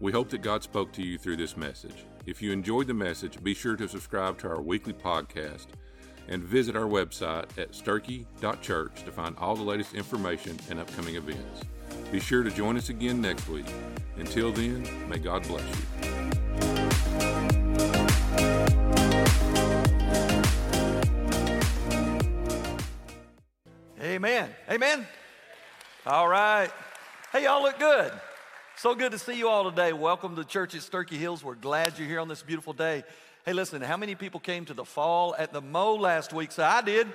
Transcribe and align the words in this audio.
We 0.00 0.12
hope 0.12 0.30
that 0.30 0.40
God 0.40 0.62
spoke 0.62 0.92
to 0.92 1.02
you 1.02 1.18
through 1.18 1.36
this 1.36 1.58
message. 1.58 2.06
If 2.24 2.40
you 2.40 2.52
enjoyed 2.52 2.86
the 2.86 2.94
message, 2.94 3.42
be 3.42 3.52
sure 3.52 3.76
to 3.76 3.86
subscribe 3.86 4.38
to 4.38 4.48
our 4.48 4.62
weekly 4.62 4.94
podcast 4.94 5.66
and 6.28 6.42
visit 6.42 6.74
our 6.74 6.86
website 6.86 7.58
at 7.58 7.72
sterchi.church 7.72 9.04
to 9.04 9.12
find 9.12 9.36
all 9.36 9.54
the 9.54 9.62
latest 9.62 9.94
information 9.94 10.58
and 10.70 10.80
upcoming 10.80 11.16
events. 11.16 11.64
Be 12.10 12.18
sure 12.18 12.42
to 12.42 12.50
join 12.50 12.78
us 12.78 12.88
again 12.88 13.20
next 13.20 13.46
week. 13.48 13.66
Until 14.16 14.52
then, 14.52 14.88
may 15.08 15.18
God 15.18 15.46
bless 15.46 15.66
you. 15.68 15.84
Amen. 24.00 24.48
Amen. 24.70 25.06
All 26.06 26.28
right. 26.28 26.70
Hey, 27.32 27.44
y'all 27.44 27.62
look 27.62 27.78
good. 27.78 28.12
So 28.80 28.94
good 28.94 29.12
to 29.12 29.18
see 29.18 29.36
you 29.36 29.46
all 29.46 29.68
today. 29.68 29.92
Welcome 29.92 30.36
to 30.36 30.42
church 30.42 30.74
at 30.74 30.80
Sterchi 30.80 31.18
Hills. 31.18 31.44
We're 31.44 31.54
glad 31.54 31.98
you're 31.98 32.08
here 32.08 32.18
on 32.18 32.28
this 32.28 32.42
beautiful 32.42 32.72
day. 32.72 33.04
Hey, 33.44 33.52
listen, 33.52 33.82
how 33.82 33.98
many 33.98 34.14
people 34.14 34.40
came 34.40 34.64
to 34.64 34.72
the 34.72 34.86
fall 34.86 35.34
at 35.38 35.52
the 35.52 35.60
Mo 35.60 35.96
last 35.96 36.32
week? 36.32 36.50
So 36.50 36.64
I 36.64 36.80
did. 36.80 37.06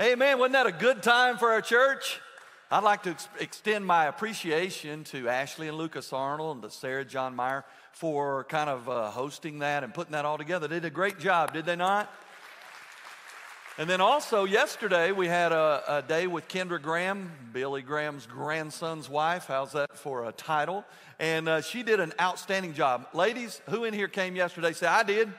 Amen. 0.00 0.38
Wasn't 0.38 0.54
that 0.54 0.64
a 0.64 0.72
good 0.72 1.02
time 1.02 1.36
for 1.36 1.52
our 1.52 1.60
church? 1.60 2.22
I'd 2.70 2.84
like 2.84 3.02
to 3.02 3.10
ex- 3.10 3.28
extend 3.38 3.84
my 3.84 4.06
appreciation 4.06 5.04
to 5.04 5.28
Ashley 5.28 5.68
and 5.68 5.76
Lucas 5.76 6.10
Arnold 6.14 6.56
and 6.56 6.62
to 6.62 6.70
Sarah 6.70 7.04
John 7.04 7.36
Meyer 7.36 7.62
for 7.92 8.44
kind 8.44 8.70
of 8.70 8.88
uh, 8.88 9.10
hosting 9.10 9.58
that 9.58 9.84
and 9.84 9.92
putting 9.92 10.12
that 10.12 10.24
all 10.24 10.38
together. 10.38 10.68
They 10.68 10.76
did 10.76 10.86
a 10.86 10.90
great 10.90 11.18
job, 11.18 11.52
did 11.52 11.66
they 11.66 11.76
not? 11.76 12.10
And 13.78 13.90
then 13.90 14.00
also 14.00 14.44
yesterday 14.44 15.12
we 15.12 15.26
had 15.26 15.52
a, 15.52 15.82
a, 15.86 16.02
day 16.02 16.26
with 16.26 16.48
Kendra 16.48 16.80
Graham, 16.80 17.30
Billy 17.52 17.82
Graham's 17.82 18.24
grandson's 18.24 19.06
wife. 19.06 19.48
How's 19.48 19.72
that 19.72 19.98
for 19.98 20.26
a 20.26 20.32
title? 20.32 20.82
And 21.18 21.46
uh, 21.46 21.60
she 21.60 21.82
did 21.82 22.00
an 22.00 22.14
outstanding 22.18 22.72
job. 22.72 23.08
Ladies, 23.12 23.60
who 23.68 23.84
in 23.84 23.92
here 23.92 24.08
came 24.08 24.34
yesterday? 24.34 24.72
Say, 24.72 24.86
I 24.86 25.02
did. 25.02 25.30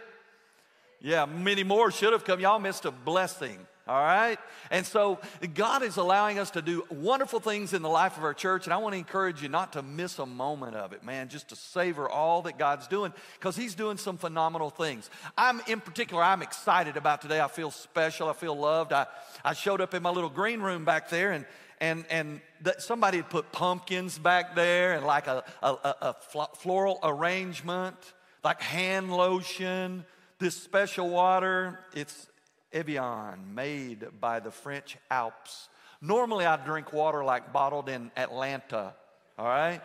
Yeah, 1.01 1.25
many 1.25 1.63
more 1.63 1.89
should 1.89 2.13
have 2.13 2.25
come. 2.25 2.39
Y'all 2.39 2.59
missed 2.59 2.85
a 2.85 2.91
blessing. 2.91 3.57
All 3.87 4.01
right? 4.01 4.37
And 4.69 4.85
so 4.85 5.19
God 5.53 5.83
is 5.83 5.97
allowing 5.97 6.39
us 6.39 6.51
to 6.51 6.61
do 6.61 6.85
wonderful 6.89 7.39
things 7.39 7.73
in 7.73 7.81
the 7.81 7.89
life 7.89 8.17
of 8.17 8.23
our 8.23 8.33
church. 8.33 8.65
And 8.65 8.73
I 8.73 8.77
want 8.77 8.93
to 8.93 8.97
encourage 8.97 9.41
you 9.41 9.49
not 9.49 9.73
to 9.73 9.81
miss 9.81 10.19
a 10.19 10.25
moment 10.25 10.75
of 10.75 10.93
it, 10.93 11.03
man, 11.03 11.29
just 11.29 11.49
to 11.49 11.55
savor 11.55 12.09
all 12.09 12.41
that 12.43 12.57
God's 12.57 12.87
doing 12.87 13.13
because 13.39 13.55
He's 13.55 13.75
doing 13.75 13.97
some 13.97 14.17
phenomenal 14.17 14.69
things. 14.69 15.09
I'm, 15.37 15.61
in 15.67 15.79
particular, 15.79 16.23
I'm 16.23 16.41
excited 16.41 16.97
about 16.97 17.21
today. 17.21 17.39
I 17.39 17.47
feel 17.47 17.71
special. 17.71 18.29
I 18.29 18.33
feel 18.33 18.57
loved. 18.57 18.93
I, 18.93 19.07
I 19.43 19.53
showed 19.53 19.81
up 19.81 19.93
in 19.93 20.03
my 20.03 20.09
little 20.09 20.29
green 20.29 20.61
room 20.61 20.85
back 20.85 21.09
there 21.09 21.31
and 21.31 21.45
and 21.79 22.05
and 22.09 22.41
somebody 22.79 23.17
had 23.17 23.29
put 23.29 23.51
pumpkins 23.51 24.17
back 24.17 24.55
there 24.55 24.93
and 24.93 25.05
like 25.05 25.27
a, 25.27 25.43
a, 25.61 25.95
a, 26.01 26.15
floral 26.55 26.99
arrangement, 27.03 27.95
like 28.43 28.61
hand 28.61 29.15
lotion, 29.15 30.03
this 30.39 30.55
special 30.55 31.09
water. 31.09 31.79
It's 31.93 32.27
Evian, 32.73 33.55
made 33.55 34.05
by 34.19 34.39
the 34.39 34.51
French 34.51 34.97
Alps. 35.09 35.69
Normally, 36.01 36.45
I 36.45 36.57
drink 36.57 36.93
water 36.93 37.23
like 37.23 37.51
bottled 37.51 37.89
in 37.89 38.11
Atlanta, 38.15 38.93
all 39.37 39.47
right? 39.47 39.81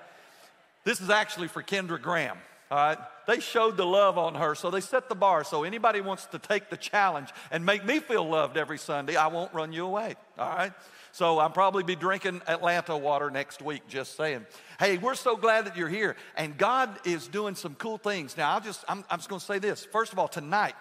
This 0.85 1.01
is 1.01 1.11
actually 1.11 1.49
for 1.49 1.63
Kendra 1.63 2.01
Graham, 2.01 2.37
all 2.71 2.79
right? 2.79 2.99
They 3.27 3.39
showed 3.41 3.77
the 3.77 3.87
love 3.87 4.19
on 4.19 4.35
her, 4.35 4.55
so 4.55 4.71
they 4.71 4.81
set 4.81 5.09
the 5.09 5.15
bar. 5.15 5.45
So, 5.45 5.63
anybody 5.63 6.01
wants 6.01 6.27
to 6.27 6.39
take 6.39 6.71
the 6.71 6.77
challenge 6.77 7.29
and 7.51 7.65
make 7.65 7.85
me 7.85 8.01
feel 8.01 8.29
loved 8.29 8.57
every 8.57 8.79
Sunday, 8.79 9.17
I 9.17 9.29
won't 9.29 9.55
run 9.55 9.73
you 9.73 9.87
away, 9.87 10.17
all 10.39 10.51
right? 10.51 10.73
So, 11.13 11.39
I'll 11.39 11.51
probably 11.51 11.85
be 11.85 11.97
drinking 11.97 12.43
Atlanta 12.47 12.97
water 12.97 13.31
next 13.31 13.63
week, 13.63 13.87
just 13.89 14.17
saying. 14.17 14.45
Hey, 14.79 14.99
we're 14.99 15.15
so 15.15 15.37
glad 15.37 15.67
that 15.67 15.77
you're 15.77 15.89
here, 15.89 16.17
and 16.37 16.59
God 16.59 16.99
is 17.07 17.29
doing 17.29 17.55
some 17.55 17.75
cool 17.77 17.97
things. 17.97 18.37
Now, 18.37 18.53
I'll 18.53 18.61
just, 18.61 18.85
I'm, 18.89 19.05
I'm 19.09 19.19
just 19.19 19.29
gonna 19.29 19.41
say 19.41 19.61
this. 19.61 19.85
First 19.85 20.13
of 20.13 20.19
all, 20.19 20.29
tonight, 20.29 20.75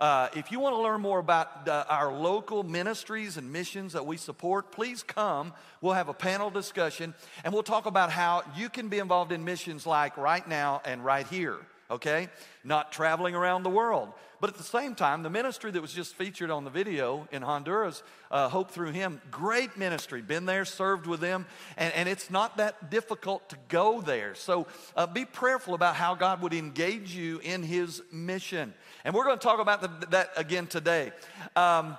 uh, 0.00 0.28
if 0.36 0.52
you 0.52 0.60
want 0.60 0.76
to 0.76 0.80
learn 0.80 1.00
more 1.00 1.18
about 1.18 1.68
uh, 1.68 1.84
our 1.88 2.12
local 2.12 2.62
ministries 2.62 3.36
and 3.36 3.52
missions 3.52 3.94
that 3.94 4.06
we 4.06 4.16
support, 4.16 4.70
please 4.70 5.02
come. 5.02 5.52
We'll 5.80 5.94
have 5.94 6.08
a 6.08 6.14
panel 6.14 6.50
discussion 6.50 7.14
and 7.44 7.52
we'll 7.52 7.64
talk 7.64 7.86
about 7.86 8.10
how 8.10 8.42
you 8.56 8.68
can 8.68 8.88
be 8.88 8.98
involved 8.98 9.32
in 9.32 9.44
missions 9.44 9.86
like 9.86 10.16
right 10.16 10.46
now 10.48 10.82
and 10.84 11.04
right 11.04 11.26
here, 11.26 11.58
okay? 11.90 12.28
Not 12.64 12.92
traveling 12.92 13.34
around 13.34 13.62
the 13.62 13.70
world. 13.70 14.12
But 14.40 14.50
at 14.50 14.56
the 14.56 14.62
same 14.62 14.94
time, 14.94 15.24
the 15.24 15.30
ministry 15.30 15.72
that 15.72 15.82
was 15.82 15.92
just 15.92 16.14
featured 16.14 16.50
on 16.50 16.62
the 16.62 16.70
video 16.70 17.26
in 17.32 17.42
Honduras, 17.42 18.04
uh, 18.30 18.48
Hope 18.48 18.70
Through 18.70 18.92
Him, 18.92 19.20
great 19.32 19.76
ministry. 19.76 20.22
Been 20.22 20.46
there, 20.46 20.64
served 20.64 21.06
with 21.06 21.18
them, 21.20 21.44
and, 21.76 21.92
and 21.94 22.08
it's 22.08 22.30
not 22.30 22.58
that 22.58 22.88
difficult 22.88 23.48
to 23.48 23.56
go 23.68 24.00
there. 24.00 24.36
So 24.36 24.68
uh, 24.96 25.08
be 25.08 25.24
prayerful 25.24 25.74
about 25.74 25.96
how 25.96 26.14
God 26.14 26.40
would 26.42 26.54
engage 26.54 27.14
you 27.14 27.40
in 27.40 27.64
His 27.64 28.00
mission. 28.12 28.74
And 29.04 29.12
we're 29.12 29.24
going 29.24 29.38
to 29.38 29.42
talk 29.42 29.58
about 29.58 29.80
the, 29.80 30.06
that 30.08 30.30
again 30.36 30.68
today. 30.68 31.10
Um, 31.56 31.98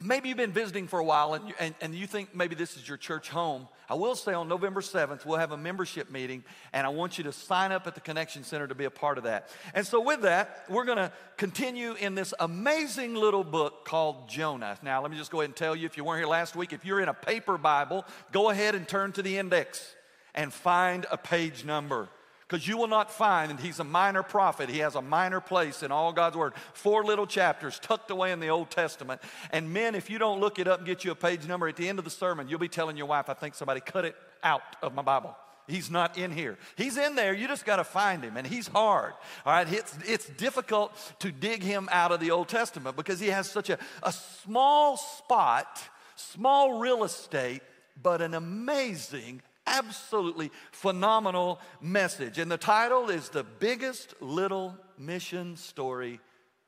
maybe 0.00 0.28
you've 0.28 0.38
been 0.38 0.52
visiting 0.52 0.86
for 0.86 1.00
a 1.00 1.04
while 1.04 1.34
and, 1.34 1.52
and, 1.58 1.74
and 1.80 1.94
you 1.94 2.06
think 2.06 2.36
maybe 2.36 2.54
this 2.54 2.76
is 2.76 2.86
your 2.86 2.98
church 2.98 3.30
home. 3.30 3.66
I 3.90 3.94
will 3.94 4.14
say 4.14 4.34
on 4.34 4.48
November 4.48 4.82
7th, 4.82 5.24
we'll 5.24 5.38
have 5.38 5.52
a 5.52 5.56
membership 5.56 6.10
meeting, 6.10 6.44
and 6.74 6.86
I 6.86 6.90
want 6.90 7.16
you 7.16 7.24
to 7.24 7.32
sign 7.32 7.72
up 7.72 7.86
at 7.86 7.94
the 7.94 8.02
Connection 8.02 8.44
Center 8.44 8.66
to 8.66 8.74
be 8.74 8.84
a 8.84 8.90
part 8.90 9.16
of 9.16 9.24
that. 9.24 9.48
And 9.72 9.86
so, 9.86 10.00
with 10.00 10.22
that, 10.22 10.64
we're 10.68 10.84
going 10.84 10.98
to 10.98 11.10
continue 11.38 11.94
in 11.94 12.14
this 12.14 12.34
amazing 12.38 13.14
little 13.14 13.44
book 13.44 13.86
called 13.86 14.28
Jonah. 14.28 14.78
Now, 14.82 15.00
let 15.00 15.10
me 15.10 15.16
just 15.16 15.30
go 15.30 15.40
ahead 15.40 15.48
and 15.48 15.56
tell 15.56 15.74
you 15.74 15.86
if 15.86 15.96
you 15.96 16.04
weren't 16.04 16.20
here 16.20 16.28
last 16.28 16.54
week, 16.54 16.74
if 16.74 16.84
you're 16.84 17.00
in 17.00 17.08
a 17.08 17.14
paper 17.14 17.56
Bible, 17.56 18.04
go 18.30 18.50
ahead 18.50 18.74
and 18.74 18.86
turn 18.86 19.12
to 19.12 19.22
the 19.22 19.38
index 19.38 19.94
and 20.34 20.52
find 20.52 21.06
a 21.10 21.16
page 21.16 21.64
number 21.64 22.08
because 22.48 22.66
you 22.66 22.78
will 22.78 22.88
not 22.88 23.10
find 23.10 23.50
that 23.50 23.60
he's 23.60 23.78
a 23.78 23.84
minor 23.84 24.22
prophet. 24.22 24.70
He 24.70 24.78
has 24.78 24.94
a 24.94 25.02
minor 25.02 25.40
place 25.40 25.82
in 25.82 25.92
all 25.92 26.14
God's 26.14 26.36
word. 26.36 26.54
Four 26.72 27.04
little 27.04 27.26
chapters 27.26 27.78
tucked 27.78 28.10
away 28.10 28.32
in 28.32 28.40
the 28.40 28.48
Old 28.48 28.70
Testament. 28.70 29.20
And 29.50 29.70
men, 29.70 29.94
if 29.94 30.08
you 30.08 30.18
don't 30.18 30.40
look 30.40 30.58
it 30.58 30.66
up 30.66 30.78
and 30.78 30.86
get 30.86 31.04
you 31.04 31.10
a 31.10 31.14
page 31.14 31.46
number 31.46 31.68
at 31.68 31.76
the 31.76 31.86
end 31.86 31.98
of 31.98 32.06
the 32.06 32.10
sermon, 32.10 32.48
you'll 32.48 32.58
be 32.58 32.68
telling 32.68 32.96
your 32.96 33.06
wife, 33.06 33.28
I 33.28 33.34
think 33.34 33.54
somebody 33.54 33.80
cut 33.80 34.06
it 34.06 34.16
out 34.42 34.62
of 34.82 34.94
my 34.94 35.02
Bible. 35.02 35.36
He's 35.66 35.90
not 35.90 36.16
in 36.16 36.30
here. 36.30 36.56
He's 36.76 36.96
in 36.96 37.14
there. 37.14 37.34
You 37.34 37.46
just 37.46 37.66
got 37.66 37.76
to 37.76 37.84
find 37.84 38.24
him, 38.24 38.38
and 38.38 38.46
he's 38.46 38.68
hard. 38.68 39.12
All 39.44 39.52
right, 39.52 39.70
it's, 39.70 39.94
it's 40.06 40.26
difficult 40.26 40.96
to 41.18 41.30
dig 41.30 41.62
him 41.62 41.90
out 41.92 42.10
of 42.12 42.20
the 42.20 42.30
Old 42.30 42.48
Testament 42.48 42.96
because 42.96 43.20
he 43.20 43.26
has 43.26 43.50
such 43.50 43.68
a, 43.68 43.78
a 44.02 44.10
small 44.10 44.96
spot, 44.96 45.82
small 46.16 46.78
real 46.78 47.04
estate, 47.04 47.60
but 48.02 48.22
an 48.22 48.32
amazing 48.32 49.42
absolutely 49.68 50.50
phenomenal 50.72 51.60
message. 51.80 52.38
And 52.38 52.50
the 52.50 52.58
title 52.58 53.10
is 53.10 53.28
The 53.28 53.44
Biggest 53.44 54.14
Little 54.20 54.76
Mission 54.98 55.56
Story 55.56 56.20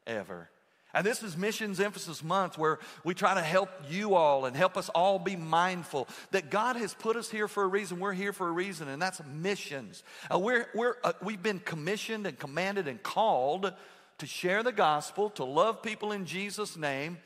Ever. 0.07 0.51
And 0.93 1.07
this 1.07 1.23
is 1.23 1.37
Missions 1.37 1.79
Emphasis 1.79 2.23
Month 2.23 2.59
where 2.59 2.79
we 3.05 3.15
try 3.15 3.35
to 3.35 3.41
help 3.41 3.71
you 3.89 4.15
all 4.15 4.45
and 4.45 4.57
help 4.57 4.77
us 4.77 4.89
all 4.89 5.19
be 5.21 5.37
mindful 5.37 6.09
that 6.33 6.51
God 6.51 6.77
has 6.77 6.95
put 6.95 7.17
us 7.17 7.31
here 7.31 7.47
for 7.47 7.63
a 7.63 7.69
reason. 7.69 8.01
We're 8.01 8.13
here 8.13 8.33
for 8.33 8.49
a 8.49 8.53
reason, 8.53 8.89
and 8.89 9.01
that's 9.01 9.21
missions. 9.25 10.03
Uh, 10.33 10.39
we're, 10.39 10.67
we're, 10.75 10.97
uh, 11.05 11.13
we've 11.23 11.43
been 11.43 11.61
commissioned 11.61 12.27
and 12.27 12.37
commanded 12.37 12.89
and 12.89 13.01
called 13.03 13.73
to 14.19 14.27
share 14.27 14.63
the 14.63 14.73
gospel, 14.73 15.31
to 15.31 15.45
love 15.45 15.83
people 15.83 16.13
in 16.13 16.27
Jesus' 16.27 16.77
name, 16.77 17.19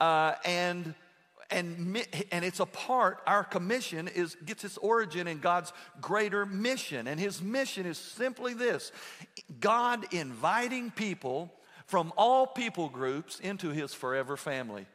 uh, 0.00 0.34
and 0.44 0.94
and, 1.52 2.04
and 2.32 2.44
it's 2.44 2.60
a 2.60 2.66
part, 2.66 3.18
our 3.26 3.44
commission 3.44 4.08
is, 4.08 4.36
gets 4.44 4.64
its 4.64 4.78
origin 4.78 5.28
in 5.28 5.38
God's 5.38 5.72
greater 6.00 6.46
mission. 6.46 7.06
And 7.06 7.20
his 7.20 7.42
mission 7.42 7.86
is 7.86 7.98
simply 7.98 8.54
this 8.54 8.90
God 9.60 10.12
inviting 10.12 10.90
people 10.90 11.52
from 11.86 12.12
all 12.16 12.46
people 12.46 12.88
groups 12.88 13.38
into 13.38 13.68
his 13.68 13.92
forever 13.92 14.36
family. 14.36 14.86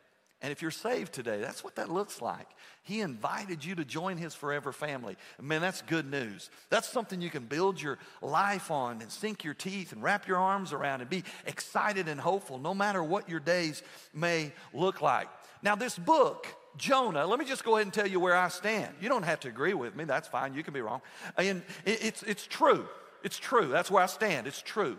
And 0.42 0.52
if 0.52 0.62
you're 0.62 0.70
saved 0.70 1.14
today, 1.14 1.42
that's 1.42 1.64
what 1.64 1.76
that 1.76 1.92
looks 1.92 2.22
like. 2.22 2.48
He 2.84 3.02
invited 3.02 3.66
you 3.66 3.74
to 3.76 3.86
join 3.86 4.18
his 4.18 4.36
forever 4.36 4.72
family. 4.72 5.16
Man, 5.42 5.62
that's 5.62 5.82
good 5.82 6.10
news. 6.10 6.52
That's 6.70 6.88
something 6.88 7.22
you 7.22 7.32
can 7.32 7.46
build 7.46 7.82
your 7.82 7.98
life 8.22 8.70
on 8.70 9.02
and 9.02 9.12
sink 9.12 9.44
your 9.44 9.56
teeth 9.56 9.94
and 9.94 10.04
wrap 10.04 10.28
your 10.28 10.38
arms 10.38 10.74
around 10.74 11.02
and 11.02 11.10
be 11.10 11.24
excited 11.48 12.08
and 12.08 12.22
hopeful 12.22 12.60
no 12.60 12.76
matter 12.76 13.04
what 13.04 13.28
your 13.28 13.40
days 13.40 13.82
may 14.14 14.54
look 14.74 15.02
like. 15.02 15.28
Now, 15.64 15.76
this 15.76 15.98
book, 15.98 16.48
Jonah, 16.78 17.26
let 17.26 17.40
me 17.40 17.46
just 17.46 17.64
go 17.64 17.76
ahead 17.76 17.88
and 17.88 17.94
tell 17.94 18.08
you 18.08 18.20
where 18.20 18.36
I 18.36 18.50
stand. 18.50 18.94
You 19.02 19.10
don't 19.10 19.24
have 19.24 19.40
to 19.42 19.48
agree 19.48 19.74
with 19.74 19.96
me, 19.96 20.04
that's 20.04 20.28
fine, 20.28 20.54
you 20.54 20.64
can 20.64 20.74
be 20.74 20.82
wrong. 20.82 21.02
And 21.38 21.64
it's, 21.86 22.24
it's 22.24 22.46
true. 22.46 22.88
It's 23.24 23.40
true. 23.40 23.68
That's 23.68 23.90
where 23.90 24.04
I 24.04 24.06
stand. 24.06 24.48
It's 24.48 24.62
true. 24.62 24.98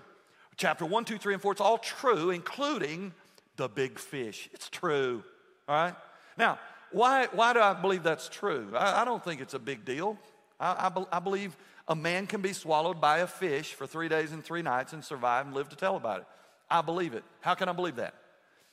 Chapter 0.57 0.85
1, 0.85 1.05
2, 1.05 1.19
3, 1.19 1.35
and 1.35 1.43
4, 1.43 1.53
it's 1.53 1.61
all 1.61 1.79
true, 1.79 2.31
including 2.31 3.15
the 3.57 3.69
big 3.69 3.99
fish. 3.99 4.49
It's 4.53 4.69
true. 4.69 5.23
All 5.69 5.75
right? 5.77 5.95
Now, 6.37 6.59
why, 6.91 7.29
why 7.33 7.53
do 7.53 7.61
I 7.61 7.75
believe 7.75 8.03
that's 8.03 8.29
true? 8.29 8.69
I, 8.75 9.03
I 9.03 9.05
don't 9.05 9.23
think 9.23 9.41
it's 9.41 9.55
a 9.55 9.59
big 9.59 9.85
deal. 9.85 10.19
I, 10.59 10.87
I, 10.87 10.89
be, 10.89 11.05
I 11.13 11.21
believe 11.21 11.57
a 11.87 11.95
man 11.95 12.27
can 12.27 12.41
be 12.41 12.53
swallowed 12.53 13.01
by 13.01 13.19
a 13.19 13.27
fish 13.27 13.75
for 13.75 13.87
three 13.87 14.09
days 14.09 14.33
and 14.33 14.45
three 14.45 14.63
nights 14.63 14.93
and 14.93 15.05
survive 15.05 15.47
and 15.47 15.55
live 15.55 15.69
to 15.69 15.77
tell 15.77 15.97
about 15.97 16.21
it. 16.21 16.27
I 16.71 16.83
believe 16.83 17.15
it. 17.15 17.25
How 17.41 17.55
can 17.55 17.69
I 17.69 17.73
believe 17.73 17.97
that? 17.97 18.15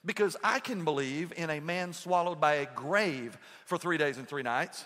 Because 0.06 0.38
I 0.44 0.60
can 0.60 0.84
believe 0.84 1.34
in 1.36 1.50
a 1.50 1.60
man 1.60 1.94
swallowed 1.94 2.40
by 2.40 2.56
a 2.56 2.68
grave 2.76 3.38
for 3.66 3.78
three 3.78 3.98
days 3.98 4.18
and 4.18 4.28
three 4.28 4.44
nights, 4.44 4.86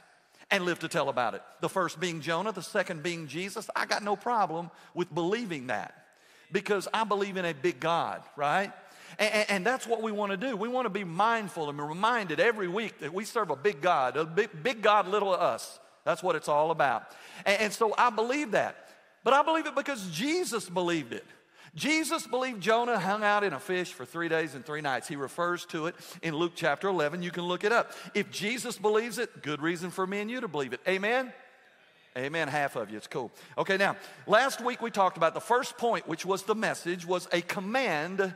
and 0.52 0.66
live 0.66 0.80
to 0.80 0.88
tell 0.88 1.10
about 1.10 1.36
it. 1.36 1.42
The 1.62 1.70
first 1.70 2.00
being 2.00 2.22
Jonah, 2.22 2.52
the 2.52 2.64
second 2.64 3.04
being 3.04 3.28
Jesus. 3.28 3.70
I 3.76 3.86
got 3.86 4.04
no 4.04 4.16
problem 4.16 4.72
with 4.94 5.14
believing 5.14 5.68
that 5.68 6.06
because 6.52 6.88
I 6.94 7.04
believe 7.04 7.38
in 7.38 7.46
a 7.46 7.54
big 7.54 7.80
God, 7.80 8.24
right? 8.36 8.72
And, 9.18 9.50
and, 9.50 9.66
that's 9.66 9.88
what 9.88 10.02
we 10.02 10.12
want 10.12 10.32
to 10.32 10.38
do. 10.38 10.56
We 10.56 10.68
want 10.68 10.86
to 10.86 10.90
be 10.90 11.04
mindful 11.04 11.68
and 11.70 11.78
be 11.78 11.84
reminded 11.84 12.40
every 12.40 12.68
week 12.68 13.00
that 13.00 13.14
we 13.14 13.26
serve 13.26 13.50
a 13.50 13.56
big 13.56 13.82
God, 13.82 14.18
a 14.18 14.26
big, 14.26 14.50
big 14.62 14.82
God, 14.82 15.08
little 15.08 15.34
us. 15.34 15.80
That's 16.06 16.22
what 16.22 16.36
it's 16.36 16.48
all 16.48 16.72
about. 16.72 17.12
And, 17.46 17.62
and 17.62 17.74
so 17.74 17.94
I 17.98 18.12
believe 18.12 18.52
that. 18.52 18.90
But 19.24 19.34
I 19.34 19.44
believe 19.44 19.66
it 19.66 19.76
because 19.76 20.10
Jesus 20.12 20.70
believed 20.70 21.12
it. 21.12 21.26
Jesus 21.76 22.26
believed 22.28 22.62
Jonah 22.62 23.00
hung 23.00 23.24
out 23.24 23.44
in 23.44 23.54
a 23.54 23.60
fish 23.60 23.94
for 23.94 24.06
three 24.06 24.30
days 24.30 24.56
and 24.56 24.66
three 24.66 24.82
nights. 24.82 25.08
He 25.08 25.16
refers 25.16 25.66
to 25.68 25.88
it 25.88 25.96
in 26.22 26.36
Luke 26.36 26.54
chapter 26.56 26.88
11. 26.88 27.22
You 27.22 27.32
can 27.32 27.44
look 27.44 27.64
it 27.64 27.72
up. 27.72 27.92
If 28.14 28.32
Jesus 28.32 28.78
believes 28.78 29.18
it, 29.18 29.42
good 29.42 29.62
reason 29.62 29.92
for 29.92 30.06
me 30.06 30.20
and 30.20 30.30
you 30.30 30.42
to 30.42 30.48
believe 30.48 30.74
it. 30.74 30.82
Amen? 30.88 31.32
Amen. 32.18 32.48
Half 32.48 32.76
of 32.76 32.90
you. 32.90 32.98
It's 32.98 33.08
cool. 33.08 33.32
Okay, 33.58 33.78
now, 33.78 33.96
last 34.28 34.62
week 34.62 34.82
we 34.82 34.92
talked 34.92 35.18
about 35.18 35.34
the 35.34 35.40
first 35.40 35.78
point, 35.78 36.08
which 36.08 36.26
was 36.26 36.44
the 36.44 36.56
message, 36.56 37.06
was 37.06 37.28
a 37.32 37.42
command 37.42 38.34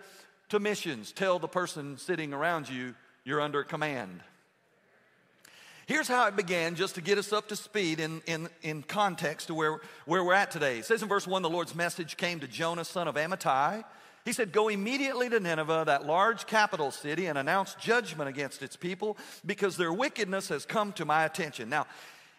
to 0.49 0.59
missions. 0.59 1.11
Tell 1.11 1.39
the 1.39 1.47
person 1.47 1.97
sitting 1.97 2.33
around 2.33 2.69
you, 2.69 2.93
you're 3.25 3.41
under 3.41 3.63
command. 3.63 4.21
Here's 5.85 6.07
how 6.07 6.27
it 6.27 6.35
began, 6.35 6.75
just 6.75 6.95
to 6.95 7.01
get 7.01 7.17
us 7.17 7.33
up 7.33 7.49
to 7.49 7.57
speed 7.57 7.99
in, 7.99 8.21
in, 8.25 8.49
in 8.61 8.83
context 8.83 9.47
to 9.47 9.53
where, 9.53 9.81
where 10.05 10.23
we're 10.23 10.33
at 10.33 10.49
today. 10.49 10.79
It 10.79 10.85
says 10.85 11.03
in 11.03 11.09
verse 11.09 11.27
1 11.27 11.41
the 11.41 11.49
Lord's 11.49 11.75
message 11.75 12.15
came 12.15 12.39
to 12.39 12.47
Jonah, 12.47 12.85
son 12.85 13.09
of 13.09 13.15
Amittai. 13.15 13.83
He 14.23 14.31
said, 14.31 14.53
Go 14.53 14.69
immediately 14.69 15.29
to 15.29 15.41
Nineveh, 15.41 15.83
that 15.87 16.05
large 16.05 16.47
capital 16.47 16.91
city, 16.91 17.25
and 17.25 17.37
announce 17.37 17.75
judgment 17.75 18.29
against 18.29 18.63
its 18.63 18.77
people 18.77 19.17
because 19.45 19.75
their 19.75 19.91
wickedness 19.91 20.47
has 20.47 20.65
come 20.65 20.93
to 20.93 21.03
my 21.03 21.25
attention. 21.25 21.67
Now, 21.67 21.85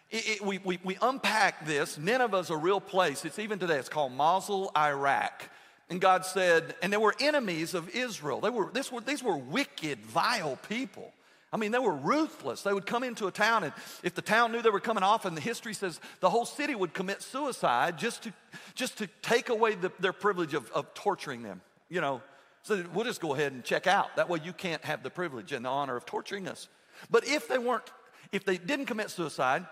it, 0.09 0.27
it, 0.27 0.41
we, 0.41 0.57
we, 0.63 0.79
we 0.83 0.97
unpack 1.01 1.67
this. 1.67 1.99
Nineveh's 1.99 2.49
a 2.49 2.57
real 2.57 2.81
place. 2.81 3.25
It's 3.25 3.37
even 3.37 3.59
today, 3.59 3.77
it's 3.77 3.89
called 3.89 4.13
Mosul, 4.13 4.71
Iraq. 4.75 5.49
And 5.91 6.01
God 6.01 6.25
said, 6.25 6.73
and 6.81 6.91
they 6.91 6.97
were 6.97 7.13
enemies 7.19 7.75
of 7.75 7.89
Israel. 7.89 8.41
They 8.41 8.49
were, 8.49 8.71
this 8.73 8.91
were, 8.91 9.01
these 9.01 9.21
were 9.21 9.37
wicked, 9.37 9.99
vile 9.99 10.57
people. 10.67 11.11
I 11.55 11.57
mean, 11.57 11.71
they 11.71 11.79
were 11.79 11.95
ruthless. 11.95 12.63
They 12.63 12.73
would 12.73 12.85
come 12.85 13.01
into 13.01 13.27
a 13.27 13.31
town, 13.31 13.63
and 13.63 13.71
if 14.03 14.13
the 14.13 14.21
town 14.21 14.51
knew 14.51 14.61
they 14.61 14.69
were 14.69 14.81
coming 14.81 15.03
off, 15.03 15.23
and 15.23 15.37
the 15.37 15.41
history 15.41 15.73
says 15.73 16.01
the 16.19 16.29
whole 16.29 16.43
city 16.43 16.75
would 16.75 16.93
commit 16.93 17.21
suicide 17.21 17.97
just 17.97 18.23
to, 18.23 18.33
just 18.73 18.97
to 18.97 19.07
take 19.21 19.47
away 19.47 19.75
the, 19.75 19.89
their 20.01 20.11
privilege 20.11 20.53
of, 20.53 20.69
of 20.73 20.93
torturing 20.93 21.43
them. 21.43 21.61
You 21.87 22.01
know, 22.01 22.21
so 22.63 22.83
we'll 22.93 23.05
just 23.05 23.21
go 23.21 23.33
ahead 23.35 23.53
and 23.53 23.63
check 23.63 23.87
out. 23.87 24.17
That 24.17 24.27
way 24.27 24.39
you 24.43 24.51
can't 24.51 24.83
have 24.83 25.01
the 25.01 25.09
privilege 25.09 25.53
and 25.53 25.63
the 25.63 25.69
honor 25.69 25.95
of 25.95 26.05
torturing 26.05 26.45
us. 26.49 26.67
But 27.09 27.25
if 27.25 27.47
they 27.47 27.57
weren't, 27.57 27.89
if 28.33 28.43
they 28.43 28.57
didn't 28.57 28.87
commit 28.87 29.09
suicide, 29.09 29.65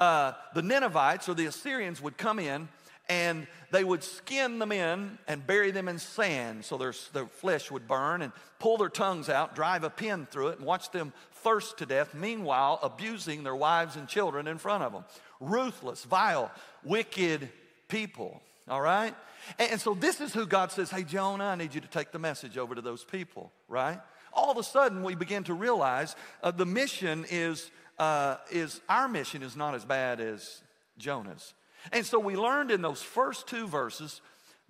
uh, 0.00 0.32
the 0.56 0.62
Ninevites 0.62 1.28
or 1.28 1.34
the 1.34 1.46
Assyrians 1.46 2.02
would 2.02 2.16
come 2.16 2.40
in 2.40 2.68
and 3.08 3.46
they 3.70 3.84
would 3.84 4.02
skin 4.04 4.58
the 4.58 4.66
men 4.66 5.18
and 5.26 5.46
bury 5.46 5.70
them 5.70 5.88
in 5.88 5.98
sand 5.98 6.64
so 6.64 6.76
their, 6.76 6.92
their 7.12 7.26
flesh 7.26 7.70
would 7.70 7.88
burn 7.88 8.22
and 8.22 8.32
pull 8.58 8.76
their 8.76 8.88
tongues 8.88 9.28
out, 9.28 9.54
drive 9.54 9.84
a 9.84 9.90
pin 9.90 10.26
through 10.30 10.48
it, 10.48 10.58
and 10.58 10.66
watch 10.66 10.90
them 10.90 11.12
thirst 11.32 11.78
to 11.78 11.86
death, 11.86 12.14
meanwhile, 12.14 12.78
abusing 12.82 13.44
their 13.44 13.56
wives 13.56 13.96
and 13.96 14.08
children 14.08 14.46
in 14.46 14.58
front 14.58 14.82
of 14.82 14.92
them. 14.92 15.04
Ruthless, 15.40 16.04
vile, 16.04 16.50
wicked 16.84 17.48
people, 17.88 18.42
all 18.68 18.80
right? 18.80 19.14
And, 19.58 19.72
and 19.72 19.80
so 19.80 19.94
this 19.94 20.20
is 20.20 20.34
who 20.34 20.46
God 20.46 20.72
says, 20.72 20.90
Hey, 20.90 21.04
Jonah, 21.04 21.44
I 21.44 21.54
need 21.54 21.74
you 21.74 21.80
to 21.80 21.88
take 21.88 22.12
the 22.12 22.18
message 22.18 22.58
over 22.58 22.74
to 22.74 22.82
those 22.82 23.04
people, 23.04 23.52
right? 23.68 24.00
All 24.32 24.50
of 24.50 24.58
a 24.58 24.62
sudden, 24.62 25.02
we 25.02 25.14
begin 25.14 25.44
to 25.44 25.54
realize 25.54 26.14
uh, 26.42 26.50
the 26.50 26.66
mission 26.66 27.24
is, 27.30 27.70
uh, 27.98 28.36
is, 28.50 28.80
our 28.88 29.08
mission 29.08 29.42
is 29.42 29.56
not 29.56 29.74
as 29.74 29.84
bad 29.84 30.20
as 30.20 30.62
Jonah's. 30.98 31.54
And 31.92 32.04
so 32.04 32.18
we 32.18 32.36
learned 32.36 32.70
in 32.70 32.82
those 32.82 33.02
first 33.02 33.46
two 33.46 33.66
verses 33.66 34.20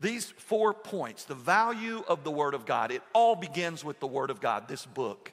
these 0.00 0.30
four 0.30 0.74
points 0.74 1.24
the 1.24 1.34
value 1.34 2.04
of 2.08 2.24
the 2.24 2.30
Word 2.30 2.54
of 2.54 2.66
God. 2.66 2.92
It 2.92 3.02
all 3.12 3.34
begins 3.34 3.84
with 3.84 4.00
the 4.00 4.06
Word 4.06 4.30
of 4.30 4.40
God, 4.40 4.68
this 4.68 4.86
book. 4.86 5.32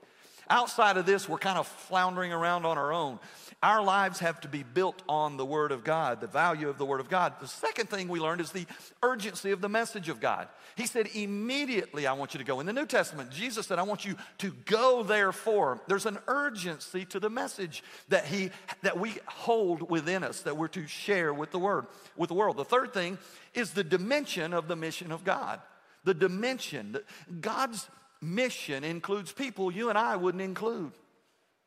Outside 0.50 0.98
of 0.98 1.06
this, 1.06 1.28
we're 1.28 1.38
kind 1.38 1.58
of 1.58 1.68
floundering 1.68 2.32
around 2.32 2.66
on 2.66 2.78
our 2.78 2.94
own. 2.94 3.20
Our 3.64 3.82
lives 3.82 4.20
have 4.20 4.40
to 4.42 4.48
be 4.48 4.62
built 4.62 5.02
on 5.10 5.38
the 5.38 5.46
Word 5.46 5.72
of 5.72 5.84
God, 5.84 6.22
the 6.22 6.28
value 6.28 6.70
of 6.70 6.78
the 6.78 6.86
Word 6.86 7.00
of 7.00 7.10
God. 7.10 7.34
The 7.40 7.48
second 7.48 7.90
thing 7.90 8.08
we 8.08 8.20
learned 8.20 8.42
is 8.42 8.52
the 8.52 8.68
urgency 9.02 9.52
of 9.52 9.62
the 9.62 9.70
message 9.70 10.08
of 10.08 10.20
God. 10.20 10.48
He 10.76 10.86
said, 10.86 11.10
Immediately 11.16 12.06
I 12.06 12.14
want 12.14 12.34
you 12.34 12.38
to 12.38 12.44
go. 12.44 12.60
In 12.60 12.68
the 12.68 12.74
New 12.74 12.86
Testament, 12.86 13.32
Jesus 13.32 13.66
said, 13.66 13.80
I 13.80 13.84
want 13.84 14.06
you 14.06 14.16
to 14.40 14.52
go 14.66 15.02
therefore. 15.02 15.82
There's 15.88 16.06
an 16.06 16.20
urgency 16.28 17.06
to 17.06 17.20
the 17.20 17.30
message 17.30 17.84
that, 18.10 18.26
he, 18.26 18.52
that 18.84 19.00
we 19.00 19.16
hold 19.26 19.90
within 19.90 20.24
us, 20.24 20.42
that 20.42 20.58
we're 20.58 20.68
to 20.70 20.86
share 20.86 21.34
with 21.34 21.52
the, 21.52 21.60
word, 21.60 21.88
with 22.16 22.28
the 22.28 22.36
world. 22.36 22.58
The 22.58 22.66
third 22.66 22.94
thing 22.94 23.18
is 23.56 23.72
the 23.72 23.84
dimension 23.84 24.54
of 24.54 24.68
the 24.68 24.76
mission 24.76 25.12
of 25.12 25.24
God. 25.24 25.60
The 26.04 26.14
dimension. 26.14 26.98
God's 27.42 27.90
mission 28.34 28.84
includes 28.84 29.32
people 29.32 29.72
you 29.72 29.90
and 29.90 29.98
I 29.98 30.16
wouldn't 30.16 30.44
include. 30.44 30.92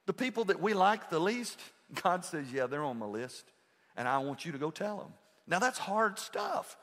The 0.06 0.12
people 0.12 0.44
that 0.44 0.60
we 0.60 0.74
like 0.74 1.10
the 1.10 1.18
least, 1.18 1.58
God 2.02 2.24
says, 2.24 2.52
Yeah, 2.52 2.66
they're 2.66 2.84
on 2.84 2.98
my 2.98 3.06
list, 3.06 3.44
and 3.96 4.08
I 4.08 4.18
want 4.18 4.44
you 4.44 4.52
to 4.52 4.58
go 4.58 4.70
tell 4.70 4.98
them. 4.98 5.12
Now, 5.46 5.58
that's 5.58 5.78
hard 5.78 6.18
stuff. 6.18 6.76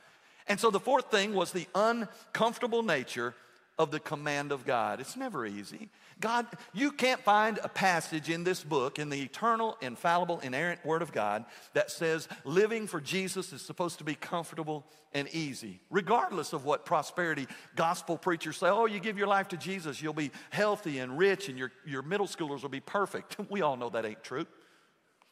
And 0.48 0.60
so 0.60 0.70
the 0.72 0.80
fourth 0.80 1.12
thing 1.12 1.34
was 1.34 1.52
the 1.52 1.68
uncomfortable 1.74 2.84
nature 2.84 3.34
of 3.78 3.92
the 3.92 4.00
command 4.00 4.52
of 4.52 4.66
God. 4.66 5.00
It's 5.00 5.16
never 5.16 5.46
easy. 5.46 5.90
God, 6.20 6.48
you 6.74 6.92
can't 6.92 7.22
find 7.22 7.60
a 7.64 7.70
passage 7.70 8.30
in 8.30 8.44
this 8.44 8.64
book, 8.64 9.00
in 9.00 9.10
the 9.10 9.22
eternal, 9.22 9.78
infallible, 9.82 10.40
inerrant 10.40 10.86
Word 10.86 11.02
of 11.02 11.12
God, 11.12 11.46
that 11.74 11.92
says 11.92 12.28
living 12.46 12.88
for 12.88 13.02
Jesus 13.02 13.52
is 13.52 13.62
supposed 13.62 13.98
to 13.98 14.04
be 14.06 14.16
comfortable 14.16 14.86
and 15.14 15.28
easy, 15.30 15.82
regardless 15.90 16.54
of 16.54 16.64
what 16.66 16.86
prosperity 16.86 17.48
gospel 17.76 18.18
preachers 18.18 18.58
say. 18.58 18.68
Oh, 18.68 18.86
you 18.86 19.00
give 19.00 19.18
your 19.18 19.28
life 19.28 19.50
to 19.50 19.58
Jesus, 19.58 20.02
you'll 20.02 20.14
be 20.14 20.32
healthy 20.52 21.00
and 21.00 21.18
rich, 21.18 21.50
and 21.50 21.58
your, 21.58 21.72
your 21.86 22.02
middle 22.02 22.28
schoolers 22.28 22.62
will 22.62 22.70
be 22.70 22.80
perfect. 22.82 23.38
We 23.50 23.62
all 23.62 23.78
know 23.78 23.90
that 23.90 24.06
ain't 24.06 24.24
true, 24.24 24.46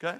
okay? 0.01 0.19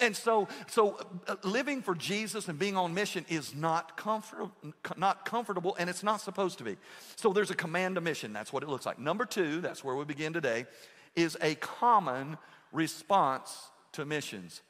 And 0.00 0.16
so, 0.16 0.48
so 0.66 0.98
uh, 1.28 1.36
living 1.44 1.80
for 1.80 1.94
Jesus 1.94 2.48
and 2.48 2.58
being 2.58 2.76
on 2.76 2.94
mission 2.94 3.24
is 3.28 3.54
not, 3.54 3.96
comfort, 3.96 4.50
not 4.96 5.24
comfortable 5.24 5.76
and 5.78 5.88
it's 5.88 6.02
not 6.02 6.20
supposed 6.20 6.58
to 6.58 6.64
be. 6.64 6.76
So 7.16 7.32
there's 7.32 7.50
a 7.50 7.54
command 7.54 7.94
to 7.94 8.00
mission. 8.00 8.32
That's 8.32 8.52
what 8.52 8.62
it 8.62 8.68
looks 8.68 8.86
like. 8.86 8.98
Number 8.98 9.24
two, 9.24 9.60
that's 9.60 9.84
where 9.84 9.94
we 9.94 10.04
begin 10.04 10.32
today, 10.32 10.66
is 11.14 11.36
a 11.40 11.54
common 11.56 12.38
response 12.72 13.70
to 13.92 14.04
missions. 14.04 14.62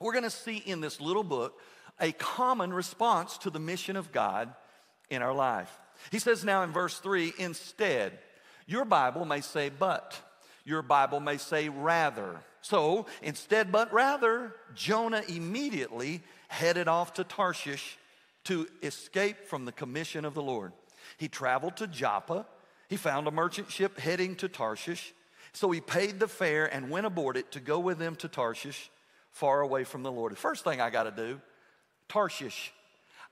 We're 0.00 0.12
going 0.12 0.24
to 0.24 0.30
see 0.30 0.56
in 0.56 0.80
this 0.80 1.00
little 1.00 1.24
book 1.24 1.60
a 2.00 2.12
common 2.12 2.72
response 2.72 3.38
to 3.38 3.50
the 3.50 3.58
mission 3.60 3.96
of 3.96 4.12
God 4.12 4.52
in 5.10 5.22
our 5.22 5.34
life. 5.34 5.70
He 6.10 6.18
says 6.18 6.44
now 6.44 6.62
in 6.62 6.72
verse 6.72 6.98
3 6.98 7.32
instead, 7.38 8.18
your 8.66 8.84
Bible 8.84 9.24
may 9.24 9.40
say 9.40 9.70
but, 9.70 10.20
your 10.68 10.82
Bible 10.82 11.18
may 11.18 11.38
say 11.38 11.68
rather. 11.68 12.40
So 12.60 13.06
instead, 13.22 13.72
but 13.72 13.92
rather, 13.92 14.54
Jonah 14.74 15.22
immediately 15.26 16.22
headed 16.48 16.88
off 16.88 17.14
to 17.14 17.24
Tarshish 17.24 17.96
to 18.44 18.68
escape 18.82 19.46
from 19.46 19.64
the 19.64 19.72
commission 19.72 20.24
of 20.24 20.34
the 20.34 20.42
Lord. 20.42 20.72
He 21.16 21.28
traveled 21.28 21.78
to 21.78 21.86
Joppa. 21.86 22.46
He 22.88 22.96
found 22.96 23.26
a 23.26 23.30
merchant 23.30 23.70
ship 23.70 23.98
heading 23.98 24.36
to 24.36 24.48
Tarshish. 24.48 25.14
So 25.52 25.70
he 25.70 25.80
paid 25.80 26.20
the 26.20 26.28
fare 26.28 26.66
and 26.66 26.90
went 26.90 27.06
aboard 27.06 27.36
it 27.36 27.52
to 27.52 27.60
go 27.60 27.78
with 27.78 27.98
them 27.98 28.14
to 28.16 28.28
Tarshish, 28.28 28.90
far 29.30 29.62
away 29.62 29.84
from 29.84 30.02
the 30.02 30.12
Lord. 30.12 30.32
The 30.32 30.36
first 30.36 30.64
thing 30.64 30.80
I 30.80 30.90
got 30.90 31.04
to 31.04 31.10
do, 31.10 31.40
Tarshish. 32.08 32.72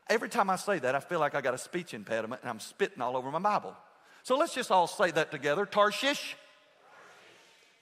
Every 0.09 0.29
time 0.29 0.49
I 0.51 0.57
say 0.57 0.79
that, 0.79 0.95
I 0.95 1.01
feel 1.01 1.21
like 1.21 1.35
I 1.35 1.41
got 1.41 1.55
a 1.55 1.59
speech 1.59 1.93
impediment 1.93 2.41
and 2.43 2.51
I'm 2.51 2.61
spitting 2.61 3.03
all 3.03 3.17
over 3.17 3.31
my 3.31 3.39
Bible. 3.39 3.75
So 4.23 4.37
let's 4.37 4.55
just 4.55 4.71
all 4.71 4.87
say 4.87 5.11
that 5.13 5.31
together 5.31 5.67
Tarshish 5.67 6.37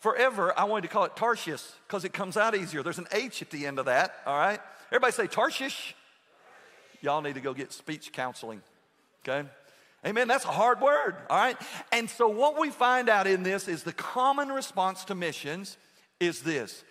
forever, 0.04 0.52
I 0.54 0.64
wanted 0.64 0.82
to 0.82 0.88
call 0.88 1.04
it 1.04 1.16
Tarshish 1.16 1.62
because 1.88 2.04
it 2.04 2.12
comes 2.12 2.36
out 2.36 2.54
easier. 2.54 2.82
There's 2.82 2.98
an 2.98 3.06
H 3.10 3.40
at 3.40 3.48
the 3.48 3.64
end 3.64 3.78
of 3.78 3.86
that, 3.86 4.14
all 4.26 4.36
right? 4.36 4.60
Everybody 4.88 5.12
say 5.12 5.26
Tarshish. 5.26 5.94
Y'all 7.00 7.22
need 7.22 7.36
to 7.36 7.40
go 7.40 7.54
get 7.54 7.72
speech 7.72 8.12
counseling, 8.12 8.60
okay? 9.26 9.48
Amen. 10.06 10.28
That's 10.28 10.44
a 10.44 10.48
hard 10.48 10.82
word, 10.82 11.16
all 11.30 11.38
right? 11.38 11.56
And 11.90 12.10
so, 12.10 12.28
what 12.28 12.60
we 12.60 12.68
find 12.68 13.08
out 13.08 13.26
in 13.26 13.44
this 13.44 13.66
is 13.66 13.82
the 13.82 13.94
common 13.94 14.50
response 14.50 15.06
to 15.06 15.14
missions 15.14 15.78
is 16.20 16.42
this 16.42 16.84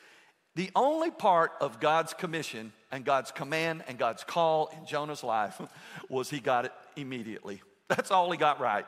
the 0.55 0.71
only 0.75 1.11
part 1.11 1.51
of 1.61 1.79
God's 1.79 2.15
commission 2.15 2.73
and 2.91 3.05
God's 3.05 3.29
command 3.29 3.83
and 3.87 3.99
God's 3.99 4.23
call 4.23 4.71
in 4.75 4.87
Jonah's 4.87 5.23
life 5.23 5.61
was 6.09 6.31
he 6.31 6.39
got 6.39 6.65
it 6.65 6.71
immediately. 6.95 7.61
That's 7.89 8.09
all 8.09 8.31
he 8.31 8.39
got 8.39 8.59
right. 8.59 8.87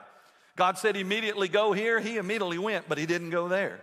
God 0.56 0.80
said 0.80 0.98
immediately 0.98 1.48
go 1.48 1.74
here, 1.74 2.00
he 2.00 2.18
immediately 2.18 2.58
went, 2.58 2.90
but 2.90 2.98
he 2.98 3.06
didn't 3.06 3.30
go 3.30 3.48
there. 3.48 3.82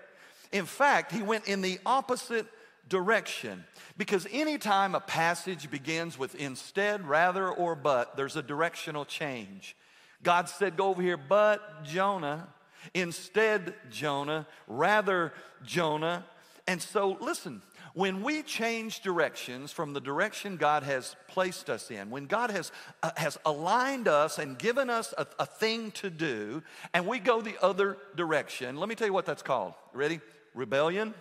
In 0.52 0.66
fact, 0.66 1.12
he 1.12 1.22
went 1.22 1.48
in 1.48 1.62
the 1.62 1.78
opposite 1.84 2.46
direction. 2.88 3.64
Because 3.96 4.26
anytime 4.30 4.94
a 4.94 5.00
passage 5.00 5.70
begins 5.70 6.18
with 6.18 6.34
instead, 6.34 7.06
rather, 7.06 7.48
or 7.48 7.74
but, 7.74 8.16
there's 8.16 8.36
a 8.36 8.42
directional 8.42 9.04
change. 9.04 9.76
God 10.22 10.48
said, 10.48 10.76
Go 10.76 10.88
over 10.88 11.02
here, 11.02 11.16
but 11.16 11.84
Jonah, 11.84 12.48
instead, 12.94 13.74
Jonah, 13.90 14.46
rather, 14.66 15.32
Jonah. 15.64 16.24
And 16.66 16.80
so, 16.80 17.16
listen, 17.20 17.62
When 17.94 18.22
we 18.22 18.42
change 18.42 19.00
directions 19.00 19.70
from 19.70 19.92
the 19.92 20.00
direction 20.00 20.56
God 20.56 20.82
has 20.82 21.14
placed 21.28 21.68
us 21.68 21.90
in, 21.90 22.08
when 22.08 22.24
God 22.24 22.50
has, 22.50 22.72
uh, 23.02 23.10
has 23.16 23.38
aligned 23.44 24.08
us 24.08 24.38
and 24.38 24.58
given 24.58 24.88
us 24.88 25.12
a, 25.18 25.26
a 25.38 25.44
thing 25.44 25.90
to 25.92 26.08
do, 26.08 26.62
and 26.94 27.06
we 27.06 27.18
go 27.18 27.42
the 27.42 27.62
other 27.62 27.98
direction, 28.16 28.76
let 28.76 28.88
me 28.88 28.94
tell 28.94 29.06
you 29.06 29.12
what 29.12 29.26
that's 29.26 29.42
called. 29.42 29.74
Ready? 29.92 30.20
Rebellion, 30.54 31.14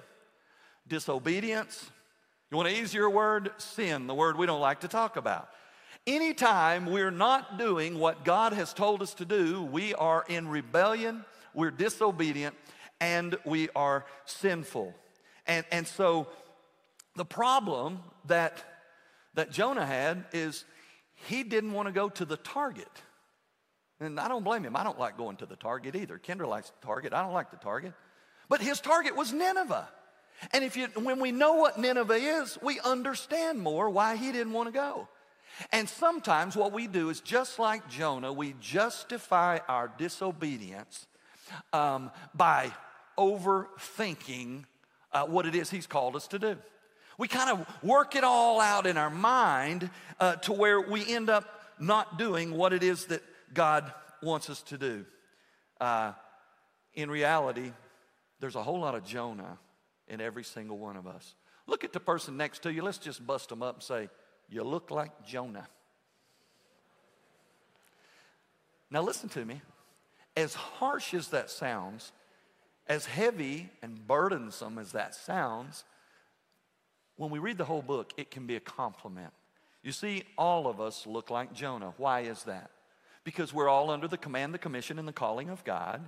disobedience. 0.88 1.90
You 2.50 2.58
want 2.58 2.70
an 2.70 2.76
easier 2.76 3.10
word? 3.10 3.52
Sin, 3.58 4.08
the 4.08 4.16
word 4.16 4.38
we 4.38 4.46
don't 4.46 4.62
like 4.62 4.82
to 4.82 4.88
talk 4.88 5.16
about. 5.16 5.50
Anytime 6.08 6.88
we're 6.88 7.12
not 7.12 7.58
doing 7.58 8.00
what 8.00 8.26
God 8.26 8.54
has 8.54 8.74
told 8.74 9.02
us 9.02 9.14
to 9.16 9.26
do, 9.26 9.64
we 9.64 9.94
are 9.94 10.26
in 10.28 10.48
rebellion, 10.48 11.24
we're 11.54 11.72
disobedient, 11.72 12.56
and 13.00 13.38
we 13.46 13.70
are 13.76 14.06
sinful. 14.26 14.94
And, 15.46 15.66
and 15.72 15.88
so 15.88 16.28
the 17.16 17.26
problem 17.26 18.00
that, 18.26 18.64
that 19.36 19.52
Jonah 19.52 19.86
had 19.86 20.26
is 20.34 20.66
he 21.28 21.44
didn't 21.44 21.74
want 21.74 21.88
to 21.88 21.92
go 21.92 22.10
to 22.10 22.26
the 22.26 22.38
target. 22.38 22.90
And 24.00 24.20
I 24.20 24.28
don't 24.28 24.44
blame 24.44 24.64
him. 24.64 24.76
I 24.76 24.84
don't 24.84 25.00
like 25.00 25.18
going 25.18 25.38
to 25.38 25.46
the 25.46 25.56
target 25.56 25.96
either. 25.96 26.18
Kendra 26.18 26.48
likes 26.48 26.72
the 26.72 26.86
target. 26.86 27.14
I 27.14 27.22
don't 27.22 27.34
like 27.34 27.52
the 27.52 27.58
target. 27.58 27.94
But 28.51 28.60
his 28.60 28.81
target 28.81 29.15
was 29.15 29.31
Nineveh. 29.31 29.88
And 30.51 30.62
if 30.62 30.75
you, 30.75 30.88
when 30.88 31.22
we 31.22 31.31
know 31.31 31.53
what 31.53 31.79
Nineveh 31.79 32.15
is, 32.15 32.58
we 32.62 32.81
understand 32.81 33.62
more 33.62 33.89
why 33.89 34.17
he 34.17 34.34
didn't 34.34 34.51
want 34.51 34.67
to 34.67 34.74
go. 34.74 35.08
And 35.72 35.88
sometimes 35.88 36.58
what 36.58 36.74
we 36.74 36.86
do 36.86 37.10
is 37.10 37.22
just 37.22 37.60
like 37.60 37.88
Jonah, 37.88 38.34
we 38.34 38.55
justify 38.60 39.60
our 39.70 39.89
disobedience 39.98 41.08
um, 41.72 42.12
by 42.36 42.74
overthinking 43.17 44.65
uh, 45.13 45.27
what 45.27 45.46
it 45.46 45.55
is 45.55 45.70
he's 45.70 45.88
called 45.88 46.17
us 46.17 46.27
to 46.27 46.38
do. 46.38 46.58
We 47.17 47.29
kind 47.29 47.51
of 47.51 47.65
work 47.81 48.17
it 48.17 48.25
all 48.25 48.60
out 48.60 48.86
in 48.86 48.98
our 48.98 49.10
mind 49.10 49.89
uh, 50.20 50.36
to 50.36 50.51
where 50.51 50.81
we 50.81 51.10
end 51.10 51.29
up 51.29 51.46
not 51.79 52.20
doing 52.20 52.51
what 52.51 52.74
it 52.74 52.84
is 52.84 53.05
that 53.05 53.22
God 53.53 53.93
wants 54.22 54.50
us 54.50 54.62
to 54.63 54.77
do. 54.77 55.05
Uh, 55.79 56.12
in 56.93 57.10
reality, 57.10 57.72
there's 58.41 58.55
a 58.55 58.63
whole 58.63 58.79
lot 58.79 58.95
of 58.95 59.05
Jonah 59.05 59.57
in 60.07 60.19
every 60.19 60.43
single 60.43 60.77
one 60.77 60.98
of 60.98 61.07
us. 61.07 61.36
Look 61.67 61.83
at 61.83 61.93
the 61.93 62.00
person 62.00 62.36
next 62.36 62.63
to 62.63 62.74
you. 62.74 62.81
Let's 62.81 62.98
just 62.98 63.25
bust 63.25 63.50
them 63.50 63.63
up 63.63 63.75
and 63.75 63.83
say, 63.83 64.10
You 64.50 64.63
look 64.63 64.91
like 64.91 65.25
Jonah. 65.25 65.67
Now, 68.89 69.03
listen 69.03 69.29
to 69.29 69.45
me. 69.45 69.62
As 70.36 70.53
harsh 70.53 71.13
as 71.13 71.29
that 71.29 71.50
sounds, 71.50 72.12
as 72.88 73.05
heavy 73.05 73.69
and 73.81 74.05
burdensome 74.05 74.77
as 74.77 74.91
that 74.93 75.15
sounds, 75.15 75.86
when 77.15 77.29
we 77.29 77.39
read 77.39 77.57
the 77.57 77.65
whole 77.65 77.81
book, 77.81 78.12
it 78.17 78.31
can 78.31 78.48
be 78.48 78.55
a 78.55 78.60
compliment. 78.60 79.31
You 79.83 79.91
see, 79.91 80.24
all 80.38 80.67
of 80.67 80.81
us 80.81 81.05
look 81.05 81.29
like 81.29 81.53
Jonah. 81.53 81.93
Why 81.98 82.21
is 82.21 82.43
that? 82.43 82.71
Because 83.24 83.53
we're 83.53 83.69
all 83.69 83.91
under 83.91 84.07
the 84.07 84.17
command, 84.17 84.53
the 84.53 84.57
commission, 84.57 85.00
and 85.00 85.07
the 85.07 85.13
calling 85.13 85.50
of 85.50 85.63
God. 85.63 86.01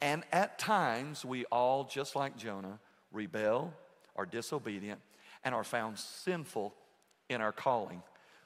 And 0.00 0.24
at 0.32 0.58
times, 0.58 1.24
we 1.24 1.44
all, 1.46 1.84
just 1.84 2.16
like 2.16 2.36
Jonah, 2.36 2.78
rebel, 3.12 3.72
are 4.16 4.26
disobedient, 4.26 5.00
and 5.44 5.54
are 5.54 5.64
found 5.64 5.98
sinful 5.98 6.74
in 7.28 7.40
our 7.40 7.52
calling. 7.52 8.02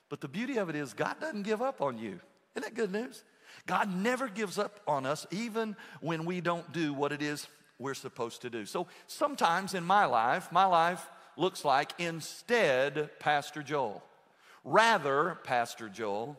But 0.09 0.21
the 0.21 0.29
beauty 0.29 0.59
of 0.59 0.69
it 0.69 0.77
is, 0.77 0.93
God 0.93 1.21
doesn't 1.21 1.43
give 1.43 1.63
up 1.63 1.81
on 1.81 1.99
you. 1.99 2.21
Isn't 2.55 2.63
that 2.63 2.75
good 2.75 2.93
news? 2.93 3.25
God 3.67 3.95
never 3.95 4.29
gives 4.29 4.59
up 4.59 4.81
on 4.87 5.07
us, 5.07 5.27
even 5.31 5.77
when 6.01 6.25
we 6.25 6.41
don't 6.41 6.73
do 6.73 6.93
what 6.93 7.13
it 7.13 7.23
is 7.23 7.47
we're 7.79 7.95
supposed 7.95 8.43
to 8.43 8.51
do. 8.51 8.65
So 8.65 8.87
sometimes 9.07 9.75
in 9.75 9.85
my 9.85 10.07
life, 10.07 10.51
my 10.51 10.65
life 10.65 11.07
looks 11.37 11.65
like 11.65 11.93
instead 11.99 13.11
Pastor 13.19 13.63
Joel. 13.63 14.03
Rather, 14.65 15.39
Pastor 15.45 15.89
Joel, 15.89 16.37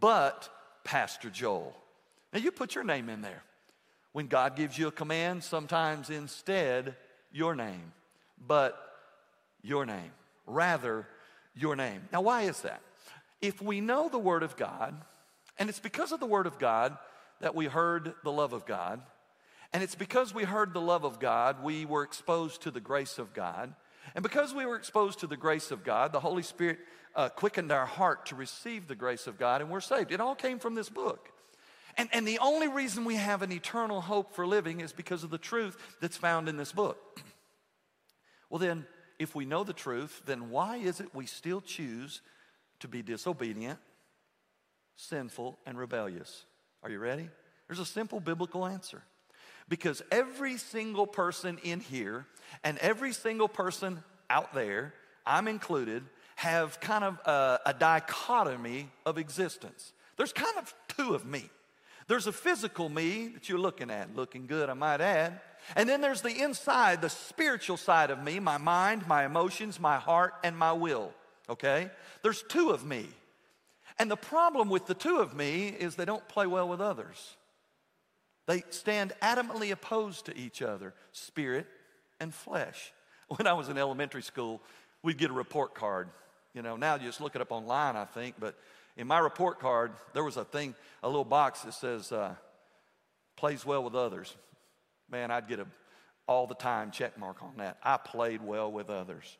but 0.00 0.48
Pastor 0.84 1.30
Joel. 1.30 1.74
Now 2.32 2.40
you 2.40 2.50
put 2.50 2.74
your 2.74 2.84
name 2.84 3.08
in 3.08 3.22
there. 3.22 3.42
When 4.12 4.26
God 4.26 4.56
gives 4.56 4.76
you 4.76 4.88
a 4.88 4.92
command, 4.92 5.42
sometimes 5.42 6.10
instead 6.10 6.96
your 7.32 7.54
name, 7.54 7.92
but 8.46 8.78
your 9.62 9.86
name. 9.86 10.10
Rather, 10.46 11.06
your 11.54 11.76
name. 11.76 12.02
Now, 12.12 12.20
why 12.20 12.42
is 12.42 12.60
that? 12.62 12.82
If 13.40 13.62
we 13.62 13.80
know 13.80 14.08
the 14.08 14.18
Word 14.18 14.42
of 14.42 14.56
God, 14.56 14.94
and 15.58 15.68
it's 15.68 15.80
because 15.80 16.12
of 16.12 16.20
the 16.20 16.26
Word 16.26 16.46
of 16.46 16.58
God 16.58 16.96
that 17.40 17.54
we 17.54 17.66
heard 17.66 18.14
the 18.22 18.32
love 18.32 18.52
of 18.52 18.66
God, 18.66 19.00
and 19.72 19.82
it's 19.82 19.94
because 19.94 20.34
we 20.34 20.44
heard 20.44 20.74
the 20.74 20.80
love 20.80 21.04
of 21.04 21.18
God, 21.18 21.62
we 21.62 21.86
were 21.86 22.02
exposed 22.02 22.62
to 22.62 22.70
the 22.70 22.80
grace 22.80 23.18
of 23.18 23.32
God. 23.32 23.72
And 24.14 24.22
because 24.22 24.52
we 24.52 24.66
were 24.66 24.76
exposed 24.76 25.20
to 25.20 25.26
the 25.26 25.36
grace 25.36 25.70
of 25.70 25.84
God, 25.84 26.12
the 26.12 26.20
Holy 26.20 26.42
Spirit 26.42 26.78
uh, 27.14 27.30
quickened 27.30 27.72
our 27.72 27.86
heart 27.86 28.26
to 28.26 28.36
receive 28.36 28.86
the 28.86 28.94
grace 28.94 29.26
of 29.26 29.38
God, 29.38 29.62
and 29.62 29.70
we're 29.70 29.80
saved. 29.80 30.12
It 30.12 30.20
all 30.20 30.34
came 30.34 30.58
from 30.58 30.74
this 30.74 30.90
book. 30.90 31.30
And, 31.96 32.08
and 32.12 32.26
the 32.26 32.38
only 32.38 32.68
reason 32.68 33.04
we 33.04 33.16
have 33.16 33.42
an 33.42 33.52
eternal 33.52 34.00
hope 34.00 34.34
for 34.34 34.46
living 34.46 34.80
is 34.80 34.92
because 34.92 35.24
of 35.24 35.30
the 35.30 35.38
truth 35.38 35.76
that's 36.00 36.16
found 36.16 36.48
in 36.48 36.56
this 36.56 36.72
book. 36.72 37.20
well, 38.50 38.58
then, 38.58 38.86
if 39.18 39.34
we 39.34 39.44
know 39.44 39.62
the 39.62 39.72
truth, 39.72 40.22
then 40.26 40.50
why 40.50 40.76
is 40.76 41.00
it 41.00 41.14
we 41.14 41.26
still 41.26 41.60
choose 41.60 42.22
to 42.80 42.88
be 42.88 43.02
disobedient, 43.02 43.78
sinful, 44.96 45.58
and 45.66 45.78
rebellious? 45.78 46.44
Are 46.82 46.90
you 46.90 46.98
ready? 46.98 47.28
There's 47.68 47.78
a 47.78 47.86
simple 47.86 48.20
biblical 48.20 48.66
answer. 48.66 49.02
Because 49.68 50.02
every 50.10 50.56
single 50.56 51.06
person 51.06 51.58
in 51.62 51.80
here 51.80 52.26
and 52.64 52.78
every 52.78 53.12
single 53.12 53.48
person 53.48 54.02
out 54.28 54.52
there, 54.54 54.92
I'm 55.24 55.46
included, 55.46 56.02
have 56.36 56.80
kind 56.80 57.04
of 57.04 57.18
a, 57.24 57.60
a 57.66 57.74
dichotomy 57.74 58.90
of 59.06 59.18
existence. 59.18 59.92
There's 60.16 60.32
kind 60.32 60.58
of 60.58 60.74
two 60.88 61.14
of 61.14 61.24
me. 61.24 61.48
There's 62.08 62.26
a 62.26 62.32
physical 62.32 62.88
me 62.88 63.28
that 63.28 63.48
you're 63.48 63.58
looking 63.58 63.90
at, 63.90 64.14
looking 64.14 64.46
good, 64.46 64.68
I 64.68 64.74
might 64.74 65.00
add. 65.00 65.40
And 65.76 65.88
then 65.88 66.00
there's 66.00 66.22
the 66.22 66.42
inside, 66.42 67.00
the 67.00 67.08
spiritual 67.08 67.76
side 67.76 68.10
of 68.10 68.22
me, 68.22 68.40
my 68.40 68.58
mind, 68.58 69.06
my 69.06 69.24
emotions, 69.24 69.78
my 69.78 69.98
heart, 69.98 70.34
and 70.42 70.56
my 70.56 70.72
will. 70.72 71.12
Okay? 71.48 71.90
There's 72.22 72.42
two 72.42 72.70
of 72.70 72.84
me. 72.84 73.06
And 73.98 74.10
the 74.10 74.16
problem 74.16 74.68
with 74.68 74.86
the 74.86 74.94
two 74.94 75.18
of 75.18 75.34
me 75.34 75.68
is 75.68 75.94
they 75.94 76.04
don't 76.04 76.26
play 76.28 76.46
well 76.46 76.68
with 76.68 76.80
others. 76.80 77.36
They 78.46 78.64
stand 78.70 79.12
adamantly 79.22 79.70
opposed 79.70 80.26
to 80.26 80.36
each 80.36 80.62
other, 80.62 80.94
spirit 81.12 81.66
and 82.20 82.32
flesh. 82.34 82.92
When 83.36 83.46
I 83.46 83.54
was 83.54 83.70
in 83.70 83.78
elementary 83.78 84.20
school, 84.20 84.60
we'd 85.02 85.16
get 85.16 85.30
a 85.30 85.32
report 85.32 85.74
card. 85.74 86.10
You 86.52 86.60
know, 86.60 86.76
now 86.76 86.96
you 86.96 87.06
just 87.06 87.20
look 87.20 87.34
it 87.34 87.40
up 87.40 87.50
online, 87.50 87.96
I 87.96 88.04
think, 88.04 88.34
but 88.38 88.58
in 88.96 89.06
my 89.06 89.18
report 89.18 89.58
card, 89.60 89.92
there 90.12 90.24
was 90.24 90.36
a 90.36 90.44
thing, 90.44 90.74
a 91.02 91.08
little 91.08 91.24
box 91.24 91.62
that 91.62 91.74
says, 91.74 92.12
uh, 92.12 92.34
plays 93.36 93.64
well 93.64 93.82
with 93.82 93.94
others. 93.94 94.36
Man, 95.10 95.30
I'd 95.30 95.48
get 95.48 95.60
a 95.60 95.66
all 96.28 96.46
the 96.46 96.54
time 96.54 96.90
check 96.90 97.18
mark 97.18 97.42
on 97.42 97.56
that. 97.56 97.78
I 97.82 97.96
played 97.96 98.42
well 98.42 98.70
with 98.70 98.90
others. 98.90 99.36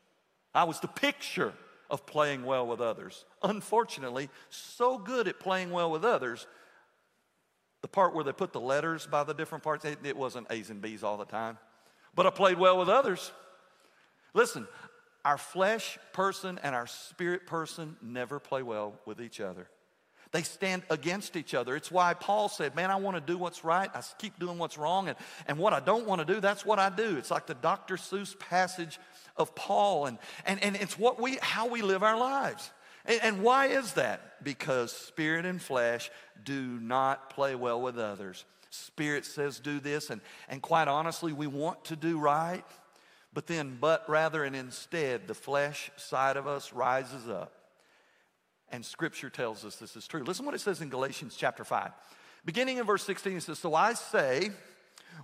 I 0.54 0.64
was 0.64 0.80
the 0.80 0.88
picture 0.88 1.52
of 1.88 2.04
playing 2.06 2.44
well 2.44 2.66
with 2.66 2.80
others. 2.80 3.24
Unfortunately, 3.42 4.28
so 4.50 4.98
good 4.98 5.28
at 5.28 5.38
playing 5.38 5.70
well 5.70 5.90
with 5.90 6.04
others 6.04 6.46
the 7.82 7.88
part 7.88 8.14
where 8.14 8.24
they 8.24 8.32
put 8.32 8.52
the 8.52 8.60
letters 8.60 9.06
by 9.06 9.24
the 9.24 9.34
different 9.34 9.62
parts, 9.62 9.84
it, 9.84 9.98
it 10.04 10.16
wasn't 10.16 10.46
A's 10.50 10.70
and 10.70 10.80
B's 10.80 11.02
all 11.02 11.16
the 11.16 11.24
time. 11.24 11.58
But 12.14 12.26
I 12.26 12.30
played 12.30 12.58
well 12.58 12.78
with 12.78 12.88
others. 12.88 13.32
Listen, 14.34 14.66
our 15.24 15.38
flesh 15.38 15.98
person 16.12 16.58
and 16.62 16.74
our 16.74 16.86
spirit 16.86 17.46
person 17.46 17.96
never 18.02 18.40
play 18.40 18.62
well 18.62 18.94
with 19.06 19.20
each 19.20 19.40
other. 19.40 19.68
They 20.32 20.42
stand 20.42 20.82
against 20.88 21.36
each 21.36 21.52
other. 21.54 21.76
It's 21.76 21.90
why 21.90 22.14
Paul 22.14 22.48
said, 22.48 22.74
Man, 22.74 22.90
I 22.90 22.96
want 22.96 23.16
to 23.18 23.20
do 23.20 23.36
what's 23.36 23.64
right. 23.64 23.90
I 23.94 24.02
keep 24.18 24.38
doing 24.38 24.58
what's 24.58 24.78
wrong. 24.78 25.08
And, 25.08 25.16
and 25.46 25.58
what 25.58 25.74
I 25.74 25.80
don't 25.80 26.06
want 26.06 26.26
to 26.26 26.34
do, 26.34 26.40
that's 26.40 26.64
what 26.64 26.78
I 26.78 26.88
do. 26.88 27.16
It's 27.18 27.30
like 27.30 27.46
the 27.46 27.54
Dr. 27.54 27.96
Seuss 27.96 28.38
passage 28.38 28.98
of 29.36 29.54
Paul. 29.54 30.06
And, 30.06 30.18
and, 30.46 30.62
and 30.62 30.74
it's 30.74 30.98
what 30.98 31.20
we, 31.20 31.38
how 31.42 31.68
we 31.68 31.82
live 31.82 32.02
our 32.02 32.18
lives. 32.18 32.70
And, 33.04 33.20
and 33.22 33.42
why 33.42 33.66
is 33.66 33.92
that? 33.92 34.42
Because 34.42 34.90
spirit 34.90 35.44
and 35.44 35.60
flesh 35.60 36.10
do 36.42 36.62
not 36.62 37.28
play 37.30 37.54
well 37.54 37.82
with 37.82 37.98
others. 37.98 38.46
Spirit 38.70 39.26
says 39.26 39.60
do 39.60 39.80
this, 39.80 40.08
and, 40.08 40.22
and 40.48 40.62
quite 40.62 40.88
honestly, 40.88 41.34
we 41.34 41.46
want 41.46 41.84
to 41.86 41.96
do 41.96 42.18
right, 42.18 42.64
but 43.32 43.46
then, 43.46 43.78
but 43.80 44.08
rather 44.08 44.44
and 44.44 44.54
instead, 44.54 45.26
the 45.26 45.34
flesh 45.34 45.90
side 45.96 46.36
of 46.36 46.46
us 46.46 46.72
rises 46.72 47.28
up. 47.28 47.52
And 48.70 48.84
Scripture 48.84 49.30
tells 49.30 49.64
us 49.64 49.76
this 49.76 49.96
is 49.96 50.06
true. 50.06 50.22
Listen 50.22 50.46
what 50.46 50.54
it 50.54 50.60
says 50.60 50.80
in 50.80 50.88
Galatians 50.88 51.36
chapter 51.36 51.64
5. 51.64 51.90
Beginning 52.44 52.78
in 52.78 52.84
verse 52.84 53.04
16, 53.04 53.36
it 53.36 53.42
says, 53.42 53.58
So 53.58 53.74
I 53.74 53.92
say, 53.94 54.50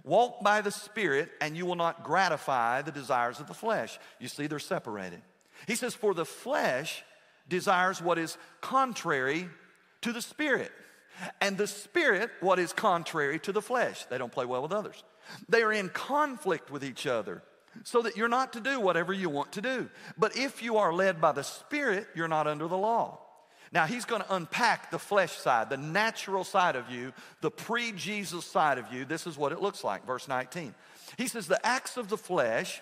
walk 0.04 0.42
by 0.42 0.60
the 0.60 0.70
Spirit, 0.70 1.30
and 1.40 1.56
you 1.56 1.66
will 1.66 1.74
not 1.74 2.04
gratify 2.04 2.82
the 2.82 2.92
desires 2.92 3.40
of 3.40 3.46
the 3.46 3.54
flesh. 3.54 3.98
You 4.20 4.28
see, 4.28 4.46
they're 4.46 4.58
separated. 4.58 5.22
He 5.66 5.74
says, 5.74 5.94
For 5.94 6.14
the 6.14 6.24
flesh 6.24 7.02
desires 7.48 8.00
what 8.00 8.18
is 8.18 8.36
contrary 8.60 9.48
to 10.02 10.12
the 10.12 10.22
Spirit, 10.22 10.70
and 11.40 11.58
the 11.58 11.66
Spirit 11.66 12.30
what 12.40 12.58
is 12.58 12.72
contrary 12.72 13.38
to 13.40 13.52
the 13.52 13.62
flesh. 13.62 14.04
They 14.04 14.18
don't 14.18 14.32
play 14.32 14.44
well 14.44 14.62
with 14.62 14.72
others. 14.72 15.02
They 15.48 15.62
are 15.62 15.72
in 15.72 15.88
conflict 15.88 16.70
with 16.70 16.84
each 16.84 17.06
other, 17.06 17.42
so 17.85 18.02
that 18.02 18.16
you're 18.16 18.28
not 18.28 18.52
to 18.54 18.61
do 18.61 18.80
whatever 18.80 19.12
you 19.12 19.28
want 19.28 19.52
to 19.52 19.61
do. 19.61 19.88
But 20.16 20.37
if 20.37 20.62
you 20.62 20.78
are 20.78 20.92
led 20.92 21.20
by 21.20 21.32
the 21.32 21.44
Spirit, 21.44 22.06
you're 22.14 22.28
not 22.28 22.47
under 22.47 22.68
the 22.68 22.78
law. 22.78 23.20
Now, 23.73 23.85
he's 23.85 24.04
going 24.04 24.23
to 24.23 24.35
unpack 24.35 24.90
the 24.90 24.99
flesh 24.99 25.32
side, 25.32 25.68
the 25.68 25.76
natural 25.76 26.44
side 26.44 26.76
of 26.76 26.90
you, 26.90 27.12
the 27.42 27.50
pre 27.50 27.92
Jesus 27.92 28.44
side 28.44 28.78
of 28.78 28.92
you. 28.92 29.04
This 29.04 29.26
is 29.26 29.37
what 29.37 29.52
it 29.52 29.61
looks 29.61 29.85
like. 29.85 30.06
Verse 30.06 30.26
19. 30.26 30.75
He 31.16 31.26
says, 31.26 31.47
The 31.47 31.64
acts 31.66 31.97
of 31.97 32.08
the 32.08 32.16
flesh 32.16 32.80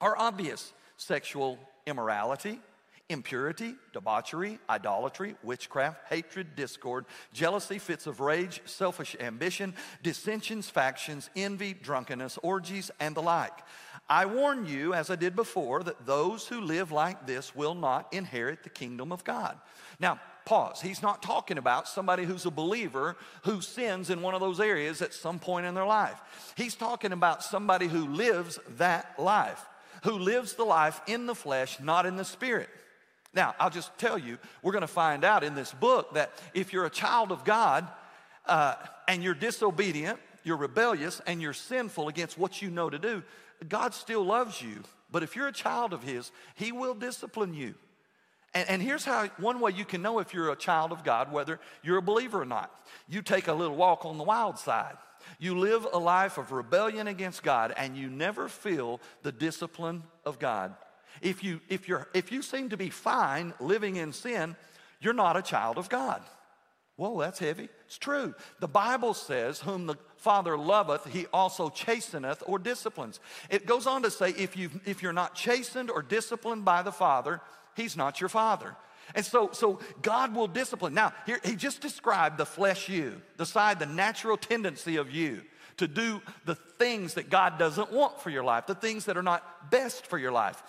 are 0.00 0.16
obvious 0.18 0.72
sexual 0.96 1.58
immorality, 1.86 2.60
impurity, 3.08 3.74
debauchery, 3.92 4.58
idolatry, 4.68 5.36
witchcraft, 5.42 6.00
hatred, 6.08 6.56
discord, 6.56 7.04
jealousy, 7.32 7.78
fits 7.78 8.06
of 8.06 8.20
rage, 8.20 8.60
selfish 8.64 9.16
ambition, 9.20 9.74
dissensions, 10.02 10.70
factions, 10.70 11.30
envy, 11.36 11.74
drunkenness, 11.74 12.38
orgies, 12.42 12.90
and 13.00 13.14
the 13.14 13.22
like. 13.22 13.52
I 14.08 14.26
warn 14.26 14.66
you, 14.66 14.92
as 14.92 15.10
I 15.10 15.16
did 15.16 15.34
before, 15.34 15.82
that 15.82 16.06
those 16.06 16.46
who 16.46 16.60
live 16.60 16.92
like 16.92 17.26
this 17.26 17.54
will 17.56 17.74
not 17.74 18.12
inherit 18.12 18.62
the 18.62 18.68
kingdom 18.68 19.12
of 19.12 19.24
God. 19.24 19.56
Now, 19.98 20.20
pause. 20.44 20.80
He's 20.82 21.02
not 21.02 21.22
talking 21.22 21.56
about 21.56 21.88
somebody 21.88 22.24
who's 22.24 22.44
a 22.44 22.50
believer 22.50 23.16
who 23.44 23.62
sins 23.62 24.10
in 24.10 24.20
one 24.20 24.34
of 24.34 24.40
those 24.40 24.60
areas 24.60 25.00
at 25.00 25.14
some 25.14 25.38
point 25.38 25.64
in 25.64 25.74
their 25.74 25.86
life. 25.86 26.20
He's 26.54 26.74
talking 26.74 27.12
about 27.12 27.42
somebody 27.42 27.86
who 27.86 28.06
lives 28.06 28.58
that 28.76 29.18
life, 29.18 29.64
who 30.02 30.18
lives 30.18 30.52
the 30.52 30.64
life 30.64 31.00
in 31.06 31.24
the 31.24 31.34
flesh, 31.34 31.80
not 31.80 32.04
in 32.04 32.16
the 32.16 32.24
spirit. 32.24 32.68
Now, 33.32 33.54
I'll 33.58 33.70
just 33.70 33.96
tell 33.98 34.18
you, 34.18 34.38
we're 34.62 34.72
going 34.72 34.82
to 34.82 34.86
find 34.86 35.24
out 35.24 35.42
in 35.42 35.54
this 35.54 35.72
book 35.72 36.14
that 36.14 36.30
if 36.52 36.72
you're 36.72 36.86
a 36.86 36.90
child 36.90 37.32
of 37.32 37.44
God 37.44 37.88
uh, 38.46 38.74
and 39.08 39.22
you're 39.24 39.34
disobedient, 39.34 40.18
you're 40.44 40.58
rebellious, 40.58 41.22
and 41.26 41.40
you're 41.40 41.54
sinful 41.54 42.08
against 42.08 42.36
what 42.36 42.60
you 42.60 42.70
know 42.70 42.90
to 42.90 42.98
do, 42.98 43.22
God 43.68 43.94
still 43.94 44.24
loves 44.24 44.60
you, 44.60 44.82
but 45.10 45.22
if 45.22 45.36
you're 45.36 45.48
a 45.48 45.52
child 45.52 45.92
of 45.92 46.02
His, 46.02 46.30
He 46.54 46.72
will 46.72 46.94
discipline 46.94 47.54
you. 47.54 47.74
And, 48.54 48.68
and, 48.68 48.82
here's 48.82 49.04
how 49.04 49.26
one 49.38 49.58
way 49.58 49.72
you 49.72 49.84
can 49.84 50.00
know 50.00 50.20
if 50.20 50.32
you're 50.32 50.52
a 50.52 50.56
child 50.56 50.92
of 50.92 51.02
God, 51.02 51.32
whether 51.32 51.58
you're 51.82 51.98
a 51.98 52.02
believer 52.02 52.42
or 52.42 52.44
not. 52.44 52.70
You 53.08 53.20
take 53.20 53.48
a 53.48 53.52
little 53.52 53.74
walk 53.74 54.04
on 54.04 54.16
the 54.16 54.22
wild 54.22 54.58
side. 54.58 54.96
You 55.40 55.58
live 55.58 55.86
a 55.92 55.98
life 55.98 56.38
of 56.38 56.52
rebellion 56.52 57.08
against 57.08 57.42
God, 57.42 57.74
and 57.76 57.96
you 57.96 58.08
never 58.08 58.48
feel 58.48 59.00
the 59.22 59.32
discipline 59.32 60.04
of 60.24 60.38
God. 60.38 60.74
If 61.20 61.42
you, 61.42 61.60
if, 61.68 61.88
you're, 61.88 62.08
if 62.14 62.30
you 62.30 62.42
seem 62.42 62.68
to 62.68 62.76
be 62.76 62.90
fine 62.90 63.54
living 63.58 63.96
in 63.96 64.12
sin, 64.12 64.54
you're 65.00 65.14
not 65.14 65.36
a 65.36 65.42
child 65.42 65.78
of 65.78 65.88
God. 65.88 66.22
Whoa, 66.96 67.20
that's 67.20 67.40
heavy. 67.40 67.68
It's 67.86 67.98
true. 67.98 68.34
The 68.60 68.68
Bible 68.68 69.14
says, 69.14 69.60
Whom 69.60 69.86
the 69.86 69.96
Father 70.24 70.56
loveth, 70.56 71.04
he 71.12 71.26
also 71.34 71.68
chasteneth 71.68 72.42
or 72.46 72.58
disciplines. 72.58 73.20
It 73.50 73.66
goes 73.66 73.86
on 73.86 74.02
to 74.04 74.10
say, 74.10 74.30
if, 74.30 74.56
you 74.56 74.70
if 74.86 75.02
you're 75.02 75.12
not 75.12 75.34
chastened 75.34 75.90
or 75.90 76.00
disciplined 76.00 76.64
by 76.64 76.80
the 76.80 76.92
Father, 76.92 77.42
he's 77.76 77.94
not 77.94 78.22
your 78.22 78.30
Father. 78.30 78.74
And 79.14 79.24
so, 79.24 79.50
so 79.52 79.80
God 80.00 80.34
will 80.34 80.46
discipline. 80.48 80.94
Now, 80.94 81.12
here, 81.26 81.38
he 81.44 81.56
just 81.56 81.82
described 81.82 82.38
the 82.38 82.46
flesh 82.46 82.88
you, 82.88 83.20
the 83.36 83.44
side, 83.44 83.78
the 83.78 83.86
natural 83.86 84.38
tendency 84.38 84.96
of 84.96 85.10
you 85.10 85.42
to 85.76 85.86
do 85.86 86.22
the 86.46 86.54
things 86.54 87.14
that 87.14 87.28
God 87.28 87.58
doesn't 87.58 87.92
want 87.92 88.18
for 88.18 88.30
your 88.30 88.44
life, 88.44 88.66
the 88.66 88.74
things 88.74 89.04
that 89.04 89.18
are 89.18 89.22
not 89.22 89.70
best 89.70 90.06
for 90.06 90.16
your 90.16 90.32
life. 90.32 90.62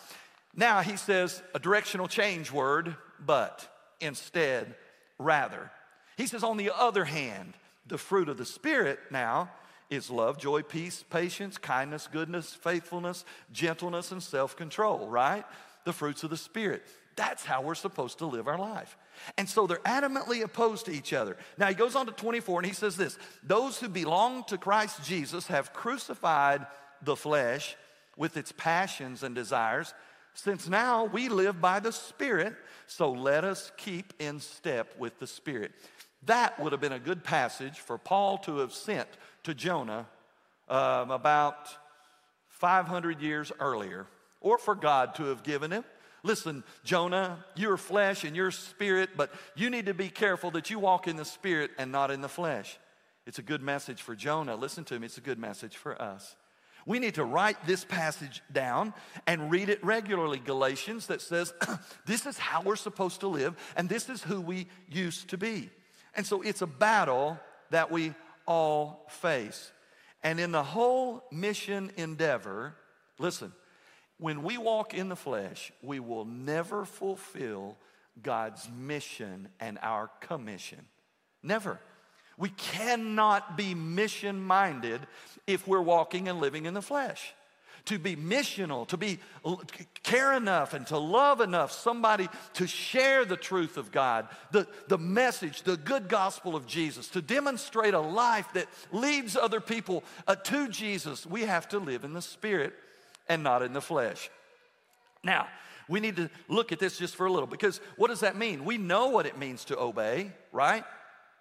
Now, 0.54 0.82
he 0.82 0.98
says 0.98 1.42
a 1.54 1.60
directional 1.60 2.10
change 2.10 2.52
word, 2.52 2.98
but 3.26 3.66
instead, 4.02 4.76
rather. 5.18 5.72
He 6.18 6.28
says, 6.28 6.44
on 6.44 6.58
the 6.58 6.72
other 6.76 7.06
hand, 7.06 7.54
the 7.88 7.98
fruit 7.98 8.30
of 8.30 8.38
the 8.38 8.46
Spirit 8.46 9.00
now 9.12 9.50
is 9.89 10.10
love, 10.10 10.38
joy, 10.38 10.62
peace, 10.62 11.04
patience, 11.10 11.58
kindness, 11.58 12.08
goodness, 12.12 12.54
faithfulness, 12.54 13.25
gentleness, 13.51 14.12
and 14.12 14.22
self 14.22 14.56
control, 14.56 15.08
right? 15.08 15.46
The 15.84 15.94
fruits 15.94 16.24
of 16.24 16.30
the 16.30 16.38
Spirit. 16.38 16.84
That's 17.16 17.46
how 17.46 17.62
we're 17.62 17.75
supposed 17.75 18.18
to 18.18 18.25
live 18.25 18.48
our 18.48 18.57
life. 18.57 18.98
And 19.38 19.48
so 19.48 19.68
they're 19.68 19.77
adamantly 19.79 20.44
opposed 20.44 20.86
to 20.88 20.92
each 20.92 21.14
other. 21.14 21.38
Now 21.57 21.68
he 21.68 21.74
goes 21.74 21.96
on 21.96 22.07
to 22.07 22.12
24 22.12 22.60
and 22.60 22.68
he 22.68 22.74
says 22.74 22.98
this 22.98 23.18
Those 23.44 23.79
who 23.79 23.88
belong 23.88 24.44
to 24.46 24.57
Christ 24.57 25.03
Jesus 25.03 25.48
have 25.48 25.74
crucified 25.74 26.66
the 27.01 27.16
flesh 27.16 27.75
with 28.18 28.38
its 28.38 28.51
passions 28.51 29.24
and 29.24 29.33
desires. 29.36 29.94
Since 30.33 30.68
now 30.68 31.05
we 31.05 31.29
live 31.29 31.62
by 31.62 31.79
the 31.79 31.94
Spirit, 31.94 32.55
so 32.88 33.12
let 33.12 33.46
us 33.46 33.72
keep 33.77 34.14
in 34.20 34.42
step 34.42 34.98
with 34.98 35.18
the 35.20 35.27
Spirit. 35.27 35.72
That 36.25 36.59
would 36.59 36.72
have 36.72 36.81
been 36.81 36.92
a 36.92 37.00
good 37.00 37.24
passage 37.24 37.79
for 37.79 37.98
Paul 37.98 38.38
to 38.40 38.59
have 38.59 38.74
sent 38.74 39.07
to 39.44 39.53
Jonah 39.53 40.07
um, 40.68 41.11
about 41.11 41.70
500 42.48 43.22
years 43.22 43.51
earlier, 43.59 44.07
or 44.42 44.57
for 44.57 44.75
God 44.75 45.16
to 45.16 45.25
have 45.25 45.44
given 45.44 45.72
him. 45.72 45.83
Listen, 46.24 46.64
Jonah, 46.83 47.46
you're 47.55 47.77
flesh 47.77 48.24
and 48.24 48.35
you're 48.35 48.50
spirit, 48.50 49.11
but 49.16 49.31
you 49.55 49.70
need 49.70 49.85
to 49.85 49.94
be 49.94 50.09
careful 50.09 50.50
that 50.51 50.72
you 50.72 50.79
walk 50.79 51.07
in 51.07 51.18
the 51.18 51.25
spirit 51.25 51.70
and 51.77 51.92
not 51.92 52.09
in 52.09 52.22
the 52.22 52.29
flesh. 52.29 52.79
It's 53.27 53.38
a 53.38 53.44
good 53.44 53.61
message 53.61 54.01
for 54.01 54.16
Jonah. 54.16 54.55
Listen 54.55 54.83
to 54.85 55.00
me, 55.00 55.05
it's 55.05 55.20
a 55.20 55.22
good 55.22 55.38
message 55.38 55.77
for 55.77 56.01
us. 56.01 56.35
We 56.88 57.00
need 57.00 57.16
to 57.16 57.24
write 57.24 57.66
this 57.66 57.83
passage 57.83 58.42
down 58.51 58.94
and 59.27 59.51
read 59.51 59.70
it 59.70 59.83
regularly. 59.83 60.40
Galatians 60.40 61.07
that 61.07 61.22
says, 61.22 61.53
this 62.05 62.25
is 62.25 62.38
how 62.38 62.61
we're 62.61 62.75
supposed 62.75 63.22
to 63.22 63.27
live, 63.27 63.55
and 63.75 63.90
this 63.90 64.09
is 64.09 64.24
who 64.24 64.42
we 64.42 64.68
used 64.88 65.29
to 65.29 65.38
be. 65.38 65.70
And 66.16 66.25
so 66.25 66.42
it's 66.42 66.62
a 66.62 66.68
battle 66.68 67.40
that 67.72 67.92
we 67.92 68.14
all 68.46 69.06
face. 69.10 69.72
And 70.24 70.40
in 70.40 70.51
the 70.51 70.64
whole 70.64 71.24
mission 71.32 71.92
endeavor, 71.98 72.75
listen, 73.20 73.51
when 74.18 74.44
we 74.44 74.58
walk 74.58 74.94
in 74.94 75.10
the 75.10 75.16
flesh, 75.16 75.72
we 75.82 76.00
will 76.00 76.25
never 76.25 76.86
fulfill 76.86 77.78
God's 78.22 78.68
mission 78.70 79.50
and 79.60 79.78
our 79.82 80.10
commission. 80.22 80.86
Never. 81.44 81.80
We 82.38 82.50
cannot 82.50 83.58
be 83.58 83.75
mission 83.75 84.42
minded 84.42 85.01
if 85.48 85.68
we're 85.68 85.82
walking 85.82 86.28
and 86.28 86.40
living 86.40 86.66
in 86.66 86.74
the 86.74 86.82
flesh 86.82 87.34
to 87.86 88.00
be 88.00 88.16
missional, 88.16 88.88
to 88.88 88.98
be 88.98 89.20
care 90.04 90.34
enough 90.34 90.74
and 90.74 90.86
to 90.88 90.98
love 90.98 91.42
enough 91.42 91.72
somebody 91.72 92.28
to 92.54 92.68
share 92.68 93.26
the 93.26 93.38
truth 93.38 93.78
of 93.78 93.92
God, 93.92 94.28
the, 94.52 94.68
the 94.88 94.98
message, 94.98 95.64
the 95.64 95.78
good 95.78 96.08
gospel 96.08 96.56
of 96.56 96.66
Jesus, 96.66 97.08
to 97.10 97.22
demonstrate 97.22 97.94
a 97.94 98.00
life 98.00 98.48
that 98.54 98.68
leads 98.92 99.36
other 99.36 99.62
people 99.62 100.04
uh, 100.28 100.36
to 100.36 100.68
Jesus, 100.68 101.26
we 101.26 101.42
have 101.42 101.68
to 101.70 101.80
live 101.80 102.04
in 102.04 102.14
the 102.14 102.22
spirit 102.22 102.74
and 103.30 103.44
not 103.44 103.62
in 103.62 103.74
the 103.74 103.82
flesh. 103.82 104.30
Now, 105.24 105.48
we 105.88 106.00
need 106.00 106.16
to 106.16 106.30
look 106.48 106.72
at 106.72 106.80
this 106.80 106.98
just 106.98 107.16
for 107.16 107.26
a 107.26 107.32
little 107.32 107.48
because 107.48 107.80
what 107.98 108.08
does 108.08 108.22
that 108.22 108.36
mean? 108.36 108.66
We 108.66 108.78
know 108.78 109.10
what 109.10 109.26
it 109.26 109.38
means 109.38 109.66
to 109.66 109.78
obey, 109.78 110.32
right? 110.52 110.84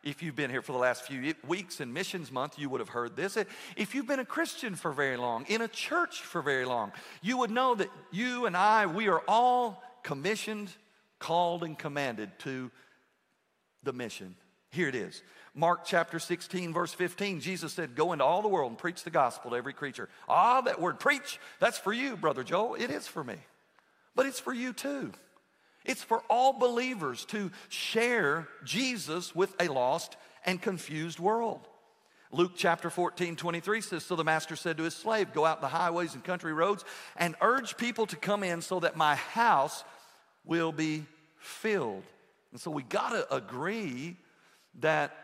If 0.04 0.22
you've 0.22 0.36
been 0.36 0.50
here 0.50 0.60
for 0.60 0.72
the 0.72 0.78
last 0.78 1.04
few 1.04 1.34
weeks 1.46 1.80
in 1.80 1.90
Missions 1.90 2.30
Month, 2.30 2.58
you 2.58 2.68
would 2.68 2.80
have 2.80 2.90
heard 2.90 3.16
this. 3.16 3.38
If 3.74 3.94
you've 3.94 4.06
been 4.06 4.20
a 4.20 4.24
Christian 4.24 4.74
for 4.74 4.92
very 4.92 5.16
long, 5.16 5.46
in 5.48 5.62
a 5.62 5.68
church 5.68 6.20
for 6.20 6.42
very 6.42 6.66
long, 6.66 6.92
you 7.22 7.38
would 7.38 7.50
know 7.50 7.74
that 7.74 7.88
you 8.12 8.44
and 8.44 8.54
I, 8.54 8.84
we 8.84 9.08
are 9.08 9.22
all 9.26 9.82
commissioned, 10.02 10.70
called, 11.18 11.64
and 11.64 11.78
commanded 11.78 12.38
to 12.40 12.70
the 13.82 13.94
mission. 13.94 14.36
Here 14.70 14.88
it 14.88 14.94
is. 14.94 15.22
Mark 15.54 15.86
chapter 15.86 16.18
16, 16.18 16.74
verse 16.74 16.92
15, 16.92 17.40
Jesus 17.40 17.72
said, 17.72 17.94
Go 17.94 18.12
into 18.12 18.24
all 18.24 18.42
the 18.42 18.48
world 18.48 18.72
and 18.72 18.78
preach 18.78 19.04
the 19.04 19.10
gospel 19.10 19.52
to 19.52 19.56
every 19.56 19.72
creature. 19.72 20.10
Ah, 20.28 20.60
that 20.60 20.82
word 20.82 21.00
preach, 21.00 21.40
that's 21.60 21.78
for 21.78 21.94
you, 21.94 22.16
Brother 22.16 22.44
Joel. 22.44 22.74
It 22.74 22.90
is 22.90 23.06
for 23.06 23.24
me. 23.24 23.36
But 24.14 24.26
it's 24.26 24.40
for 24.40 24.52
you 24.52 24.74
too. 24.74 25.12
It's 25.84 26.02
for 26.02 26.22
all 26.30 26.52
believers 26.52 27.24
to 27.26 27.50
share 27.68 28.48
Jesus 28.64 29.34
with 29.34 29.54
a 29.60 29.68
lost 29.68 30.16
and 30.44 30.60
confused 30.60 31.18
world. 31.18 31.68
Luke 32.32 32.52
chapter 32.56 32.90
14, 32.90 33.36
23 33.36 33.80
says, 33.80 34.04
So 34.04 34.16
the 34.16 34.24
master 34.24 34.56
said 34.56 34.78
to 34.78 34.84
his 34.84 34.94
slave, 34.94 35.32
Go 35.32 35.44
out 35.44 35.60
the 35.60 35.68
highways 35.68 36.14
and 36.14 36.24
country 36.24 36.52
roads 36.52 36.84
and 37.16 37.36
urge 37.40 37.76
people 37.76 38.06
to 38.06 38.16
come 38.16 38.42
in 38.42 38.60
so 38.60 38.80
that 38.80 38.96
my 38.96 39.14
house 39.14 39.84
will 40.44 40.72
be 40.72 41.04
filled. 41.38 42.02
And 42.50 42.60
so 42.60 42.70
we 42.70 42.82
got 42.82 43.10
to 43.10 43.34
agree 43.34 44.16
that 44.80 45.16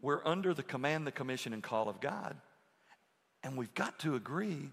we're 0.00 0.24
under 0.24 0.54
the 0.54 0.62
command, 0.62 1.06
the 1.06 1.12
commission, 1.12 1.52
and 1.52 1.62
call 1.62 1.88
of 1.88 2.00
God. 2.00 2.36
And 3.42 3.56
we've 3.56 3.74
got 3.74 3.98
to 4.00 4.14
agree 4.14 4.70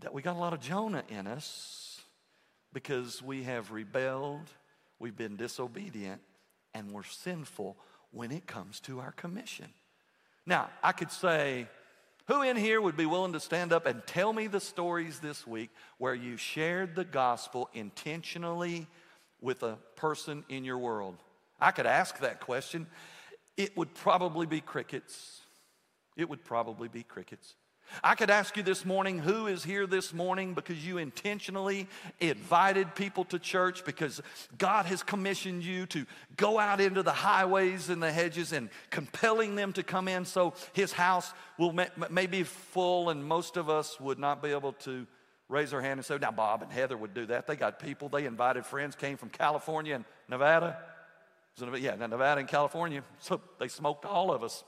that 0.00 0.14
we 0.14 0.22
got 0.22 0.36
a 0.36 0.38
lot 0.38 0.52
of 0.52 0.60
Jonah 0.60 1.04
in 1.08 1.26
us 1.26 1.89
because 2.72 3.22
we 3.22 3.42
have 3.44 3.70
rebelled, 3.70 4.50
we've 4.98 5.16
been 5.16 5.36
disobedient, 5.36 6.20
and 6.74 6.92
we're 6.92 7.02
sinful 7.02 7.76
when 8.12 8.30
it 8.30 8.46
comes 8.46 8.80
to 8.80 9.00
our 9.00 9.12
commission. 9.12 9.68
Now, 10.46 10.70
I 10.82 10.92
could 10.92 11.10
say, 11.10 11.66
who 12.26 12.42
in 12.42 12.56
here 12.56 12.80
would 12.80 12.96
be 12.96 13.06
willing 13.06 13.32
to 13.32 13.40
stand 13.40 13.72
up 13.72 13.86
and 13.86 14.06
tell 14.06 14.32
me 14.32 14.46
the 14.46 14.60
stories 14.60 15.18
this 15.18 15.46
week 15.46 15.70
where 15.98 16.14
you 16.14 16.36
shared 16.36 16.94
the 16.94 17.04
gospel 17.04 17.68
intentionally 17.74 18.86
with 19.40 19.62
a 19.62 19.78
person 19.96 20.44
in 20.48 20.64
your 20.64 20.78
world? 20.78 21.16
I 21.60 21.72
could 21.72 21.86
ask 21.86 22.18
that 22.20 22.40
question. 22.40 22.86
It 23.56 23.76
would 23.76 23.94
probably 23.94 24.46
be 24.46 24.60
crickets. 24.60 25.40
It 26.16 26.28
would 26.28 26.44
probably 26.44 26.88
be 26.88 27.02
crickets. 27.02 27.54
I 28.02 28.14
could 28.14 28.30
ask 28.30 28.56
you 28.56 28.62
this 28.62 28.84
morning 28.84 29.18
who 29.18 29.46
is 29.46 29.64
here 29.64 29.86
this 29.86 30.12
morning 30.12 30.54
because 30.54 30.84
you 30.84 30.98
intentionally 30.98 31.88
invited 32.20 32.94
people 32.94 33.24
to 33.26 33.38
church 33.38 33.84
because 33.84 34.20
God 34.58 34.86
has 34.86 35.02
commissioned 35.02 35.62
you 35.62 35.86
to 35.86 36.06
go 36.36 36.58
out 36.58 36.80
into 36.80 37.02
the 37.02 37.12
highways 37.12 37.88
and 37.88 38.02
the 38.02 38.12
hedges 38.12 38.52
and 38.52 38.70
compelling 38.90 39.54
them 39.54 39.72
to 39.74 39.82
come 39.82 40.08
in 40.08 40.24
so 40.24 40.54
his 40.72 40.92
house 40.92 41.32
will 41.58 41.72
may, 41.72 41.88
may 42.10 42.26
be 42.26 42.42
full 42.42 43.10
and 43.10 43.24
most 43.24 43.56
of 43.56 43.68
us 43.68 44.00
would 44.00 44.18
not 44.18 44.42
be 44.42 44.50
able 44.50 44.72
to 44.72 45.06
raise 45.48 45.74
our 45.74 45.80
hand 45.80 45.98
and 45.98 46.04
say, 46.04 46.16
Now, 46.18 46.30
Bob 46.30 46.62
and 46.62 46.72
Heather 46.72 46.96
would 46.96 47.12
do 47.12 47.26
that. 47.26 47.46
They 47.46 47.56
got 47.56 47.78
people, 47.78 48.08
they 48.08 48.24
invited 48.24 48.64
friends, 48.64 48.94
came 48.94 49.16
from 49.16 49.28
California 49.28 49.96
and 49.96 50.04
Nevada. 50.28 50.78
Yeah, 51.78 51.96
Nevada 51.96 52.40
and 52.40 52.48
California. 52.48 53.02
So 53.18 53.40
they 53.58 53.68
smoked 53.68 54.04
all 54.04 54.32
of 54.32 54.42
us. 54.42 54.64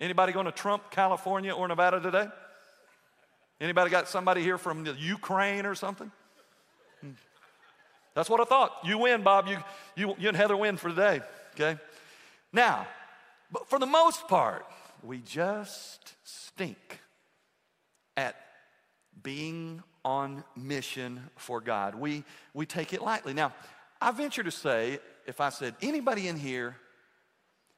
Anybody 0.00 0.32
going 0.32 0.46
to 0.46 0.52
Trump 0.52 0.90
California 0.90 1.52
or 1.52 1.66
Nevada 1.68 2.00
today? 2.00 2.28
Anybody 3.60 3.90
got 3.90 4.08
somebody 4.08 4.42
here 4.42 4.58
from 4.58 4.84
the 4.84 4.92
Ukraine 4.92 5.64
or 5.64 5.74
something? 5.74 6.10
That's 8.14 8.30
what 8.30 8.40
I 8.40 8.44
thought. 8.44 8.72
You 8.84 8.98
win, 8.98 9.22
Bob. 9.22 9.46
You, 9.46 9.58
you, 9.94 10.14
you 10.18 10.28
and 10.28 10.36
Heather 10.36 10.56
win 10.56 10.76
for 10.76 10.88
today, 10.88 11.20
okay? 11.54 11.78
Now, 12.52 12.86
but 13.52 13.68
for 13.68 13.78
the 13.78 13.86
most 13.86 14.26
part, 14.28 14.66
we 15.02 15.18
just 15.18 16.14
stink 16.24 17.00
at 18.16 18.36
being 19.22 19.82
on 20.04 20.44
mission 20.56 21.28
for 21.36 21.60
God. 21.60 21.94
We, 21.94 22.24
we 22.54 22.64
take 22.64 22.92
it 22.92 23.02
lightly. 23.02 23.34
Now, 23.34 23.52
I 24.00 24.10
venture 24.12 24.42
to 24.42 24.50
say, 24.50 24.98
if 25.26 25.40
I 25.40 25.48
said, 25.50 25.74
anybody 25.82 26.28
in 26.28 26.36
here 26.36 26.76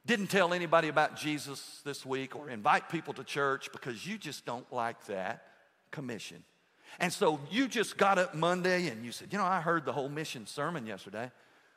didn't 0.08 0.28
tell 0.28 0.54
anybody 0.54 0.88
about 0.88 1.16
Jesus 1.16 1.82
this 1.84 2.04
week 2.04 2.34
or 2.34 2.48
invite 2.48 2.88
people 2.88 3.12
to 3.12 3.22
church 3.22 3.70
because 3.72 4.06
you 4.06 4.16
just 4.16 4.46
don't 4.46 4.70
like 4.72 5.04
that 5.04 5.42
commission. 5.90 6.42
And 6.98 7.12
so 7.12 7.38
you 7.50 7.68
just 7.68 7.98
got 7.98 8.16
up 8.16 8.34
Monday 8.34 8.88
and 8.88 9.04
you 9.04 9.12
said, 9.12 9.28
You 9.30 9.38
know, 9.38 9.44
I 9.44 9.60
heard 9.60 9.84
the 9.84 9.92
whole 9.92 10.08
mission 10.08 10.46
sermon 10.46 10.86
yesterday, 10.86 11.30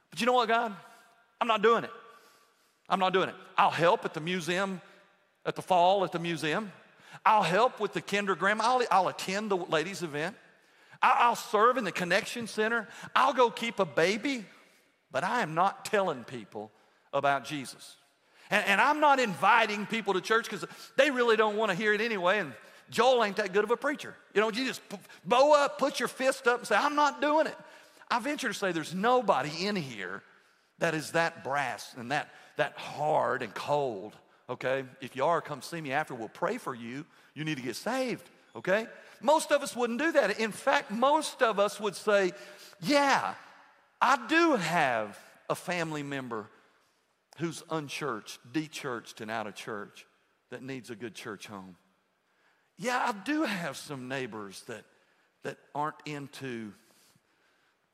but 0.09 0.21
you 0.21 0.25
know 0.25 0.31
what, 0.31 0.47
God? 0.47 0.73
I'm 1.41 1.47
not 1.47 1.61
doing 1.61 1.83
it. 1.83 1.89
I'm 2.87 2.99
not 2.99 3.11
doing 3.11 3.27
it. 3.27 3.35
I'll 3.57 3.69
help 3.69 4.05
at 4.05 4.13
the 4.13 4.21
museum, 4.21 4.79
at 5.45 5.57
the 5.57 5.61
fall 5.61 6.05
at 6.05 6.13
the 6.13 6.19
museum. 6.19 6.71
I'll 7.25 7.43
help 7.43 7.81
with 7.81 7.91
the 7.91 8.01
kindergarten. 8.01 8.61
I'll, 8.61 8.81
I'll 8.89 9.09
attend 9.09 9.51
the 9.51 9.57
ladies' 9.57 10.03
event. 10.03 10.37
I'll 11.01 11.35
serve 11.35 11.75
in 11.75 11.83
the 11.83 11.91
connection 11.91 12.47
center. 12.47 12.87
I'll 13.13 13.33
go 13.33 13.49
keep 13.49 13.79
a 13.79 13.85
baby, 13.85 14.45
but 15.11 15.25
I 15.25 15.41
am 15.41 15.53
not 15.53 15.83
telling 15.83 16.23
people 16.23 16.71
about 17.11 17.43
Jesus. 17.43 17.97
And, 18.51 18.65
and 18.67 18.81
I'm 18.81 18.99
not 18.99 19.19
inviting 19.19 19.85
people 19.85 20.13
to 20.13 20.21
church 20.21 20.45
because 20.45 20.65
they 20.97 21.09
really 21.09 21.37
don't 21.37 21.57
want 21.57 21.71
to 21.71 21.77
hear 21.77 21.93
it 21.93 22.01
anyway. 22.01 22.39
And 22.39 22.53
Joel 22.91 23.23
ain't 23.23 23.37
that 23.37 23.53
good 23.53 23.63
of 23.63 23.71
a 23.71 23.77
preacher. 23.77 24.13
You 24.35 24.41
know, 24.41 24.51
you 24.51 24.65
just 24.65 24.81
bow 25.25 25.53
up, 25.53 25.79
put 25.79 25.99
your 25.99 26.09
fist 26.09 26.47
up, 26.47 26.59
and 26.59 26.67
say, 26.67 26.75
I'm 26.75 26.95
not 26.95 27.21
doing 27.21 27.47
it. 27.47 27.55
I 28.09 28.19
venture 28.19 28.49
to 28.49 28.53
say 28.53 28.73
there's 28.73 28.93
nobody 28.93 29.65
in 29.65 29.77
here 29.77 30.21
that 30.79 30.93
is 30.93 31.11
that 31.11 31.43
brass 31.43 31.93
and 31.97 32.11
that, 32.11 32.29
that 32.57 32.77
hard 32.77 33.41
and 33.41 33.53
cold, 33.53 34.13
okay? 34.49 34.83
If 34.99 35.15
you 35.15 35.23
are, 35.23 35.39
come 35.39 35.61
see 35.61 35.79
me 35.79 35.93
after. 35.93 36.13
We'll 36.13 36.27
pray 36.27 36.57
for 36.57 36.75
you. 36.75 37.05
You 37.33 37.45
need 37.45 37.55
to 37.55 37.63
get 37.63 37.77
saved, 37.77 38.29
okay? 38.55 38.87
Most 39.21 39.51
of 39.51 39.61
us 39.61 39.75
wouldn't 39.75 39.99
do 39.99 40.11
that. 40.11 40.39
In 40.39 40.51
fact, 40.51 40.91
most 40.91 41.41
of 41.41 41.59
us 41.59 41.79
would 41.79 41.95
say, 41.95 42.33
Yeah, 42.81 43.35
I 44.01 44.27
do 44.27 44.55
have 44.55 45.17
a 45.49 45.55
family 45.55 46.03
member 46.03 46.47
who's 47.41 47.63
unchurched, 47.71 48.39
dechurched, 48.53 49.19
and 49.19 49.31
out 49.31 49.47
of 49.47 49.55
church 49.55 50.05
that 50.51 50.61
needs 50.61 50.91
a 50.91 50.95
good 50.95 51.15
church 51.15 51.47
home. 51.47 51.75
Yeah, 52.77 52.97
I 52.97 53.11
do 53.11 53.43
have 53.43 53.75
some 53.75 54.07
neighbors 54.07 54.63
that, 54.67 54.85
that 55.43 55.57
aren't 55.73 55.95
into 56.05 56.71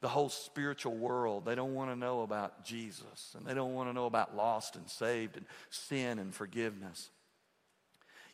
the 0.01 0.10
whole 0.10 0.29
spiritual 0.29 0.95
world. 0.95 1.45
They 1.45 1.55
don't 1.55 1.73
want 1.73 1.91
to 1.91 1.95
know 1.95 2.21
about 2.21 2.65
Jesus 2.65 3.36
and 3.38 3.45
they 3.45 3.53
don't 3.53 3.73
want 3.73 3.89
to 3.89 3.93
know 3.93 4.05
about 4.05 4.36
lost 4.36 4.75
and 4.75 4.88
saved 4.89 5.38
and 5.38 5.45
sin 5.69 6.19
and 6.19 6.36
forgiveness. 6.36 7.10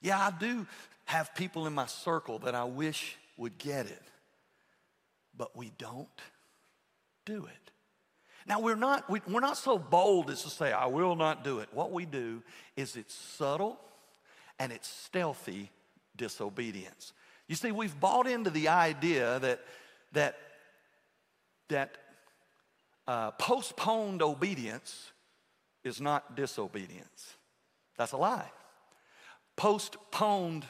Yeah, 0.02 0.19
I 0.19 0.32
do 0.32 0.65
have 1.06 1.36
people 1.36 1.67
in 1.67 1.73
my 1.73 1.86
circle 1.86 2.39
that 2.39 2.56
I 2.56 2.63
wish 2.63 3.17
would 3.38 3.58
get 3.58 3.86
it, 3.86 4.02
but 5.38 5.56
we 5.56 5.71
don't 5.78 6.08
do 7.23 7.45
it. 7.45 7.71
Now, 8.48 8.60
we're 8.60 8.76
not, 8.76 9.10
we, 9.10 9.22
we're 9.28 9.40
not 9.40 9.58
so 9.58 9.78
bold 9.78 10.30
as 10.30 10.44
to 10.44 10.50
say, 10.50 10.72
I 10.72 10.88
will 10.88 11.16
not 11.16 11.44
do 11.44 11.60
it. 11.60 11.70
What 11.72 11.92
we 11.92 12.06
do 12.06 12.44
is 12.76 12.96
it's 12.96 13.14
subtle 13.14 13.80
and 14.60 14.72
it's 14.72 14.88
stealthy 14.88 15.70
disobedience. 16.16 17.14
You 17.48 17.56
see, 17.56 17.72
we've 17.72 17.98
bought 18.00 18.28
into 18.28 18.50
the 18.50 18.68
idea 18.68 19.40
that, 19.40 19.62
that, 20.14 20.38
that 21.70 21.98
uh, 23.08 23.32
postponed 23.32 24.22
obedience 24.22 25.12
is 25.84 26.00
not 26.00 26.36
disobedience. 26.36 27.36
That's 27.98 28.12
a 28.12 28.18
lie. 28.18 28.50
Postponed 29.56 30.66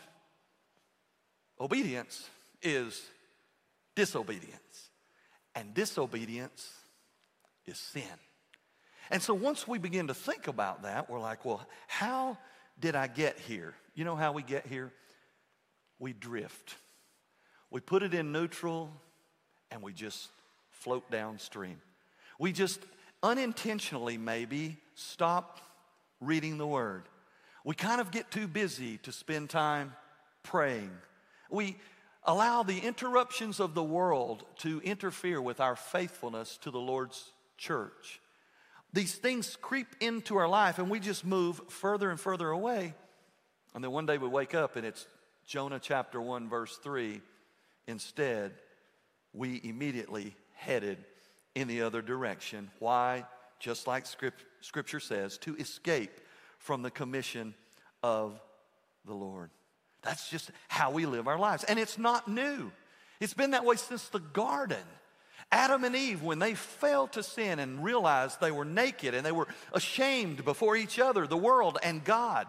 obedience 1.59 2.29
is 2.61 3.01
disobedience. 3.95 4.89
And 5.55 5.73
disobedience 5.73 6.69
is 7.65 7.77
sin. 7.77 8.03
And 9.09 9.21
so 9.21 9.33
once 9.33 9.67
we 9.67 9.79
begin 9.79 10.07
to 10.07 10.13
think 10.13 10.47
about 10.47 10.83
that, 10.83 11.09
we're 11.09 11.19
like, 11.19 11.45
well, 11.45 11.65
how 11.87 12.37
did 12.79 12.95
I 12.95 13.07
get 13.07 13.37
here? 13.39 13.75
You 13.95 14.05
know 14.05 14.15
how 14.15 14.31
we 14.31 14.43
get 14.43 14.65
here? 14.65 14.91
We 15.99 16.13
drift. 16.13 16.75
We 17.69 17.79
put 17.79 18.03
it 18.03 18.13
in 18.13 18.31
neutral 18.31 18.91
and 19.71 19.81
we 19.81 19.93
just 19.93 20.29
float 20.69 21.09
downstream. 21.11 21.81
We 22.39 22.51
just 22.51 22.79
unintentionally, 23.21 24.17
maybe, 24.17 24.77
stop 24.95 25.59
reading 26.19 26.57
the 26.57 26.67
Word. 26.67 27.03
We 27.63 27.75
kind 27.75 28.01
of 28.01 28.11
get 28.11 28.31
too 28.31 28.47
busy 28.47 28.97
to 28.99 29.11
spend 29.11 29.49
time 29.49 29.93
praying. 30.43 30.91
We 31.49 31.77
allow 32.23 32.63
the 32.63 32.79
interruptions 32.79 33.59
of 33.59 33.73
the 33.73 33.83
world 33.83 34.45
to 34.59 34.81
interfere 34.81 35.41
with 35.41 35.59
our 35.59 35.75
faithfulness 35.75 36.57
to 36.61 36.71
the 36.71 36.79
Lord's 36.79 37.31
church. 37.63 38.19
These 38.91 39.15
things 39.15 39.57
creep 39.61 39.87
into 40.01 40.37
our 40.37 40.47
life 40.47 40.77
and 40.77 40.89
we 40.89 40.99
just 40.99 41.25
move 41.25 41.61
further 41.69 42.11
and 42.11 42.19
further 42.19 42.49
away. 42.49 42.93
And 43.73 43.83
then 43.83 43.91
one 43.91 44.05
day 44.05 44.17
we 44.17 44.27
wake 44.27 44.53
up 44.53 44.75
and 44.75 44.85
it's 44.85 45.07
Jonah 45.47 45.79
chapter 45.79 46.21
1, 46.21 46.49
verse 46.49 46.77
3. 46.83 47.21
Instead, 47.87 48.51
we 49.33 49.59
immediately 49.63 50.35
headed 50.55 50.97
in 51.55 51.67
the 51.67 51.81
other 51.81 52.01
direction. 52.01 52.69
Why? 52.79 53.25
Just 53.59 53.87
like 53.87 54.05
script, 54.05 54.43
Scripture 54.61 54.99
says, 54.99 55.37
to 55.39 55.55
escape 55.55 56.11
from 56.59 56.81
the 56.81 56.91
commission 56.91 57.55
of 58.03 58.39
the 59.05 59.13
Lord. 59.13 59.49
That's 60.01 60.29
just 60.29 60.51
how 60.67 60.91
we 60.91 61.05
live 61.05 61.27
our 61.27 61.39
lives. 61.39 61.63
And 61.63 61.79
it's 61.79 61.97
not 61.97 62.27
new, 62.27 62.71
it's 63.19 63.33
been 63.33 63.51
that 63.51 63.65
way 63.65 63.77
since 63.77 64.09
the 64.09 64.19
garden. 64.19 64.83
Adam 65.53 65.83
and 65.83 65.95
Eve, 65.95 66.23
when 66.23 66.39
they 66.39 66.55
fell 66.55 67.07
to 67.09 67.21
sin 67.21 67.59
and 67.59 67.83
realized 67.83 68.41
they 68.41 68.49
were 68.49 68.65
naked 68.65 69.13
and 69.13 69.23
they 69.23 69.31
were 69.31 69.47
ashamed 69.71 70.43
before 70.43 70.75
each 70.75 70.97
other, 70.97 71.27
the 71.27 71.37
world, 71.37 71.77
and 71.83 72.03
God, 72.03 72.47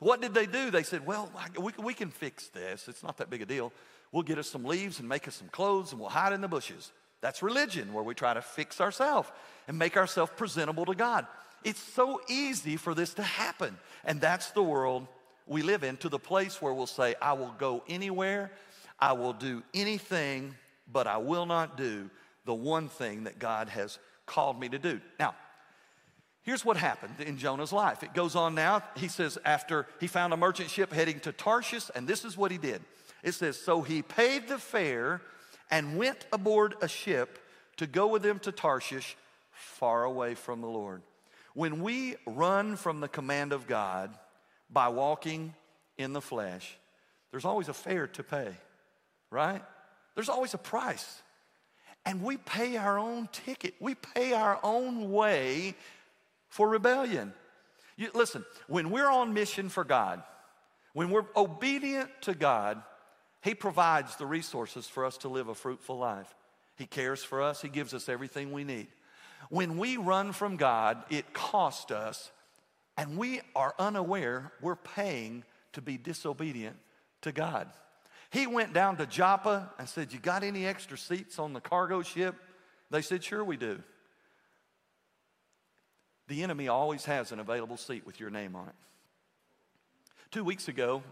what 0.00 0.20
did 0.20 0.34
they 0.34 0.46
do? 0.46 0.72
They 0.72 0.82
said, 0.82 1.06
Well, 1.06 1.30
we, 1.78 1.94
can 1.94 2.10
fix 2.10 2.48
this. 2.48 2.88
It's 2.88 3.04
not 3.04 3.18
that 3.18 3.30
big 3.30 3.42
a 3.42 3.46
deal. 3.46 3.72
We'll 4.10 4.24
get 4.24 4.38
us 4.38 4.50
some 4.50 4.64
leaves 4.64 4.98
and 4.98 5.08
make 5.08 5.28
us 5.28 5.36
some 5.36 5.48
clothes 5.48 5.92
and 5.92 6.00
we'll 6.00 6.10
hide 6.10 6.32
in 6.32 6.40
the 6.40 6.48
bushes. 6.48 6.90
That's 7.20 7.44
religion, 7.44 7.92
where 7.92 8.02
we 8.02 8.12
try 8.12 8.34
to 8.34 8.42
fix 8.42 8.80
ourselves 8.80 9.30
and 9.68 9.78
make 9.78 9.96
ourselves 9.96 10.32
presentable 10.34 10.84
to 10.86 10.96
God. 10.96 11.28
It's 11.62 11.80
so 11.80 12.20
easy 12.28 12.76
for 12.76 12.92
this 12.92 13.14
to 13.14 13.22
happen. 13.22 13.78
And 14.04 14.20
that's 14.20 14.50
the 14.50 14.64
world 14.64 15.06
we 15.46 15.62
live 15.62 15.84
in, 15.84 15.96
to 15.98 16.08
the 16.08 16.18
place 16.18 16.60
where 16.60 16.74
we'll 16.74 16.88
say, 16.88 17.14
I 17.22 17.34
will 17.34 17.54
go 17.56 17.84
anywhere, 17.88 18.50
I 18.98 19.12
will 19.12 19.32
do 19.32 19.62
anything, 19.72 20.56
but 20.92 21.06
I 21.06 21.18
will 21.18 21.46
not 21.46 21.76
do 21.76 22.10
the 22.44 22.54
one 22.54 22.88
thing 22.88 23.24
that 23.24 23.38
God 23.38 23.68
has 23.68 23.98
called 24.26 24.58
me 24.58 24.68
to 24.68 24.78
do. 24.78 25.00
Now, 25.18 25.34
here's 26.42 26.64
what 26.64 26.76
happened 26.76 27.20
in 27.20 27.38
Jonah's 27.38 27.72
life. 27.72 28.02
It 28.02 28.14
goes 28.14 28.36
on 28.36 28.54
now. 28.54 28.82
He 28.96 29.08
says, 29.08 29.38
after 29.44 29.86
he 30.00 30.06
found 30.06 30.32
a 30.32 30.36
merchant 30.36 30.70
ship 30.70 30.92
heading 30.92 31.20
to 31.20 31.32
Tarshish, 31.32 31.90
and 31.94 32.06
this 32.06 32.24
is 32.24 32.36
what 32.36 32.50
he 32.50 32.58
did. 32.58 32.82
It 33.22 33.32
says, 33.32 33.60
So 33.60 33.82
he 33.82 34.02
paid 34.02 34.48
the 34.48 34.58
fare 34.58 35.20
and 35.70 35.96
went 35.96 36.26
aboard 36.32 36.74
a 36.82 36.88
ship 36.88 37.38
to 37.76 37.86
go 37.86 38.06
with 38.08 38.22
them 38.22 38.38
to 38.40 38.52
Tarshish, 38.52 39.16
far 39.52 40.04
away 40.04 40.34
from 40.34 40.60
the 40.60 40.66
Lord. 40.66 41.02
When 41.54 41.82
we 41.82 42.16
run 42.26 42.76
from 42.76 43.00
the 43.00 43.08
command 43.08 43.52
of 43.52 43.66
God 43.66 44.16
by 44.70 44.88
walking 44.88 45.54
in 45.98 46.12
the 46.12 46.20
flesh, 46.20 46.76
there's 47.30 47.44
always 47.44 47.68
a 47.68 47.74
fare 47.74 48.06
to 48.08 48.22
pay, 48.22 48.48
right? 49.30 49.62
There's 50.14 50.28
always 50.28 50.54
a 50.54 50.58
price. 50.58 51.22
And 52.04 52.22
we 52.22 52.36
pay 52.36 52.76
our 52.76 52.98
own 52.98 53.28
ticket, 53.32 53.74
we 53.80 53.94
pay 53.94 54.32
our 54.32 54.58
own 54.62 55.12
way 55.12 55.74
for 56.48 56.68
rebellion. 56.68 57.32
You, 57.96 58.08
listen, 58.14 58.44
when 58.66 58.90
we're 58.90 59.10
on 59.10 59.34
mission 59.34 59.68
for 59.68 59.84
God, 59.84 60.22
When 60.92 61.10
we're 61.10 61.24
obedient 61.36 62.10
to 62.22 62.34
God, 62.34 62.82
He 63.40 63.54
provides 63.54 64.16
the 64.16 64.26
resources 64.26 64.86
for 64.88 65.04
us 65.04 65.16
to 65.18 65.28
live 65.28 65.48
a 65.48 65.54
fruitful 65.54 65.98
life. 65.98 66.34
He 66.76 66.86
cares 66.86 67.24
for 67.24 67.42
us, 67.42 67.62
He 67.62 67.68
gives 67.68 67.94
us 67.94 68.08
everything 68.08 68.52
we 68.52 68.64
need. 68.64 68.88
When 69.48 69.78
we 69.78 69.96
run 69.96 70.32
from 70.32 70.56
God, 70.56 71.02
it 71.10 71.32
costs 71.32 71.90
us, 71.90 72.30
and 72.96 73.16
we 73.16 73.40
are 73.56 73.74
unaware 73.78 74.52
we're 74.60 74.76
paying 74.76 75.44
to 75.72 75.80
be 75.80 75.96
disobedient 75.96 76.76
to 77.22 77.32
God. 77.32 77.68
He 78.32 78.46
went 78.46 78.72
down 78.72 78.96
to 78.96 79.04
Joppa 79.04 79.70
and 79.78 79.86
said, 79.86 80.10
You 80.10 80.18
got 80.18 80.42
any 80.42 80.66
extra 80.66 80.96
seats 80.96 81.38
on 81.38 81.52
the 81.52 81.60
cargo 81.60 82.00
ship? 82.00 82.34
They 82.90 83.02
said, 83.02 83.22
Sure, 83.22 83.44
we 83.44 83.58
do. 83.58 83.78
The 86.28 86.42
enemy 86.42 86.66
always 86.68 87.04
has 87.04 87.30
an 87.30 87.40
available 87.40 87.76
seat 87.76 88.06
with 88.06 88.18
your 88.18 88.30
name 88.30 88.56
on 88.56 88.68
it. 88.68 88.74
Two 90.30 90.44
weeks 90.44 90.68
ago, 90.68 91.02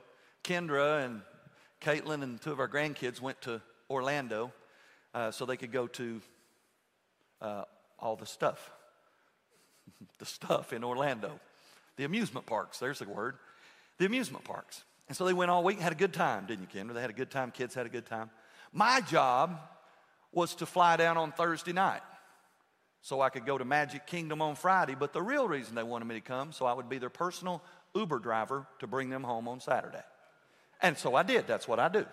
Kendra 0.43 1.05
and 1.05 1.21
Caitlin 1.83 2.23
and 2.23 2.41
two 2.41 2.53
of 2.53 2.59
our 2.59 2.69
grandkids 2.69 3.21
went 3.21 3.39
to 3.43 3.61
Orlando 3.91 4.51
uh, 5.13 5.31
so 5.31 5.45
they 5.45 5.59
could 5.59 5.73
go 5.73 5.89
to 5.89 6.23
uh, 7.43 7.65
all 7.99 8.17
the 8.17 8.25
stuff. 8.25 8.71
the 10.19 10.25
stuff 10.25 10.73
in 10.73 10.83
Orlando. 10.83 11.39
The 11.99 12.05
amusement 12.05 12.47
parks, 12.47 12.79
there's 12.79 13.01
the 13.01 13.09
word. 13.09 13.37
The 13.99 14.07
amusement 14.07 14.45
parks. 14.45 14.85
And 15.11 15.17
so 15.17 15.25
they 15.25 15.33
went 15.33 15.51
all 15.51 15.65
week, 15.65 15.79
and 15.79 15.83
had 15.83 15.93
a 15.93 15.97
good 15.97 16.13
time, 16.13 16.47
didn't 16.47 16.73
you, 16.73 16.81
Kendra? 16.81 16.95
They 16.95 17.01
had 17.01 17.11
a 17.11 17.13
good 17.13 17.33
time, 17.33 17.51
kids 17.51 17.75
had 17.75 17.85
a 17.85 17.89
good 17.89 18.07
time. 18.07 18.31
My 18.73 19.01
job 19.01 19.59
was 20.31 20.55
to 20.55 20.67
fly 20.67 20.97
down 20.97 21.17
on 21.17 21.33
Thursday 21.33 21.73
night 21.73 22.03
so 23.01 23.21
I 23.21 23.29
could 23.29 23.45
go 23.45 23.59
to 23.59 23.65
Magic 23.65 24.07
Kingdom 24.07 24.41
on 24.41 24.55
Friday, 24.55 24.95
but 24.95 25.13
the 25.13 25.21
real 25.21 25.49
reason 25.49 25.75
they 25.75 25.83
wanted 25.83 26.05
me 26.05 26.15
to 26.15 26.21
come 26.21 26.53
so 26.53 26.65
I 26.65 26.75
would 26.75 26.89
be 26.89 26.99
their 26.99 27.11
personal 27.11 27.61
Uber 27.93 28.21
driver 28.21 28.69
to 28.79 28.87
bring 28.87 29.11
them 29.11 29.25
home 29.25 29.49
on 29.49 29.59
Saturday. 29.59 30.05
And 30.81 30.97
so 30.97 31.17
I 31.17 31.25
did, 31.25 31.45
that's 31.49 31.67
what 31.67 31.81
I 31.81 31.89
do. 31.89 32.07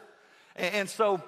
And, 0.55 0.89
so 0.89 1.21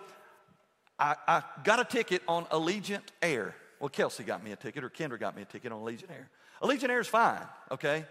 I, 0.98 1.18
I 1.28 1.44
got 1.64 1.80
a 1.80 1.86
ticket 1.86 2.24
on 2.28 2.46
Allegiant 2.46 3.04
Air. 3.22 3.54
Well, 3.80 3.90
Kelsey 3.90 4.24
got 4.24 4.44
me 4.44 4.54
a 4.54 4.56
ticket, 4.56 4.84
or 4.84 4.90
Kendra 4.90 5.20
got 5.20 5.36
me 5.36 5.44
a 5.44 5.46
ticket 5.46 5.72
on 5.72 5.82
Allegiant 5.82 6.10
Air. 6.10 6.32
Allegiant 6.64 6.90
Air 6.90 7.02
is 7.02 7.08
fine, 7.08 7.46
okay? 7.70 8.06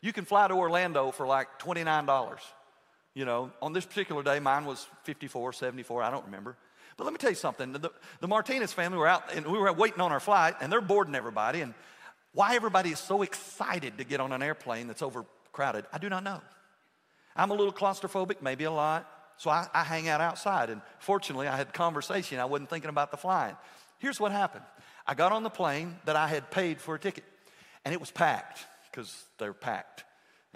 You 0.00 0.12
can 0.12 0.24
fly 0.24 0.48
to 0.48 0.54
Orlando 0.54 1.12
for 1.12 1.28
like 1.28 1.60
$29. 1.60 2.40
You 3.14 3.24
know, 3.24 3.52
on 3.62 3.72
this 3.72 3.86
particular 3.86 4.22
day, 4.22 4.40
mine 4.40 4.64
was 4.64 4.86
54, 5.04 5.52
74, 5.52 6.02
I 6.02 6.10
don't 6.10 6.24
remember. 6.24 6.56
But 6.96 7.04
let 7.04 7.12
me 7.12 7.18
tell 7.18 7.30
you 7.30 7.36
something. 7.36 7.72
The, 7.72 7.90
the 8.20 8.28
Martinez 8.28 8.72
family 8.72 8.98
were 8.98 9.06
out 9.06 9.34
and 9.34 9.46
we 9.46 9.58
were 9.58 9.72
waiting 9.72 10.00
on 10.00 10.12
our 10.12 10.20
flight, 10.20 10.54
and 10.60 10.72
they're 10.72 10.80
boarding 10.80 11.14
everybody. 11.14 11.60
And 11.60 11.74
why 12.32 12.56
everybody 12.56 12.90
is 12.90 12.98
so 12.98 13.22
excited 13.22 13.98
to 13.98 14.04
get 14.04 14.20
on 14.20 14.32
an 14.32 14.42
airplane 14.42 14.88
that's 14.88 15.02
overcrowded, 15.02 15.86
I 15.92 15.98
do 15.98 16.08
not 16.08 16.24
know. 16.24 16.40
I'm 17.36 17.50
a 17.50 17.54
little 17.54 17.72
claustrophobic, 17.72 18.42
maybe 18.42 18.64
a 18.64 18.70
lot. 18.70 19.08
So 19.36 19.50
I, 19.50 19.66
I 19.72 19.82
hang 19.82 20.08
out 20.08 20.20
outside. 20.20 20.70
And 20.70 20.80
fortunately, 20.98 21.48
I 21.48 21.56
had 21.56 21.72
conversation. 21.72 22.38
I 22.38 22.44
wasn't 22.44 22.70
thinking 22.70 22.90
about 22.90 23.10
the 23.10 23.16
flying. 23.16 23.56
Here's 23.98 24.20
what 24.20 24.32
happened 24.32 24.64
I 25.06 25.14
got 25.14 25.32
on 25.32 25.42
the 25.42 25.50
plane 25.50 25.96
that 26.04 26.16
I 26.16 26.28
had 26.28 26.50
paid 26.50 26.80
for 26.80 26.96
a 26.96 26.98
ticket, 26.98 27.24
and 27.84 27.94
it 27.94 28.00
was 28.00 28.10
packed 28.10 28.64
because 28.90 29.24
they're 29.38 29.52
packed 29.52 30.04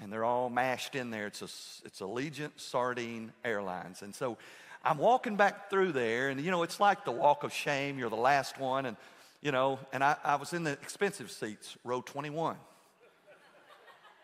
and 0.00 0.12
they're 0.12 0.24
all 0.24 0.50
mashed 0.50 0.94
in 0.94 1.10
there. 1.10 1.26
It's 1.26 1.42
a, 1.42 1.50
it's 1.86 2.00
Allegiant 2.00 2.52
Sardine 2.56 3.32
Airlines. 3.44 4.02
And 4.02 4.14
so 4.14 4.38
I'm 4.84 4.98
walking 4.98 5.36
back 5.36 5.70
through 5.70 5.92
there, 5.92 6.28
and 6.28 6.40
you 6.40 6.50
know, 6.50 6.62
it's 6.62 6.80
like 6.80 7.04
the 7.04 7.12
walk 7.12 7.42
of 7.44 7.52
shame. 7.52 7.98
You're 7.98 8.10
the 8.10 8.16
last 8.16 8.58
one, 8.58 8.86
and 8.86 8.96
you 9.40 9.52
know, 9.52 9.78
and 9.92 10.02
I, 10.02 10.16
I 10.24 10.36
was 10.36 10.52
in 10.52 10.64
the 10.64 10.72
expensive 10.72 11.30
seats, 11.30 11.76
row 11.84 12.00
21, 12.00 12.56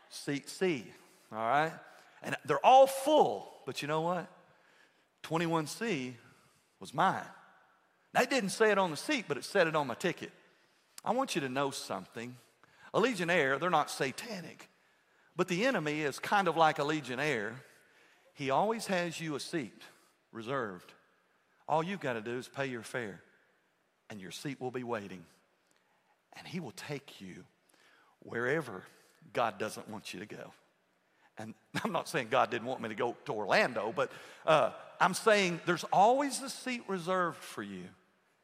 seat 0.08 0.48
C, 0.48 0.84
all 1.32 1.38
right? 1.38 1.72
And 2.22 2.36
they're 2.44 2.64
all 2.64 2.86
full, 2.86 3.52
but 3.66 3.82
you 3.82 3.88
know 3.88 4.00
what? 4.00 4.26
21C 5.24 6.14
was 6.80 6.94
mine. 6.94 7.22
They 8.12 8.26
didn't 8.26 8.50
say 8.50 8.70
it 8.70 8.78
on 8.78 8.90
the 8.90 8.96
seat, 8.96 9.24
but 9.26 9.36
it 9.36 9.44
said 9.44 9.66
it 9.66 9.74
on 9.74 9.86
my 9.86 9.94
ticket. 9.94 10.30
I 11.04 11.12
want 11.12 11.34
you 11.34 11.40
to 11.42 11.48
know 11.48 11.70
something. 11.70 12.36
Allegiant 12.94 13.30
Air, 13.30 13.58
they're 13.58 13.70
not 13.70 13.90
satanic, 13.90 14.68
but 15.36 15.48
the 15.48 15.66
enemy 15.66 16.02
is 16.02 16.18
kind 16.18 16.48
of 16.48 16.56
like 16.56 16.78
a 16.78 17.02
Air. 17.18 17.54
He 18.34 18.50
always 18.50 18.86
has 18.86 19.20
you 19.20 19.34
a 19.34 19.40
seat 19.40 19.82
reserved. 20.32 20.92
All 21.68 21.82
you've 21.82 22.00
got 22.00 22.14
to 22.14 22.20
do 22.20 22.36
is 22.36 22.48
pay 22.48 22.66
your 22.66 22.82
fare, 22.82 23.20
and 24.10 24.20
your 24.20 24.30
seat 24.30 24.60
will 24.60 24.70
be 24.70 24.84
waiting. 24.84 25.24
And 26.36 26.46
he 26.46 26.60
will 26.60 26.72
take 26.72 27.20
you 27.20 27.44
wherever 28.20 28.82
God 29.32 29.58
doesn't 29.58 29.88
want 29.88 30.12
you 30.12 30.20
to 30.20 30.26
go. 30.26 30.52
And 31.38 31.54
I'm 31.84 31.92
not 31.92 32.08
saying 32.08 32.28
God 32.30 32.50
didn't 32.50 32.66
want 32.66 32.80
me 32.80 32.88
to 32.88 32.94
go 32.94 33.16
to 33.26 33.32
Orlando, 33.32 33.92
but 33.94 34.10
uh, 34.46 34.70
I'm 35.00 35.14
saying 35.14 35.60
there's 35.66 35.84
always 35.84 36.40
a 36.42 36.50
seat 36.50 36.82
reserved 36.88 37.38
for 37.38 37.62
you. 37.62 37.84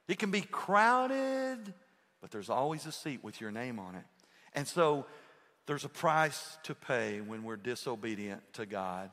It 0.09 0.19
can 0.19 0.31
be 0.31 0.41
crowded, 0.41 1.73
but 2.21 2.31
there's 2.31 2.51
always 2.51 2.87
a 2.87 2.93
seat 2.93 3.23
with 3.23 3.41
your 3.41 3.51
name 3.51 3.79
on 3.79 3.95
it. 3.95 4.05
And 4.55 4.67
so 4.67 5.07
there's 5.71 5.85
a 5.85 5.89
price 5.89 6.59
to 6.65 6.75
pay 6.75 7.21
when 7.21 7.45
we're 7.45 7.55
disobedient 7.55 8.43
to 8.55 8.67
God. 8.67 9.09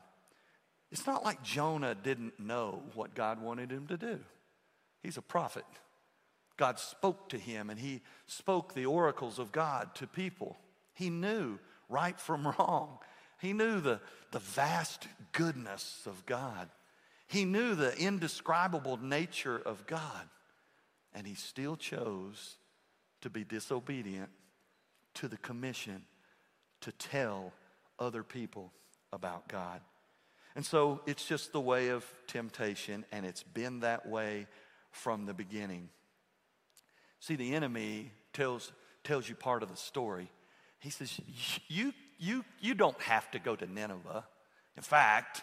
It's 0.90 1.06
not 1.06 1.22
like 1.22 1.40
Jonah 1.44 1.94
didn't 1.94 2.40
know 2.40 2.82
what 2.94 3.14
God 3.14 3.40
wanted 3.40 3.70
him 3.70 3.86
to 3.86 3.96
do. 3.96 4.18
He's 5.00 5.16
a 5.16 5.22
prophet. 5.22 5.62
God 6.56 6.80
spoke 6.80 7.28
to 7.28 7.38
him 7.38 7.70
and 7.70 7.78
he 7.78 8.00
spoke 8.26 8.74
the 8.74 8.86
oracles 8.86 9.38
of 9.38 9.52
God 9.52 9.94
to 9.94 10.08
people. 10.08 10.56
He 10.94 11.10
knew 11.10 11.60
right 11.88 12.18
from 12.18 12.44
wrong. 12.58 12.98
He 13.40 13.52
knew 13.52 13.78
the, 13.78 14.00
the 14.32 14.40
vast 14.40 15.06
goodness 15.30 16.02
of 16.06 16.26
God. 16.26 16.70
He 17.28 17.44
knew 17.44 17.76
the 17.76 17.96
indescribable 17.96 18.96
nature 18.96 19.62
of 19.64 19.86
God. 19.86 20.28
And 21.14 21.24
he 21.24 21.36
still 21.36 21.76
chose 21.76 22.56
to 23.20 23.30
be 23.30 23.44
disobedient 23.44 24.30
to 25.14 25.28
the 25.28 25.36
commission 25.36 26.02
to 26.82 26.92
tell 26.92 27.52
other 27.98 28.22
people 28.22 28.72
about 29.12 29.48
God. 29.48 29.80
And 30.54 30.64
so 30.64 31.00
it's 31.06 31.24
just 31.24 31.52
the 31.52 31.60
way 31.60 31.88
of 31.88 32.04
temptation, 32.26 33.04
and 33.12 33.24
it's 33.24 33.42
been 33.42 33.80
that 33.80 34.08
way 34.08 34.46
from 34.90 35.26
the 35.26 35.34
beginning. 35.34 35.88
See, 37.20 37.36
the 37.36 37.54
enemy 37.54 38.12
tells, 38.32 38.72
tells 39.04 39.28
you 39.28 39.34
part 39.34 39.62
of 39.62 39.70
the 39.70 39.76
story. 39.76 40.30
He 40.80 40.90
says, 40.90 41.18
you, 41.68 41.92
you, 42.18 42.44
you 42.60 42.74
don't 42.74 43.00
have 43.02 43.30
to 43.32 43.38
go 43.38 43.56
to 43.56 43.66
Nineveh. 43.66 44.24
In 44.76 44.82
fact, 44.82 45.42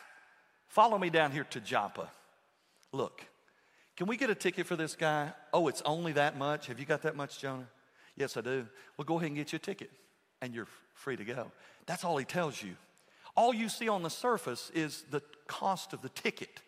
follow 0.67 0.97
me 0.97 1.09
down 1.09 1.31
here 1.31 1.45
to 1.45 1.59
Joppa. 1.59 2.09
Look, 2.91 3.21
can 3.97 4.07
we 4.07 4.17
get 4.17 4.29
a 4.29 4.35
ticket 4.35 4.65
for 4.65 4.75
this 4.75 4.95
guy? 4.95 5.31
Oh, 5.53 5.67
it's 5.67 5.81
only 5.85 6.13
that 6.13 6.37
much. 6.37 6.67
Have 6.67 6.79
you 6.79 6.85
got 6.85 7.01
that 7.03 7.15
much, 7.15 7.39
Jonah? 7.39 7.67
Yes, 8.15 8.37
I 8.37 8.41
do. 8.41 8.67
Well, 8.97 9.05
go 9.05 9.17
ahead 9.17 9.27
and 9.27 9.35
get 9.35 9.51
you 9.51 9.57
a 9.57 9.59
ticket, 9.59 9.91
and 10.41 10.53
you're 10.53 10.67
free 10.95 11.15
to 11.15 11.23
go. 11.23 11.51
That's 11.85 12.03
all 12.03 12.17
he 12.17 12.25
tells 12.25 12.61
you. 12.61 12.75
All 13.35 13.53
you 13.53 13.69
see 13.69 13.89
on 13.89 14.01
the 14.01 14.09
surface 14.09 14.71
is 14.73 15.03
the 15.11 15.21
cost 15.47 15.93
of 15.93 16.01
the 16.01 16.09
ticket. 16.09 16.61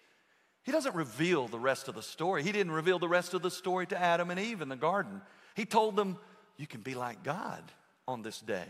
He 0.63 0.71
doesn't 0.71 0.95
reveal 0.95 1.47
the 1.47 1.59
rest 1.59 1.87
of 1.87 1.95
the 1.95 2.03
story. 2.03 2.43
He 2.43 2.51
didn't 2.51 2.73
reveal 2.73 2.99
the 2.99 3.07
rest 3.07 3.33
of 3.33 3.41
the 3.41 3.49
story 3.49 3.87
to 3.87 3.97
Adam 3.97 4.29
and 4.29 4.39
Eve 4.39 4.61
in 4.61 4.69
the 4.69 4.75
garden. 4.75 5.21
He 5.55 5.65
told 5.65 5.95
them, 5.95 6.17
You 6.57 6.67
can 6.67 6.81
be 6.81 6.93
like 6.93 7.23
God 7.23 7.63
on 8.07 8.21
this 8.21 8.41
day. 8.41 8.65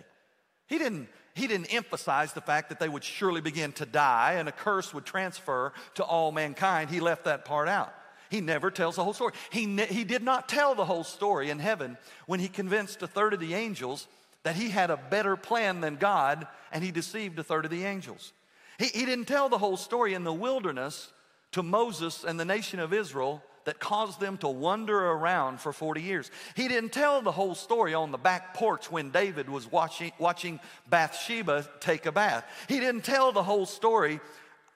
He 0.68 0.78
didn't, 0.78 1.08
he 1.34 1.48
didn't 1.48 1.74
emphasize 1.74 2.34
the 2.34 2.42
fact 2.42 2.70
that 2.70 2.80
they 2.80 2.90
would 2.90 3.04
surely 3.04 3.42
begin 3.42 3.72
to 3.74 3.86
die 3.86 4.34
and 4.34 4.48
a 4.48 4.52
curse 4.52 4.94
would 4.94 5.06
transfer 5.06 5.74
to 5.96 6.04
all 6.04 6.32
mankind. 6.32 6.90
He 6.90 7.00
left 7.00 7.26
that 7.26 7.46
part 7.46 7.68
out. 7.68 7.94
He 8.30 8.42
never 8.42 8.70
tells 8.70 8.98
the 8.98 9.04
whole 9.04 9.14
story. 9.14 9.34
He, 9.52 9.66
ne- 9.66 9.86
he 9.86 10.04
did 10.04 10.22
not 10.22 10.50
tell 10.50 10.76
the 10.76 10.86
whole 10.86 11.06
story 11.06 11.50
in 11.50 11.60
heaven 11.60 11.98
when 12.26 12.42
he 12.42 12.50
convinced 12.50 13.02
a 13.02 13.08
third 13.08 13.34
of 13.34 13.40
the 13.40 13.54
angels 13.54 14.08
that 14.48 14.56
he 14.56 14.70
had 14.70 14.90
a 14.90 14.96
better 14.96 15.36
plan 15.36 15.82
than 15.82 15.98
God 15.98 16.48
and 16.72 16.82
he 16.82 16.90
deceived 16.90 17.38
a 17.38 17.44
third 17.44 17.66
of 17.66 17.72
the 17.72 17.84
angels. 17.84 18.32
He, 18.80 18.86
he 18.86 19.06
didn't 19.06 19.26
tell 19.26 19.50
the 19.50 19.58
whole 19.58 19.76
story 19.76 20.14
in 20.14 20.24
the 20.24 20.32
wilderness 20.32 21.12
to 21.52 21.62
Moses 21.62 22.24
and 22.24 22.40
the 22.40 22.46
nation 22.46 22.80
of 22.80 22.94
Israel 22.94 23.44
that 23.66 23.82
caused 23.82 24.22
them 24.22 24.38
to 24.38 24.48
wander 24.48 24.98
around 24.98 25.60
for 25.60 25.74
40 25.74 26.02
years. 26.02 26.32
He 26.56 26.70
didn't 26.70 26.94
tell 26.94 27.22
the 27.22 27.34
whole 27.34 27.56
story 27.56 27.94
on 27.94 28.14
the 28.14 28.18
back 28.18 28.54
porch 28.54 28.90
when 28.90 29.10
David 29.10 29.50
was 29.50 29.70
watching, 29.70 30.14
watching 30.18 30.62
Bathsheba 30.90 31.68
take 31.82 32.06
a 32.06 32.14
bath. 32.14 32.46
He 32.70 32.80
didn't 32.80 33.04
tell 33.04 33.34
the 33.34 33.44
whole 33.44 33.66
story 33.66 34.22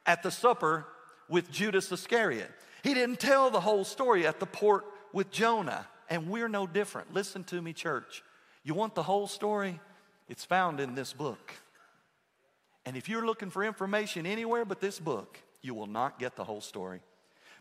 at 0.05 0.21
the 0.21 0.31
supper 0.31 0.85
with 1.29 1.49
Judas 1.49 1.89
Iscariot. 1.93 2.51
He 2.83 2.93
didn't 2.93 3.21
tell 3.21 3.49
the 3.49 3.61
whole 3.61 3.85
story 3.85 4.27
at 4.27 4.41
the 4.41 4.47
port 4.47 4.83
with 5.13 5.31
Jonah. 5.31 5.87
And 6.09 6.27
we're 6.27 6.49
no 6.49 6.67
different. 6.67 7.13
Listen 7.13 7.45
to 7.45 7.61
me, 7.61 7.71
church. 7.71 8.21
You 8.63 8.73
want 8.73 8.95
the 8.95 9.03
whole 9.03 9.27
story? 9.27 9.79
It's 10.29 10.45
found 10.45 10.79
in 10.79 10.95
this 10.95 11.13
book. 11.13 11.53
And 12.85 12.95
if 12.95 13.09
you're 13.09 13.25
looking 13.25 13.49
for 13.49 13.63
information 13.63 14.25
anywhere 14.25 14.65
but 14.65 14.79
this 14.79 14.99
book, 14.99 15.39
you 15.61 15.73
will 15.73 15.87
not 15.87 16.19
get 16.19 16.35
the 16.35 16.43
whole 16.43 16.61
story. 16.61 17.01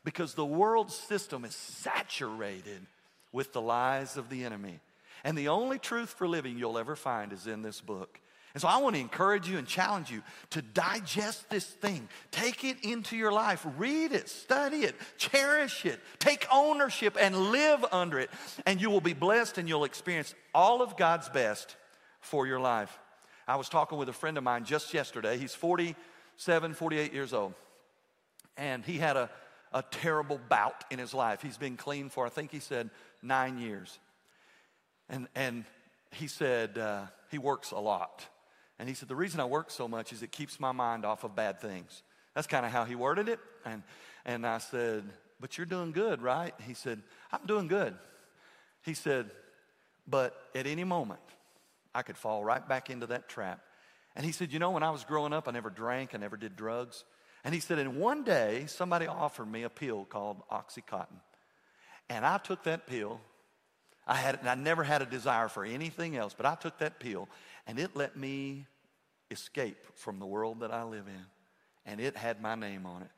Because 0.05 0.35
the 0.35 0.47
world 0.47 0.91
system 0.91 1.45
is 1.45 1.55
saturated 1.55 2.87
with 3.33 3.53
the 3.53 3.61
lies 3.61 4.17
of 4.17 4.31
the 4.31 4.45
enemy. 4.45 4.81
And 5.25 5.37
the 5.37 5.49
only 5.49 5.79
truth 5.79 6.11
for 6.11 6.27
living 6.27 6.59
you'll 6.59 6.79
ever 6.79 6.97
find 6.97 7.33
is 7.33 7.47
in 7.47 7.63
this 7.63 7.81
book. 7.81 8.19
And 8.53 8.61
so 8.61 8.67
I 8.67 8.79
want 8.79 8.97
to 8.97 9.01
encourage 9.01 9.49
you 9.49 9.59
and 9.59 9.67
challenge 9.67 10.11
you 10.11 10.23
to 10.51 10.63
digest 10.63 11.49
this 11.51 11.65
thing. 11.65 12.09
Take 12.33 12.65
it 12.65 12.79
into 12.83 13.17
your 13.17 13.31
life. 13.31 13.65
Read 13.79 14.13
it, 14.13 14.29
study 14.29 14.79
it, 14.79 14.97
cherish 15.19 15.87
it, 15.87 16.01
take 16.19 16.47
ownership 16.53 17.17
and 17.21 17.53
live 17.53 17.85
under 17.93 18.19
it. 18.19 18.31
And 18.67 18.81
you 18.81 18.91
will 18.91 19.01
be 19.01 19.13
blessed 19.13 19.59
and 19.59 19.69
you'll 19.69 19.85
experience 19.85 20.35
all 20.53 20.83
of 20.83 20.97
God's 20.97 21.29
best 21.29 21.77
for 22.21 22.47
your 22.47 22.59
life. 22.59 22.99
I 23.47 23.57
was 23.57 23.69
talking 23.69 23.99
with 23.99 24.09
a 24.09 24.13
friend 24.13 24.37
of 24.37 24.45
mine 24.45 24.65
just 24.65 24.93
yesterday. 24.95 25.39
He's 25.39 25.55
47, 25.55 26.75
48 26.75 27.13
years 27.13 27.33
old. 27.33 27.55
And 28.57 28.85
he 28.85 28.99
had 28.99 29.17
a, 29.17 29.31
a 29.73 29.83
terrible 29.91 30.41
bout 30.49 30.85
in 30.91 30.99
his 30.99 31.15
life. 31.15 31.41
He's 31.41 31.57
been 31.57 31.77
clean 31.77 32.09
for, 32.09 32.27
I 32.27 32.31
think 32.31 32.51
he 32.51 32.59
said, 32.59 32.91
nine 33.23 33.59
years. 33.59 33.99
And, 35.09 35.29
and 35.35 35.65
he 36.13 36.27
said 36.27 36.79
uh, 36.79 37.07
he 37.31 37.39
works 37.39 37.71
a 37.71 37.79
lot. 37.79 38.27
And 38.81 38.89
he 38.89 38.95
said, 38.95 39.09
The 39.09 39.15
reason 39.15 39.41
I 39.41 39.45
work 39.45 39.71
so 39.71 39.87
much 39.87 40.11
is 40.11 40.23
it 40.23 40.33
keeps 40.33 40.59
my 40.59 40.73
mind 40.73 41.05
off 41.05 41.23
of 41.23 41.37
bad 41.37 41.61
things. 41.61 42.03
That's 42.35 42.47
kind 42.47 42.65
of 42.65 42.73
how 42.73 42.87
he 42.87 42.95
worded 42.95 43.29
it. 43.29 43.39
And, 43.67 43.83
and 44.25 44.47
I 44.47 44.57
said, 44.57 45.05
But 45.39 45.59
you're 45.59 45.67
doing 45.67 45.93
good, 45.93 46.23
right? 46.23 46.55
He 46.67 46.73
said, 46.73 47.03
I'm 47.31 47.47
doing 47.47 47.69
good. 47.69 47.95
He 48.83 48.95
said, 48.95 49.31
But 50.09 50.35
at 50.55 50.67
any 50.67 50.85
moment, 50.85 51.21
I 51.95 52.01
could 52.01 52.17
fall 52.17 52.43
right 52.43 52.67
back 52.67 52.89
into 52.89 53.07
that 53.09 53.29
trap. 53.29 53.61
And 54.17 54.25
he 54.25 54.33
said, 54.33 54.51
You 54.51 54.59
know, 54.59 54.71
when 54.71 54.83
I 54.83 54.91
was 54.91 55.05
growing 55.05 55.35
up, 55.35 55.47
I 55.47 55.51
never 55.51 55.69
drank, 55.69 56.15
I 56.15 56.19
never 56.19 56.39
did 56.39 56.57
drugs. 56.57 57.05
And 57.45 57.53
he 57.55 57.61
said, 57.61 57.79
And 57.79 57.97
one 57.97 58.25
day, 58.25 58.65
somebody 58.67 59.07
offered 59.07 59.53
me 59.53 59.63
a 59.63 59.71
pill 59.71 60.07
called 60.07 60.41
Oxycontin. 60.51 61.21
And 62.09 62.25
I 62.25 62.39
took 62.39 62.65
that 62.65 62.87
pill. 62.87 63.21
I, 64.11 64.17
had, 64.17 64.41
I 64.45 64.57
never 64.57 64.83
had 64.83 65.03
a 65.03 65.07
desire 65.07 65.49
for 65.49 65.65
anything 65.65 66.17
else, 66.17 66.35
but 66.37 66.45
I 66.45 66.57
took 66.57 66.79
that 66.79 66.99
pill 66.99 67.29
and 67.69 67.79
it 67.79 67.95
let 67.95 68.17
me 68.17 68.67
escape 69.31 69.79
from 69.95 70.19
the 70.19 70.27
world 70.27 70.61
that 70.61 70.73
I 70.73 70.83
live 70.83 71.07
in. 71.07 71.27
And 71.87 72.01
it 72.01 72.17
had 72.17 72.43
my 72.43 72.57
name 72.57 72.87
on 72.87 73.03
it. 73.03 73.11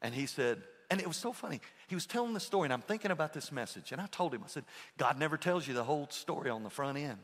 And 0.00 0.14
he 0.14 0.24
said, 0.24 0.62
and 0.90 0.98
it 0.98 1.06
was 1.06 1.18
so 1.18 1.34
funny. 1.34 1.60
He 1.88 1.94
was 1.94 2.06
telling 2.06 2.32
the 2.32 2.40
story, 2.40 2.64
and 2.64 2.72
I'm 2.72 2.80
thinking 2.80 3.10
about 3.10 3.34
this 3.34 3.52
message. 3.52 3.92
And 3.92 4.00
I 4.00 4.06
told 4.06 4.32
him, 4.32 4.40
I 4.42 4.48
said, 4.48 4.64
God 4.96 5.18
never 5.18 5.36
tells 5.36 5.68
you 5.68 5.74
the 5.74 5.84
whole 5.84 6.08
story 6.08 6.48
on 6.48 6.62
the 6.62 6.70
front 6.70 6.96
end. 6.96 7.18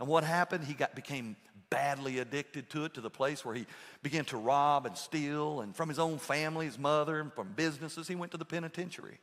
And 0.00 0.08
what 0.08 0.24
happened? 0.24 0.64
He 0.64 0.72
got 0.72 0.94
became 0.94 1.36
badly 1.68 2.20
addicted 2.20 2.70
to 2.70 2.86
it 2.86 2.94
to 2.94 3.02
the 3.02 3.10
place 3.10 3.44
where 3.44 3.54
he 3.54 3.66
began 4.02 4.24
to 4.26 4.38
rob 4.38 4.86
and 4.86 4.96
steal, 4.96 5.60
and 5.60 5.76
from 5.76 5.90
his 5.90 5.98
own 5.98 6.16
family, 6.18 6.66
his 6.66 6.78
mother, 6.78 7.20
and 7.20 7.32
from 7.34 7.52
businesses, 7.54 8.08
he 8.08 8.14
went 8.14 8.32
to 8.32 8.38
the 8.38 8.44
penitentiary. 8.46 9.18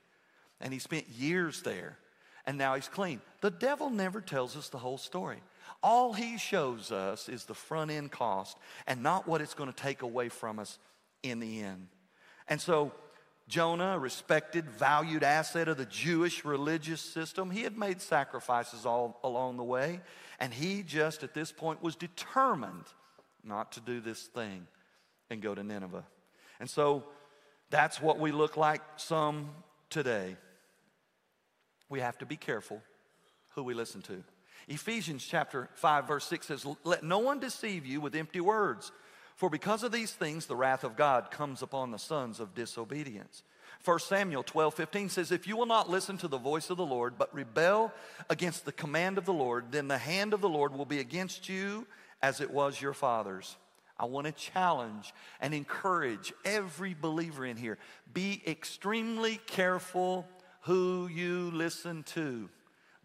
And 0.62 0.72
he 0.72 0.80
spent 0.80 1.10
years 1.10 1.64
there. 1.64 1.98
And 2.46 2.58
now 2.58 2.76
he's 2.76 2.90
clean. 2.90 3.22
The 3.42 3.52
devil 3.52 3.90
never 3.90 4.22
tells 4.22 4.58
us 4.58 4.70
the 4.70 4.78
whole 4.78 4.98
story. 4.98 5.38
All 5.82 6.14
he 6.14 6.38
shows 6.38 6.92
us 6.92 7.30
is 7.30 7.46
the 7.46 7.54
front 7.54 7.92
end 7.92 8.12
cost 8.12 8.58
and 8.88 9.02
not 9.02 9.28
what 9.28 9.42
it's 9.42 9.54
going 9.54 9.72
to 9.72 9.76
take 9.76 10.02
away 10.02 10.30
from 10.30 10.60
us 10.60 10.78
in 11.22 11.40
the 11.40 11.62
end. 11.62 11.88
And 12.48 12.60
so, 12.60 12.92
Jonah, 13.48 13.98
respected, 14.00 14.70
valued 14.70 15.24
asset 15.24 15.68
of 15.68 15.78
the 15.78 15.86
Jewish 15.86 16.46
religious 16.46 17.02
system, 17.02 17.52
he 17.52 17.64
had 17.64 17.78
made 17.78 18.02
sacrifices 18.02 18.86
all 18.86 19.20
along 19.24 19.58
the 19.58 19.64
way. 19.64 20.02
And 20.40 20.54
he 20.54 20.84
just 20.84 21.24
at 21.24 21.34
this 21.34 21.52
point 21.52 21.82
was 21.82 21.96
determined 21.96 22.86
not 23.44 23.74
to 23.74 23.82
do 23.82 24.00
this 24.00 24.24
thing 24.24 24.68
and 25.30 25.42
go 25.42 25.56
to 25.56 25.64
Nineveh. 25.64 26.06
And 26.60 26.70
so, 26.70 27.04
that's 27.70 28.00
what 28.00 28.20
we 28.20 28.32
look 28.32 28.56
like 28.56 28.82
some 28.98 29.50
today. 29.90 30.38
We 31.94 32.00
have 32.00 32.18
to 32.18 32.26
be 32.26 32.38
careful 32.38 32.82
who 33.50 33.62
we 33.62 33.76
listen 33.76 34.02
to. 34.02 34.24
Ephesians 34.68 35.24
chapter 35.24 35.70
5 35.76 36.08
verse 36.08 36.26
6 36.26 36.48
says, 36.48 36.66
"Let 36.84 37.04
no 37.04 37.20
one 37.20 37.40
deceive 37.40 37.86
you 37.86 38.02
with 38.02 38.16
empty 38.16 38.42
words, 38.42 38.92
for 39.36 39.48
because 39.48 39.84
of 39.84 39.92
these 39.92 40.12
things 40.12 40.48
the 40.48 40.56
wrath 40.56 40.84
of 40.84 40.96
God 40.96 41.30
comes 41.30 41.62
upon 41.62 41.92
the 41.92 42.00
sons 42.00 42.40
of 42.40 42.56
disobedience." 42.56 43.44
1 43.84 44.08
Samuel 44.08 44.42
12, 44.42 44.74
15 44.74 45.10
says, 45.10 45.32
If 45.32 45.46
you 45.46 45.56
will 45.56 45.68
not 45.68 45.88
listen 45.88 46.18
to 46.18 46.28
the 46.28 46.40
voice 46.40 46.72
of 46.72 46.78
the 46.78 46.86
Lord, 46.86 47.16
but 47.16 47.32
rebel 47.32 47.94
against 48.28 48.66
the 48.66 48.72
command 48.72 49.20
of 49.20 49.26
the 49.26 49.32
Lord, 49.34 49.72
then 49.72 49.88
the 49.88 50.00
hand 50.00 50.34
of 50.34 50.42
the 50.42 50.50
Lord 50.50 50.74
will 50.74 50.86
be 50.86 51.00
against 51.00 51.48
you 51.48 51.86
as 52.24 52.42
it 52.42 52.50
was 52.50 52.82
your 52.82 52.94
fathers. 52.94 53.56
I 54.00 54.06
want 54.06 54.26
to 54.26 54.34
challenge 54.34 55.14
and 55.40 55.54
encourage 55.54 56.34
every 56.44 56.96
believer 56.96 57.46
in 57.46 57.56
here 57.56 57.78
be 58.12 58.42
extremely 58.48 59.38
careful 59.46 60.28
who 60.64 61.08
you 61.08 61.52
listen 61.52 62.04
to. 62.04 62.50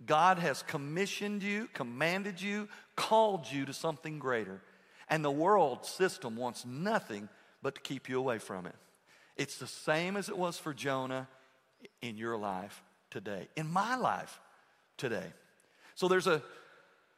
God 0.06 0.38
has 0.38 0.62
commissioned 0.62 1.42
you, 1.42 1.68
commanded 1.72 2.40
you, 2.40 2.68
called 2.94 3.50
you 3.50 3.64
to 3.66 3.72
something 3.72 4.18
greater. 4.18 4.60
And 5.08 5.24
the 5.24 5.30
world 5.30 5.84
system 5.84 6.36
wants 6.36 6.64
nothing 6.64 7.28
but 7.62 7.74
to 7.74 7.80
keep 7.80 8.08
you 8.08 8.18
away 8.18 8.38
from 8.38 8.66
it. 8.66 8.74
It's 9.36 9.58
the 9.58 9.66
same 9.66 10.16
as 10.16 10.28
it 10.28 10.38
was 10.38 10.58
for 10.58 10.72
Jonah 10.72 11.28
in 12.02 12.16
your 12.16 12.36
life 12.36 12.82
today, 13.10 13.48
in 13.56 13.70
my 13.72 13.96
life 13.96 14.40
today. 14.96 15.32
So 15.94 16.08
there's 16.08 16.26
a 16.26 16.42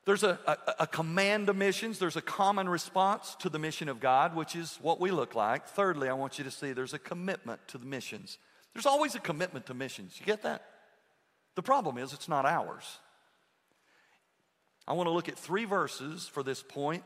there's 0.07 0.22
a, 0.22 0.38
a, 0.46 0.57
a, 0.81 0.87
command 0.87 1.48
to 1.48 1.55
missions. 1.55 1.98
There's 1.98 2.16
a 2.16 2.22
common 2.22 2.68
response 2.70 3.37
to 3.40 3.50
the 3.50 3.59
mission 3.59 3.88
of 3.88 4.00
God, 4.00 4.35
which 4.35 4.57
is 4.57 4.79
what 4.81 4.98
we 4.98 5.11
look 5.11 5.35
like. 5.35 5.68
Thirdly, 5.68 6.09
I 6.09 6.14
want 6.14 6.38
you 6.38 6.44
to 6.44 6.50
see 6.50 6.72
there's 6.72 6.94
a 6.94 6.98
commitment 6.98 7.61
to 7.68 7.79
the 7.79 7.85
missions. 7.85 8.38
There's 8.74 8.87
always 8.87 9.14
a 9.14 9.20
commitment 9.20 9.66
to 9.66 9.74
missions. 9.74 10.16
You 10.18 10.26
get 10.26 10.42
that? 10.42 10.64
The 11.56 11.62
problem 11.62 11.98
is, 11.98 12.12
it's 12.12 12.28
not 12.28 12.46
ours. 12.46 12.98
I 14.87 14.92
want 14.92 15.09
to 15.09 15.12
look 15.12 15.28
at 15.28 15.38
three 15.38 15.64
verses 15.64 16.28
for 16.28 16.42
this 16.42 16.62
point 16.62 17.04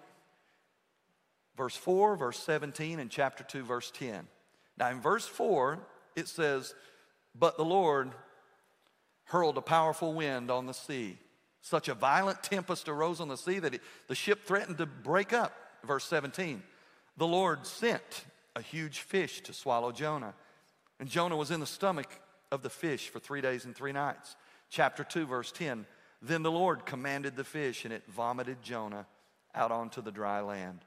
verse 1.57 1.77
4, 1.77 2.16
verse 2.16 2.38
17, 2.40 2.98
and 2.98 3.11
chapter 3.11 3.44
2, 3.44 3.62
verse 3.62 3.90
10. 3.92 4.27
Now, 4.77 4.90
in 4.90 5.00
verse 5.00 5.27
4, 5.27 5.79
it 6.16 6.29
says, 6.29 6.74
But 7.35 7.57
the 7.57 7.64
Lord 7.64 8.11
hurled 9.27 9.57
a 9.57 9.62
powerful 9.62 10.14
wind 10.14 10.50
on 10.50 10.66
the 10.66 10.74
sea. 10.74 11.18
Such 11.61 11.88
a 11.88 11.94
violent 11.94 12.42
tempest 12.42 12.88
arose 12.88 13.20
on 13.20 13.29
the 13.29 13.37
sea 13.37 13.59
that 13.61 13.74
it, 13.74 13.83
the 14.09 14.14
ship 14.14 14.44
threatened 14.44 14.79
to 14.79 14.87
break 14.87 15.33
up. 15.33 15.53
Verse 15.85 16.05
17, 16.05 16.62
the 17.16 17.27
Lord 17.27 17.66
sent 17.66 18.24
a 18.57 18.61
huge 18.62 19.00
fish 19.00 19.42
to 19.42 19.53
swallow 19.53 19.92
Jonah. 19.92 20.35
And 21.01 21.09
Jonah 21.09 21.37
was 21.37 21.51
in 21.51 21.61
the 21.61 21.67
stomach 21.67 22.09
of 22.53 22.63
the 22.63 22.71
fish 22.71 23.09
for 23.09 23.19
three 23.19 23.41
days 23.41 23.65
and 23.65 23.75
three 23.75 23.93
nights. 23.93 24.37
Chapter 24.71 25.05
2, 25.05 25.27
verse 25.27 25.53
10 25.53 25.87
Then 26.23 26.43
the 26.43 26.51
Lord 26.51 26.87
commanded 26.87 27.37
the 27.37 27.45
fish, 27.45 27.85
and 27.85 27.93
it 27.93 28.05
vomited 28.09 28.63
Jonah 28.63 29.07
out 29.55 29.73
onto 29.73 30.03
the 30.03 30.13
dry 30.13 30.41
land. 30.41 30.81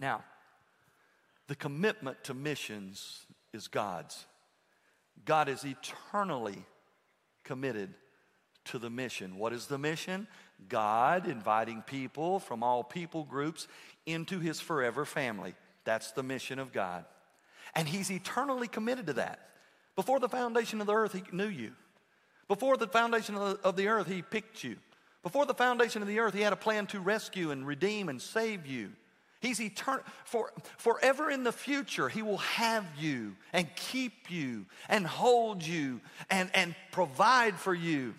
Now, 0.00 0.24
the 1.46 1.54
commitment 1.54 2.24
to 2.24 2.34
missions 2.34 3.26
is 3.52 3.68
God's. 3.68 4.26
God 5.24 5.48
is 5.48 5.64
eternally 5.64 6.64
committed 7.44 7.94
to 8.66 8.78
the 8.78 8.90
mission. 8.90 9.38
What 9.38 9.52
is 9.52 9.66
the 9.66 9.78
mission? 9.78 10.26
God 10.68 11.28
inviting 11.28 11.82
people 11.82 12.38
from 12.38 12.62
all 12.62 12.82
people 12.82 13.24
groups 13.24 13.68
into 14.06 14.40
his 14.40 14.60
forever 14.60 15.04
family. 15.04 15.54
That's 15.84 16.12
the 16.12 16.22
mission 16.22 16.58
of 16.58 16.72
God. 16.72 17.04
And 17.74 17.88
he's 17.88 18.10
eternally 18.10 18.68
committed 18.68 19.06
to 19.06 19.12
that. 19.14 19.40
Before 19.96 20.18
the 20.18 20.28
foundation 20.28 20.80
of 20.80 20.86
the 20.86 20.94
earth, 20.94 21.12
he 21.12 21.22
knew 21.32 21.48
you. 21.48 21.72
Before 22.48 22.76
the 22.76 22.88
foundation 22.88 23.36
of 23.36 23.76
the 23.76 23.88
earth, 23.88 24.06
he 24.06 24.22
picked 24.22 24.62
you. 24.64 24.76
Before 25.22 25.46
the 25.46 25.54
foundation 25.54 26.02
of 26.02 26.08
the 26.08 26.18
earth, 26.18 26.34
he 26.34 26.42
had 26.42 26.52
a 26.52 26.56
plan 26.56 26.86
to 26.88 27.00
rescue 27.00 27.50
and 27.50 27.66
redeem 27.66 28.08
and 28.08 28.20
save 28.20 28.66
you. 28.66 28.92
He's 29.44 29.60
eternal. 29.60 30.02
For, 30.24 30.50
forever 30.78 31.30
in 31.30 31.44
the 31.44 31.52
future, 31.52 32.08
He 32.08 32.22
will 32.22 32.38
have 32.38 32.86
you 32.98 33.36
and 33.52 33.68
keep 33.76 34.30
you 34.30 34.64
and 34.88 35.06
hold 35.06 35.62
you 35.62 36.00
and, 36.30 36.50
and 36.54 36.74
provide 36.92 37.56
for 37.56 37.74
you. 37.74 38.14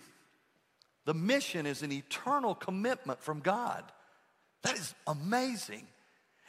The 1.04 1.14
mission 1.14 1.66
is 1.66 1.82
an 1.82 1.90
eternal 1.90 2.54
commitment 2.54 3.22
from 3.22 3.40
God. 3.40 3.82
That 4.62 4.74
is 4.74 4.94
amazing. 5.06 5.88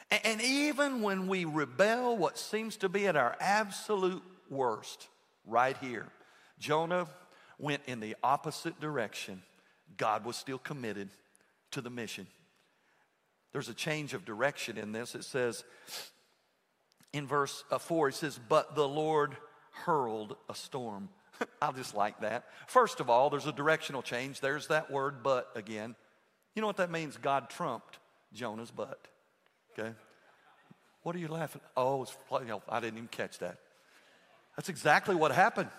And, 0.09 0.41
even 0.41 1.01
when 1.01 1.27
we 1.27 1.43
rebel, 1.43 2.17
what 2.17 2.37
seems 2.37 2.77
to 2.77 2.89
be 2.89 3.07
at 3.07 3.17
our 3.17 3.35
absolute 3.41 4.23
worst, 4.49 5.09
right 5.45 5.75
here, 5.77 6.07
Jonah 6.59 7.07
went 7.59 7.81
in 7.87 7.99
the 7.99 8.15
opposite 8.23 8.79
direction. 8.79 9.41
God 9.97 10.23
was 10.23 10.37
still 10.37 10.59
committed 10.59 11.09
to 11.71 11.81
the 11.81 11.89
mission. 11.89 12.27
There's 13.51 13.69
a 13.69 13.73
change 13.73 14.13
of 14.13 14.23
direction 14.23 14.77
in 14.77 14.91
this. 14.91 15.13
It 15.13 15.23
says 15.23 15.63
in 17.11 17.27
verse 17.27 17.63
uh, 17.71 17.77
4, 17.77 18.09
it 18.09 18.15
says, 18.15 18.39
But 18.47 18.75
the 18.75 18.87
Lord 18.87 19.35
hurled 19.71 20.35
a 20.49 20.55
storm. 20.55 21.09
I 21.61 21.71
just 21.71 21.95
like 21.95 22.21
that. 22.21 22.45
First 22.67 22.99
of 22.99 23.09
all, 23.09 23.29
there's 23.29 23.47
a 23.47 23.51
directional 23.51 24.01
change. 24.01 24.39
There's 24.39 24.67
that 24.67 24.89
word, 24.91 25.23
but 25.23 25.49
again. 25.55 25.95
You 26.55 26.61
know 26.61 26.67
what 26.67 26.77
that 26.77 26.91
means? 26.91 27.17
God 27.17 27.49
trumped 27.49 27.99
Jonah's 28.33 28.71
butt. 28.71 29.07
Okay? 29.77 29.93
What 31.03 31.15
are 31.15 31.19
you 31.19 31.27
laughing? 31.27 31.61
Oh, 31.75 32.03
it's, 32.03 32.15
I 32.69 32.79
didn't 32.79 32.97
even 32.97 33.07
catch 33.07 33.39
that. 33.39 33.57
That's 34.55 34.69
exactly 34.69 35.15
what 35.15 35.31
happened. 35.31 35.69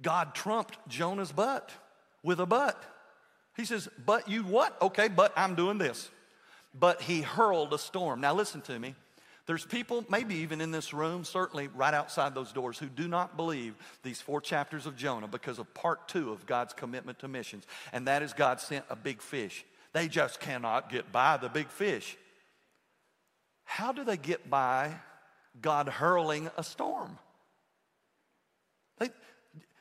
God 0.00 0.34
trumped 0.34 0.78
Jonah's 0.88 1.32
butt 1.32 1.70
with 2.22 2.38
a 2.38 2.46
butt. 2.46 2.80
He 3.56 3.64
says, 3.64 3.88
But 4.04 4.28
you 4.28 4.42
what? 4.44 4.80
Okay, 4.80 5.08
but 5.08 5.32
I'm 5.36 5.54
doing 5.54 5.78
this. 5.78 6.08
but 6.78 7.02
he 7.02 7.22
hurled 7.22 7.72
a 7.72 7.78
storm. 7.78 8.20
Now, 8.20 8.34
listen 8.34 8.60
to 8.62 8.78
me. 8.78 8.94
There's 9.46 9.64
people, 9.64 10.04
maybe 10.10 10.36
even 10.36 10.60
in 10.60 10.70
this 10.70 10.92
room, 10.92 11.24
certainly 11.24 11.68
right 11.68 11.94
outside 11.94 12.34
those 12.34 12.52
doors, 12.52 12.78
who 12.78 12.86
do 12.86 13.08
not 13.08 13.34
believe 13.36 13.74
these 14.02 14.20
four 14.20 14.42
chapters 14.42 14.84
of 14.84 14.94
Jonah 14.94 15.26
because 15.26 15.58
of 15.58 15.72
part 15.72 16.06
two 16.06 16.30
of 16.30 16.44
God's 16.44 16.74
commitment 16.74 17.20
to 17.20 17.28
missions. 17.28 17.64
And 17.92 18.06
that 18.06 18.22
is 18.22 18.34
God 18.34 18.60
sent 18.60 18.84
a 18.90 18.96
big 18.96 19.22
fish. 19.22 19.64
They 19.92 20.08
just 20.08 20.40
cannot 20.40 20.90
get 20.90 21.10
by 21.12 21.36
the 21.36 21.48
big 21.48 21.68
fish. 21.68 22.16
How 23.64 23.92
do 23.92 24.04
they 24.04 24.16
get 24.16 24.48
by 24.48 24.94
God 25.60 25.88
hurling 25.88 26.50
a 26.56 26.62
storm? 26.62 27.18
They 28.98 29.10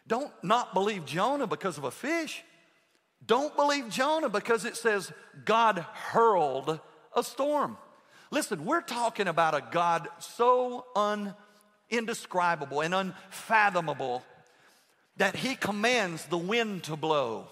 don't 0.07 0.31
not 0.43 0.73
believe 0.73 1.05
Jonah 1.05 1.47
because 1.47 1.77
of 1.77 1.83
a 1.83 1.91
fish. 1.91 2.43
Don't 3.25 3.55
believe 3.55 3.89
Jonah 3.89 4.29
because 4.29 4.65
it 4.65 4.77
says 4.77 5.11
God 5.45 5.79
hurled 5.93 6.79
a 7.15 7.23
storm. 7.23 7.77
Listen, 8.29 8.65
we're 8.65 8.81
talking 8.81 9.27
about 9.27 9.55
a 9.55 9.63
God 9.71 10.07
so 10.19 10.85
un, 10.95 11.33
indescribable 11.89 12.81
and 12.81 12.93
unfathomable 12.93 14.23
that 15.17 15.35
He 15.35 15.55
commands 15.55 16.25
the 16.25 16.37
wind 16.37 16.83
to 16.83 16.95
blow. 16.95 17.47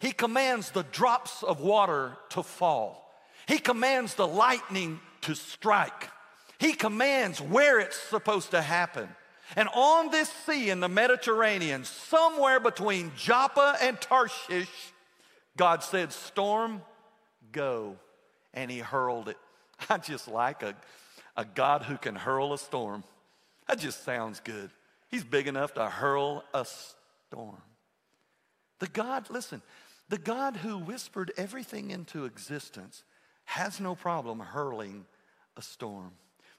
He 0.00 0.12
commands 0.12 0.70
the 0.70 0.82
drops 0.82 1.42
of 1.42 1.60
water 1.60 2.16
to 2.30 2.42
fall. 2.42 3.14
He 3.46 3.58
commands 3.58 4.14
the 4.14 4.26
lightning 4.26 5.00
to 5.22 5.34
strike. 5.34 6.08
He 6.58 6.72
commands 6.72 7.40
where 7.40 7.78
it's 7.78 7.98
supposed 7.98 8.50
to 8.50 8.62
happen. 8.62 9.08
And 9.56 9.68
on 9.74 10.10
this 10.10 10.28
sea 10.46 10.70
in 10.70 10.80
the 10.80 10.88
Mediterranean, 10.88 11.84
somewhere 11.84 12.60
between 12.60 13.12
Joppa 13.16 13.76
and 13.82 14.00
Tarshish, 14.00 14.68
God 15.56 15.82
said, 15.82 16.12
Storm, 16.12 16.82
go. 17.52 17.96
And 18.54 18.70
he 18.70 18.78
hurled 18.78 19.28
it. 19.28 19.36
I 19.90 19.98
just 19.98 20.28
like 20.28 20.62
a, 20.62 20.74
a 21.36 21.44
God 21.44 21.82
who 21.82 21.98
can 21.98 22.14
hurl 22.14 22.54
a 22.54 22.58
storm. 22.58 23.04
That 23.68 23.78
just 23.78 24.04
sounds 24.04 24.40
good. 24.40 24.70
He's 25.08 25.24
big 25.24 25.46
enough 25.46 25.74
to 25.74 25.84
hurl 25.86 26.44
a 26.54 26.64
storm. 26.64 27.60
The 28.78 28.86
God, 28.86 29.28
listen, 29.30 29.62
the 30.10 30.18
God 30.18 30.56
who 30.56 30.76
whispered 30.76 31.32
everything 31.36 31.92
into 31.92 32.24
existence 32.24 33.04
has 33.44 33.80
no 33.80 33.94
problem 33.94 34.40
hurling 34.40 35.06
a 35.56 35.62
storm. 35.62 36.10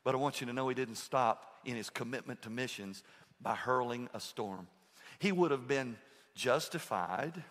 But 0.05 0.15
I 0.15 0.17
want 0.17 0.39
you 0.39 0.47
to 0.47 0.53
know 0.53 0.69
he 0.69 0.73
didn't 0.73 0.95
stop 0.95 1.59
in 1.65 1.75
his 1.75 1.89
commitment 1.89 2.41
to 2.43 2.49
missions 2.49 3.03
by 3.41 3.55
hurling 3.55 4.09
a 4.13 4.21
storm. 4.21 4.67
He 5.19 5.33
would 5.33 5.51
have 5.51 5.67
been 5.67 5.97
justified 6.33 7.43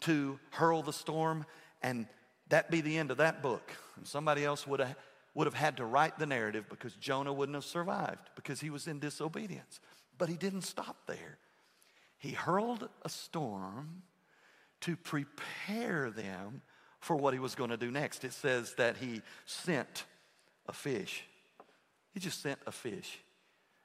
to 0.00 0.40
hurl 0.50 0.82
the 0.82 0.92
storm 0.92 1.46
and 1.80 2.06
that 2.48 2.68
be 2.68 2.80
the 2.80 2.98
end 2.98 3.12
of 3.12 3.18
that 3.18 3.40
book. 3.40 3.70
And 3.96 4.06
somebody 4.06 4.44
else 4.44 4.66
would 4.66 4.80
have, 4.80 4.96
would 5.34 5.46
have 5.46 5.54
had 5.54 5.76
to 5.76 5.84
write 5.84 6.18
the 6.18 6.26
narrative 6.26 6.64
because 6.68 6.94
Jonah 6.94 7.32
wouldn't 7.32 7.54
have 7.54 7.64
survived 7.64 8.30
because 8.34 8.60
he 8.60 8.68
was 8.68 8.88
in 8.88 8.98
disobedience. 8.98 9.78
But 10.18 10.28
he 10.28 10.36
didn't 10.36 10.62
stop 10.62 11.06
there. 11.06 11.38
He 12.18 12.32
hurled 12.32 12.88
a 13.02 13.08
storm 13.08 14.02
to 14.82 14.96
prepare 14.96 16.10
them 16.10 16.62
for 17.00 17.16
what 17.16 17.32
he 17.32 17.40
was 17.40 17.54
going 17.54 17.70
to 17.70 17.76
do 17.76 17.90
next. 17.90 18.24
It 18.24 18.32
says 18.32 18.74
that 18.74 18.96
he 18.96 19.22
sent 19.46 20.04
a 20.68 20.72
fish. 20.72 21.24
He 22.12 22.20
just 22.20 22.42
sent 22.42 22.58
a 22.66 22.72
fish. 22.72 23.18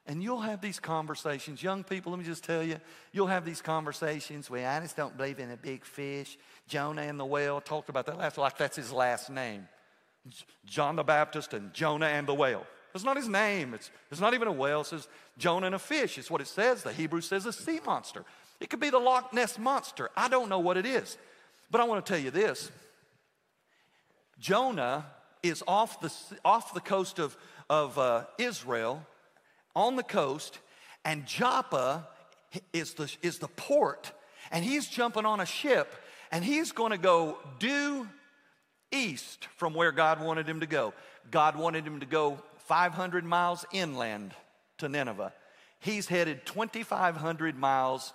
And 0.08 0.22
you'll 0.22 0.40
have 0.40 0.60
these 0.60 0.78
conversations. 0.78 1.62
Young 1.62 1.82
people, 1.82 2.12
let 2.12 2.18
me 2.18 2.24
just 2.24 2.44
tell 2.44 2.62
you, 2.62 2.76
you'll 3.12 3.26
have 3.26 3.44
these 3.44 3.60
conversations 3.60 4.48
where 4.48 4.68
I 4.68 4.78
just 4.80 4.96
don't 4.96 5.16
believe 5.16 5.40
in 5.40 5.50
a 5.50 5.56
big 5.56 5.84
fish. 5.84 6.38
Jonah 6.68 7.02
and 7.02 7.18
the 7.18 7.24
whale 7.24 7.60
talked 7.60 7.88
about 7.88 8.06
that 8.06 8.16
last, 8.16 8.38
like 8.38 8.56
that's 8.56 8.76
his 8.76 8.92
last 8.92 9.30
name. 9.30 9.66
John 10.64 10.96
the 10.96 11.02
Baptist 11.02 11.54
and 11.54 11.72
Jonah 11.74 12.06
and 12.06 12.26
the 12.26 12.34
whale. 12.34 12.66
It's 12.94 13.04
not 13.04 13.16
his 13.16 13.28
name. 13.28 13.74
It's, 13.74 13.90
it's 14.10 14.20
not 14.20 14.32
even 14.34 14.48
a 14.48 14.52
whale. 14.52 14.80
It 14.80 14.86
says 14.86 15.08
Jonah 15.38 15.66
and 15.66 15.74
a 15.74 15.78
fish. 15.78 16.18
It's 16.18 16.30
what 16.30 16.40
it 16.40 16.46
says. 16.46 16.82
The 16.82 16.92
Hebrew 16.92 17.20
says 17.20 17.44
a 17.44 17.52
sea 17.52 17.80
monster. 17.84 18.24
It 18.60 18.70
could 18.70 18.80
be 18.80 18.90
the 18.90 18.98
Loch 18.98 19.32
Ness 19.32 19.58
monster. 19.58 20.10
I 20.16 20.28
don't 20.28 20.48
know 20.48 20.58
what 20.58 20.76
it 20.76 20.86
is. 20.86 21.18
But 21.70 21.80
I 21.80 21.84
want 21.84 22.04
to 22.04 22.12
tell 22.12 22.22
you 22.22 22.30
this 22.30 22.70
Jonah 24.38 25.06
is 25.42 25.62
off 25.66 26.00
the, 26.00 26.12
off 26.44 26.74
the 26.74 26.80
coast 26.80 27.18
of, 27.18 27.36
of 27.68 27.98
uh, 27.98 28.24
Israel 28.38 29.04
on 29.74 29.96
the 29.96 30.02
coast, 30.02 30.58
and 31.04 31.26
Joppa 31.26 32.08
is 32.72 32.94
the, 32.94 33.14
is 33.22 33.38
the 33.38 33.48
port, 33.48 34.12
and 34.50 34.64
he's 34.64 34.88
jumping 34.88 35.26
on 35.26 35.40
a 35.40 35.46
ship, 35.46 35.94
and 36.32 36.44
he's 36.44 36.72
going 36.72 36.92
to 36.92 36.98
go 36.98 37.38
due 37.58 38.08
east 38.92 39.48
from 39.56 39.74
where 39.74 39.92
God 39.92 40.22
wanted 40.22 40.48
him 40.48 40.60
to 40.60 40.66
go. 40.66 40.94
God 41.30 41.56
wanted 41.56 41.86
him 41.86 42.00
to 42.00 42.06
go 42.06 42.38
500 42.58 43.24
miles 43.24 43.64
inland 43.72 44.32
to 44.78 44.88
Nineveh. 44.88 45.32
He's 45.80 46.06
headed 46.08 46.46
2,500 46.46 47.58
miles 47.58 48.12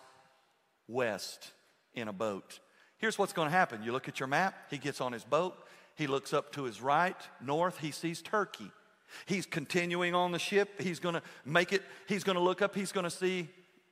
west 0.91 1.51
in 1.93 2.07
a 2.07 2.13
boat. 2.13 2.59
Here's 2.97 3.17
what's 3.17 3.33
going 3.33 3.47
to 3.47 3.51
happen. 3.51 3.83
You 3.83 3.91
look 3.91 4.07
at 4.07 4.19
your 4.19 4.27
map, 4.27 4.55
he 4.69 4.77
gets 4.77 5.01
on 5.01 5.11
his 5.11 5.23
boat, 5.23 5.57
he 5.95 6.07
looks 6.07 6.33
up 6.33 6.51
to 6.53 6.63
his 6.63 6.81
right, 6.81 7.15
north, 7.43 7.79
he 7.79 7.91
sees 7.91 8.21
Turkey. 8.21 8.71
He's 9.25 9.45
continuing 9.45 10.15
on 10.15 10.31
the 10.31 10.39
ship. 10.39 10.79
He's 10.79 10.99
going 10.99 11.15
to 11.15 11.21
make 11.45 11.73
it, 11.73 11.83
he's 12.07 12.23
going 12.23 12.37
to 12.37 12.41
look 12.41 12.61
up, 12.61 12.75
he's 12.75 12.91
going 12.91 13.03
to 13.03 13.11
see 13.11 13.49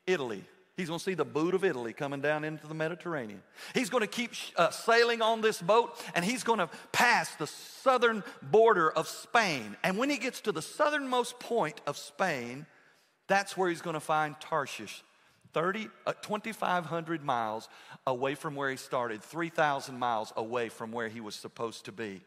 Italy. 0.08 0.44
He's 0.78 0.88
going 0.88 1.00
to 1.00 1.04
see 1.04 1.14
the 1.14 1.26
boot 1.26 1.56
of 1.56 1.66
Italy 1.66 1.92
coming 1.92 2.22
down 2.22 2.46
into 2.46 2.66
the 2.66 2.74
Mediterranean. 2.74 3.44
He's 3.74 3.90
going 3.90 4.00
to 4.00 4.08
keep 4.08 4.32
uh, 4.56 4.70
sailing 4.70 5.22
on 5.22 5.42
this 5.42 5.62
boat 5.62 6.02
and 6.16 6.24
he's 6.24 6.44
going 6.44 6.60
to 6.60 6.70
pass 6.94 7.36
the 7.36 7.48
southern 7.48 8.24
border 8.42 8.90
of 8.90 9.10
Spain. 9.10 9.76
And 9.84 9.98
when 9.98 10.10
he 10.10 10.18
gets 10.18 10.40
to 10.42 10.54
the 10.54 10.62
southernmost 10.62 11.38
point 11.38 11.82
of 11.86 11.98
Spain, 11.98 12.66
that's 13.28 13.58
where 13.58 13.68
he's 13.68 13.82
going 13.82 13.96
to 13.96 14.00
find 14.00 14.40
Tarshish, 14.40 15.04
30, 15.54 15.90
uh, 16.06 16.14
2,500 16.22 17.24
miles 17.24 17.70
away 18.06 18.36
from 18.36 18.56
where 18.56 18.70
he 18.70 18.78
started, 18.78 19.24
3,000 19.24 19.98
miles 19.98 20.32
away 20.36 20.70
from 20.70 20.92
where 20.92 21.08
he 21.08 21.22
was 21.22 21.36
supposed 21.36 21.86
to 21.86 21.92
be. 21.92 22.22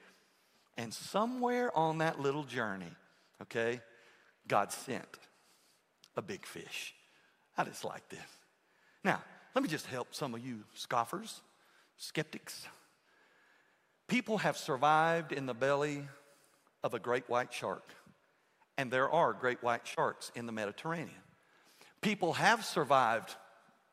And 0.76 0.92
somewhere 0.92 1.76
on 1.76 1.98
that 1.98 2.20
little 2.20 2.44
journey, 2.44 2.90
okay, 3.42 3.80
God 4.48 4.72
sent 4.72 5.18
a 6.16 6.22
big 6.22 6.46
fish. 6.46 6.94
I 7.56 7.64
just 7.64 7.84
like 7.84 8.08
this. 8.08 8.20
Now, 9.04 9.22
let 9.54 9.62
me 9.62 9.68
just 9.68 9.86
help 9.86 10.14
some 10.14 10.34
of 10.34 10.44
you 10.44 10.64
scoffers, 10.74 11.42
skeptics. 11.96 12.66
People 14.08 14.38
have 14.38 14.56
survived 14.56 15.32
in 15.32 15.46
the 15.46 15.54
belly 15.54 16.06
of 16.82 16.94
a 16.94 16.98
great 16.98 17.28
white 17.28 17.52
shark, 17.52 17.84
and 18.76 18.90
there 18.90 19.10
are 19.10 19.32
great 19.32 19.62
white 19.62 19.86
sharks 19.86 20.32
in 20.34 20.46
the 20.46 20.52
Mediterranean. 20.52 21.10
People 22.02 22.34
have 22.34 22.64
survived 22.64 23.36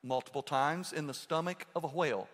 multiple 0.03 0.41
times 0.41 0.91
in 0.93 1.07
the 1.07 1.13
stomach 1.13 1.65
of 1.75 1.83
a 1.83 1.87
whale. 1.87 2.27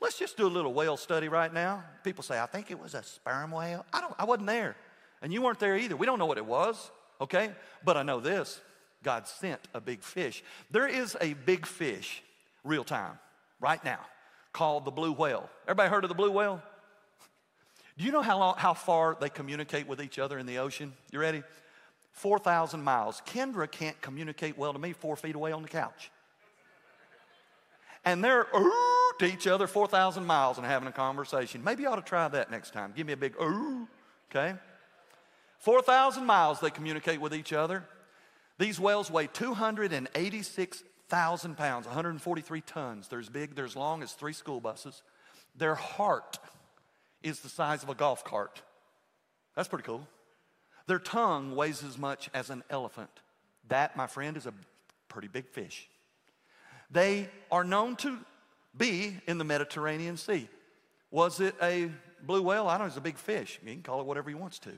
Let's 0.00 0.18
just 0.18 0.36
do 0.36 0.46
a 0.46 0.48
little 0.48 0.74
whale 0.74 0.96
study 0.96 1.28
right 1.28 1.52
now. 1.52 1.84
People 2.02 2.24
say, 2.24 2.40
I 2.40 2.46
think 2.46 2.72
it 2.72 2.78
was 2.78 2.94
a 2.94 3.04
sperm 3.04 3.52
whale. 3.52 3.86
I, 3.92 4.00
don't, 4.00 4.14
I 4.18 4.24
wasn't 4.24 4.48
there. 4.48 4.76
And 5.22 5.32
you 5.32 5.40
weren't 5.40 5.60
there 5.60 5.76
either. 5.76 5.96
We 5.96 6.06
don't 6.06 6.18
know 6.18 6.26
what 6.26 6.38
it 6.38 6.44
was, 6.44 6.90
okay? 7.20 7.52
But 7.84 7.96
I 7.96 8.02
know 8.02 8.18
this 8.18 8.60
God 9.04 9.28
sent 9.28 9.60
a 9.74 9.80
big 9.80 10.02
fish. 10.02 10.42
There 10.72 10.88
is 10.88 11.16
a 11.20 11.34
big 11.34 11.66
fish, 11.66 12.22
real 12.64 12.82
time, 12.82 13.18
right 13.60 13.82
now, 13.84 14.00
called 14.52 14.84
the 14.84 14.90
blue 14.90 15.12
whale. 15.12 15.48
Everybody 15.64 15.88
heard 15.88 16.04
of 16.04 16.08
the 16.08 16.16
blue 16.16 16.32
whale? 16.32 16.60
Do 17.96 18.04
you 18.04 18.10
know 18.10 18.22
how, 18.22 18.38
long, 18.38 18.54
how 18.56 18.74
far 18.74 19.16
they 19.20 19.28
communicate 19.28 19.86
with 19.86 20.02
each 20.02 20.18
other 20.18 20.38
in 20.38 20.46
the 20.46 20.58
ocean? 20.58 20.94
You 21.12 21.20
ready? 21.20 21.44
4,000 22.12 22.82
miles. 22.82 23.20
Kendra 23.26 23.70
can't 23.70 24.00
communicate 24.00 24.56
well 24.56 24.72
to 24.72 24.78
me 24.78 24.92
four 24.92 25.16
feet 25.16 25.34
away 25.34 25.52
on 25.52 25.62
the 25.62 25.68
couch. 25.68 26.10
And 28.04 28.22
they're, 28.22 28.46
ooh 28.56 28.92
to 29.18 29.32
each 29.32 29.46
other 29.46 29.66
4,000 29.66 30.24
miles 30.24 30.56
and 30.58 30.66
having 30.66 30.88
a 30.88 30.92
conversation. 30.92 31.64
Maybe 31.64 31.84
you 31.84 31.88
ought 31.88 31.96
to 31.96 32.02
try 32.02 32.28
that 32.28 32.50
next 32.50 32.72
time. 32.72 32.92
Give 32.94 33.06
me 33.06 33.12
a 33.12 33.16
big 33.16 33.34
ooh, 33.40 33.88
okay? 34.30 34.54
4,000 35.58 36.26
miles 36.26 36.60
they 36.60 36.70
communicate 36.70 37.20
with 37.20 37.34
each 37.34 37.52
other. 37.52 37.84
These 38.58 38.80
whales 38.80 39.10
weigh 39.10 39.28
286,000 39.28 41.56
pounds, 41.56 41.86
143 41.86 42.60
tons. 42.62 43.06
They're 43.08 43.20
as 43.20 43.28
big, 43.28 43.54
they're 43.54 43.64
as 43.64 43.76
long 43.76 44.02
as 44.02 44.12
three 44.12 44.32
school 44.32 44.60
buses. 44.60 45.02
Their 45.56 45.74
heart 45.74 46.38
is 47.22 47.40
the 47.40 47.48
size 47.48 47.82
of 47.82 47.88
a 47.88 47.94
golf 47.94 48.24
cart. 48.24 48.62
That's 49.54 49.68
pretty 49.68 49.84
cool. 49.84 50.06
Their 50.92 50.98
tongue 50.98 51.56
weighs 51.56 51.82
as 51.82 51.96
much 51.96 52.28
as 52.34 52.50
an 52.50 52.62
elephant. 52.68 53.08
That, 53.68 53.96
my 53.96 54.06
friend, 54.06 54.36
is 54.36 54.44
a 54.44 54.52
pretty 55.08 55.26
big 55.26 55.48
fish. 55.48 55.88
They 56.90 57.30
are 57.50 57.64
known 57.64 57.96
to 57.96 58.18
be 58.76 59.16
in 59.26 59.38
the 59.38 59.44
Mediterranean 59.44 60.18
Sea. 60.18 60.50
Was 61.10 61.40
it 61.40 61.54
a 61.62 61.90
blue 62.22 62.42
whale? 62.42 62.68
I 62.68 62.72
don't 62.72 62.80
know, 62.80 62.88
it's 62.88 62.98
a 62.98 63.00
big 63.00 63.16
fish. 63.16 63.58
You 63.64 63.72
can 63.72 63.82
call 63.82 64.02
it 64.02 64.06
whatever 64.06 64.28
he 64.28 64.34
wants 64.34 64.58
to. 64.58 64.72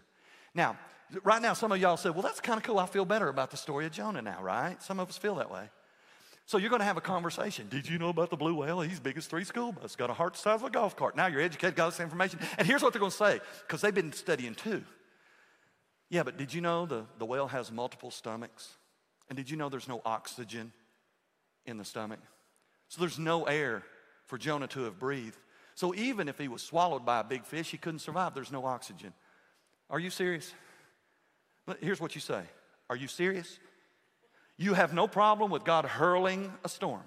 Now, 0.55 0.79
right 1.25 1.43
now, 1.43 1.53
some 1.53 1.73
of 1.73 1.81
y'all 1.81 1.97
said, 1.97 2.13
well, 2.13 2.23
that's 2.23 2.41
kind 2.41 2.59
of 2.59 2.63
cool. 2.63 2.79
I 2.79 2.87
feel 2.87 3.05
better 3.05 3.27
about 3.27 3.51
the 3.51 3.57
story 3.57 3.85
of 3.85 3.91
Jonah 3.91 4.23
now, 4.23 4.41
right? 4.41 4.81
Some 4.85 5.01
of 5.01 5.09
us 5.09 5.19
feel 5.19 5.35
that 5.35 5.51
way. 5.51 5.69
So 6.47 6.59
you're 6.59 6.71
going 6.71 6.79
to 6.79 6.87
have 6.87 6.97
a 6.97 7.01
conversation. 7.01 7.67
Did 7.69 7.89
you 7.89 7.99
know 7.99 8.11
about 8.11 8.31
the 8.31 8.37
blue 8.37 8.55
whale? 8.55 8.83
He's 8.83 9.01
big 9.01 9.19
as 9.19 9.27
three 9.27 9.43
school 9.43 9.73
buses, 9.73 9.97
got 9.97 10.11
a 10.11 10.15
heart 10.15 10.35
the 10.35 10.39
size 10.39 10.61
of 10.61 10.67
a 10.69 10.71
golf 10.71 10.95
cart. 10.95 11.17
Now 11.17 11.27
you're 11.27 11.41
educated, 11.41 11.75
got 11.75 11.91
this 11.91 11.99
information. 11.99 12.39
And 12.57 12.69
here's 12.69 12.85
what 12.85 12.93
they're 12.93 13.01
going 13.01 13.11
to 13.11 13.17
say, 13.17 13.41
because 13.67 13.81
they've 13.81 13.93
been 13.93 14.13
studying 14.13 14.55
too. 14.55 14.85
Yeah, 16.11 16.23
but 16.23 16.37
did 16.37 16.53
you 16.53 16.61
know 16.61 16.87
the, 16.87 17.05
the 17.19 17.25
whale 17.25 17.49
has 17.49 17.73
multiple 17.73 18.11
stomachs? 18.11 18.69
And 19.29 19.37
did 19.37 19.51
you 19.51 19.57
know 19.57 19.69
there's 19.69 19.89
no 19.89 20.03
oxygen 20.05 20.73
in 21.67 21.79
the 21.79 21.85
stomach? 21.85 22.21
So 22.89 23.01
there's 23.01 23.19
no 23.19 23.45
air 23.45 23.83
for 24.27 24.39
Jonah 24.39 24.69
to 24.69 24.85
have 24.85 24.99
breathed. 24.99 25.39
So 25.75 25.95
even 25.95 26.29
if 26.29 26.39
he 26.39 26.49
was 26.49 26.63
swallowed 26.63 27.05
by 27.05 27.21
a 27.21 27.25
big 27.25 27.45
fish, 27.45 27.71
he 27.71 27.79
couldn't 27.79 28.01
survive. 28.01 28.35
There's 28.35 28.53
no 28.53 28.65
oxygen. 28.65 29.13
Are 29.91 29.99
you 29.99 30.11
serious? 30.11 30.53
Here's 31.81 32.01
what 32.01 32.15
you 32.15 32.21
say 32.21 32.43
Are 32.91 32.97
you 32.97 33.09
serious? 33.09 33.59
You 34.57 34.75
have 34.75 34.95
no 34.95 35.09
problem 35.09 35.51
with 35.51 35.65
God 35.65 35.85
hurling 35.85 36.53
a 36.63 36.69
storm. 36.69 37.03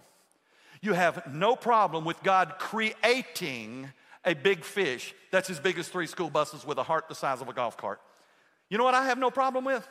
You 0.81 0.93
have 0.93 1.33
no 1.33 1.55
problem 1.55 2.03
with 2.03 2.21
God 2.23 2.55
creating 2.59 3.89
a 4.25 4.33
big 4.33 4.63
fish 4.63 5.15
that's 5.31 5.49
as 5.49 5.59
big 5.59 5.79
as 5.79 5.87
three 5.87 6.07
school 6.07 6.29
buses 6.29 6.65
with 6.65 6.77
a 6.77 6.83
heart 6.83 7.07
the 7.07 7.15
size 7.15 7.41
of 7.41 7.47
a 7.47 7.53
golf 7.53 7.77
cart. 7.77 8.01
You 8.69 8.77
know 8.77 8.83
what 8.83 8.93
I 8.93 9.05
have 9.05 9.17
no 9.17 9.31
problem 9.31 9.65
with? 9.65 9.87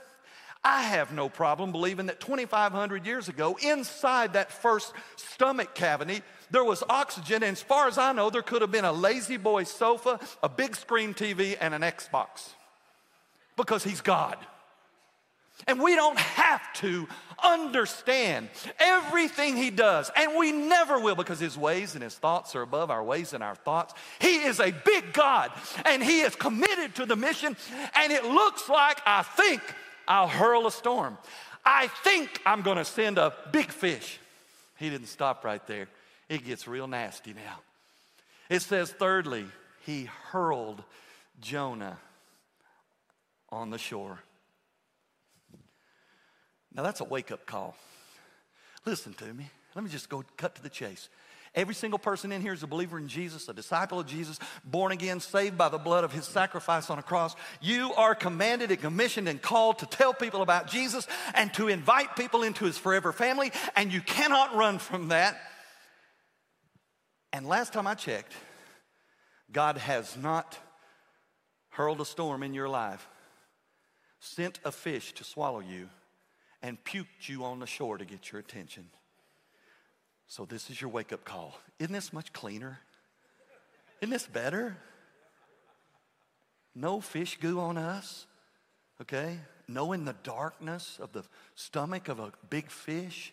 I 0.65 0.83
have 0.83 1.13
no 1.13 1.29
problem 1.29 1.71
believing 1.71 2.07
that 2.07 2.19
2,500 2.19 3.07
years 3.07 3.29
ago, 3.29 3.57
inside 3.63 4.33
that 4.33 4.51
first 4.51 4.93
stomach 5.15 5.75
cavity, 5.75 6.23
there 6.51 6.65
was 6.65 6.83
oxygen. 6.89 7.43
And 7.45 7.53
as 7.53 7.63
far 7.63 7.87
as 7.87 7.99
I 7.99 8.13
know, 8.13 8.31
there 8.31 8.43
could 8.43 8.63
have 8.63 8.73
been 8.73 8.85
a 8.85 8.93
La-Z-Boy 8.93 9.65
sofa, 9.65 10.19
a 10.43 10.49
big 10.49 10.75
screen 10.75 11.15
TV, 11.15 11.57
and 11.61 11.73
an 11.73 11.83
Xbox 11.83 12.51
because 13.57 13.85
he's 13.85 14.01
God. 14.01 14.39
And 15.67 15.81
we 15.81 15.97
don't 15.97 16.19
have 16.19 16.61
to 16.75 17.09
understand 17.43 18.49
everything 18.79 19.57
he 19.57 19.71
does. 19.71 20.11
And 20.15 20.37
we 20.37 20.53
never 20.53 21.01
will 21.01 21.15
because 21.15 21.41
his 21.41 21.57
ways 21.57 21.95
and 21.95 22.05
his 22.05 22.15
thoughts 22.15 22.55
are 22.55 22.63
above 22.63 22.91
our 22.91 23.03
ways 23.03 23.33
and 23.33 23.43
our 23.43 23.55
thoughts. 23.55 23.95
He 24.21 24.37
is 24.37 24.61
a 24.61 24.71
big 24.71 25.13
God 25.13 25.51
and 25.85 26.03
he 26.03 26.21
is 26.21 26.37
committed 26.37 26.95
to 26.97 27.07
the 27.07 27.17
mission. 27.17 27.57
And 27.95 28.13
it 28.13 28.25
looks 28.25 28.69
like, 28.69 29.01
I 29.07 29.23
think, 29.23 29.63
I'll 30.07 30.29
hurl 30.29 30.67
a 30.67 30.71
storm. 30.71 31.19
I 31.65 31.89
think 31.89 32.41
I'm 32.47 32.63
going 32.63 32.77
to 32.77 32.85
send 32.85 33.19
a 33.19 33.35
big 33.51 33.73
fish. 33.73 34.21
He 34.79 34.89
didn't 34.89 35.09
stop 35.09 35.45
right 35.45 35.67
there. 35.67 35.89
It 36.29 36.45
gets 36.45 36.69
real 36.69 36.87
nasty 36.87 37.33
now. 37.33 37.61
It 38.49 38.63
says, 38.63 38.93
thirdly, 38.93 39.47
he 39.85 40.05
hurled 40.05 40.83
Jonah 41.41 41.99
on 43.51 43.71
the 43.71 43.79
shore. 43.79 44.21
Now 46.77 46.83
that's 46.83 47.01
a 47.01 47.05
wake 47.05 47.33
up 47.33 47.47
call. 47.47 47.75
Listen 48.85 49.15
to 49.15 49.25
me. 49.25 49.51
Let 49.75 49.83
me 49.83 49.91
just 49.91 50.09
go 50.09 50.23
cut 50.37 50.55
to 50.57 50.63
the 50.63 50.69
chase. 50.69 51.09
Every 51.55 51.75
single 51.75 51.99
person 51.99 52.33
in 52.33 52.43
here 52.43 52.53
is 52.53 52.63
a 52.63 52.67
believer 52.67 52.99
in 52.99 53.09
Jesus, 53.09 53.49
a 53.49 53.55
disciple 53.55 53.99
of 53.99 54.07
Jesus, 54.07 54.39
born 54.63 54.93
again, 54.93 55.21
saved 55.21 55.57
by 55.57 55.71
the 55.71 55.79
blood 55.79 56.05
of 56.05 56.13
his 56.13 56.27
sacrifice 56.27 56.91
on 56.91 56.99
a 56.99 57.03
cross. 57.03 57.35
You 57.63 57.95
are 57.95 58.15
commanded 58.15 58.71
and 58.71 58.81
commissioned 58.81 59.27
and 59.27 59.41
called 59.41 59.79
to 59.79 59.87
tell 59.87 60.13
people 60.13 60.43
about 60.43 60.69
Jesus 60.69 61.07
and 61.35 61.53
to 61.55 61.69
invite 61.69 62.15
people 62.15 62.43
into 62.43 62.67
his 62.67 62.77
forever 62.77 63.11
family, 63.11 63.53
and 63.75 63.91
you 63.91 64.03
cannot 64.03 64.55
run 64.55 64.79
from 64.79 65.09
that. 65.09 65.41
And 67.33 67.47
last 67.47 67.73
time 67.73 67.87
I 67.87 67.95
checked, 67.95 68.35
God 69.51 69.79
has 69.79 70.15
not 70.15 70.59
hurled 71.71 72.03
a 72.03 72.07
storm 72.07 72.43
in 72.43 72.53
your 72.53 72.69
life, 72.69 73.09
sent 74.21 74.59
a 74.63 74.73
fish 74.73 75.13
to 75.15 75.25
swallow 75.25 75.61
you 75.61 75.89
and 76.67 76.83
puked 76.83 77.29
you 77.29 77.45
on 77.45 77.61
the 77.61 77.67
shore 77.67 77.97
to 77.97 78.05
get 78.05 78.33
your 78.33 78.41
attention. 78.41 78.89
So, 80.27 80.45
this 80.45 80.69
is 80.69 80.81
your 80.81 80.91
wake 80.91 81.13
up 81.13 81.25
call. 81.25 81.57
Isn't 81.79 81.93
this 81.93 82.13
much 82.13 82.33
cleaner? 82.33 82.81
Isn't 84.01 84.11
this 84.11 84.27
better? 84.27 84.77
No 86.75 87.01
fish 87.01 87.39
goo 87.41 87.61
on 87.61 87.79
us, 87.79 88.27
okay? 89.01 89.39
No 89.69 89.93
in 89.93 90.05
the 90.05 90.17
darkness 90.25 90.99
of 91.01 91.13
the 91.13 91.23
stomach 91.55 92.09
of 92.09 92.19
a 92.19 92.33
big 92.51 92.69
fish. 92.69 93.33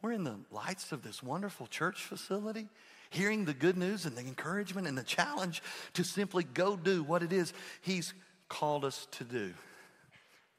We're 0.00 0.12
in 0.12 0.24
the 0.24 0.38
lights 0.50 0.92
of 0.92 1.02
this 1.02 1.22
wonderful 1.22 1.66
church 1.66 2.04
facility, 2.04 2.68
hearing 3.10 3.44
the 3.44 3.54
good 3.54 3.76
news 3.76 4.06
and 4.06 4.16
the 4.16 4.22
encouragement 4.22 4.86
and 4.86 4.96
the 4.96 5.02
challenge 5.02 5.62
to 5.92 6.04
simply 6.04 6.44
go 6.44 6.74
do 6.74 7.02
what 7.02 7.22
it 7.22 7.34
is 7.34 7.52
He's 7.82 8.14
called 8.48 8.86
us 8.86 9.06
to 9.12 9.24
do. 9.24 9.52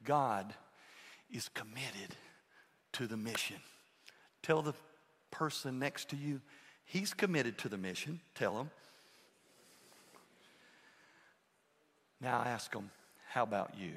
God 0.04 0.54
is 1.30 1.48
committed 1.48 2.16
to 2.92 3.06
the 3.06 3.16
mission. 3.16 3.56
Tell 4.42 4.62
the 4.62 4.74
person 5.30 5.78
next 5.78 6.08
to 6.10 6.16
you, 6.16 6.40
he's 6.84 7.12
committed 7.12 7.58
to 7.58 7.68
the 7.68 7.76
mission. 7.76 8.20
Tell 8.34 8.58
him. 8.58 8.70
Now 12.20 12.42
ask 12.44 12.74
him, 12.74 12.90
how 13.28 13.42
about 13.42 13.74
you? 13.78 13.92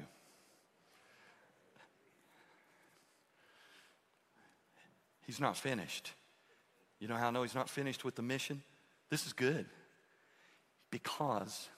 He's 5.26 5.40
not 5.40 5.56
finished. 5.56 6.12
You 7.00 7.08
know 7.08 7.16
how 7.16 7.28
I 7.28 7.30
know 7.30 7.42
he's 7.42 7.54
not 7.54 7.70
finished 7.70 8.04
with 8.04 8.14
the 8.14 8.22
mission? 8.22 8.62
This 9.08 9.26
is 9.26 9.32
good. 9.32 9.66
Because 10.90 11.68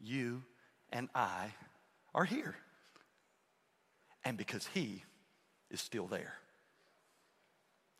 you 0.00 0.42
and 0.90 1.08
I 1.14 1.52
are 2.14 2.24
here 2.24 2.56
and 4.24 4.36
because 4.36 4.66
He 4.68 5.02
is 5.70 5.80
still 5.80 6.06
there. 6.06 6.34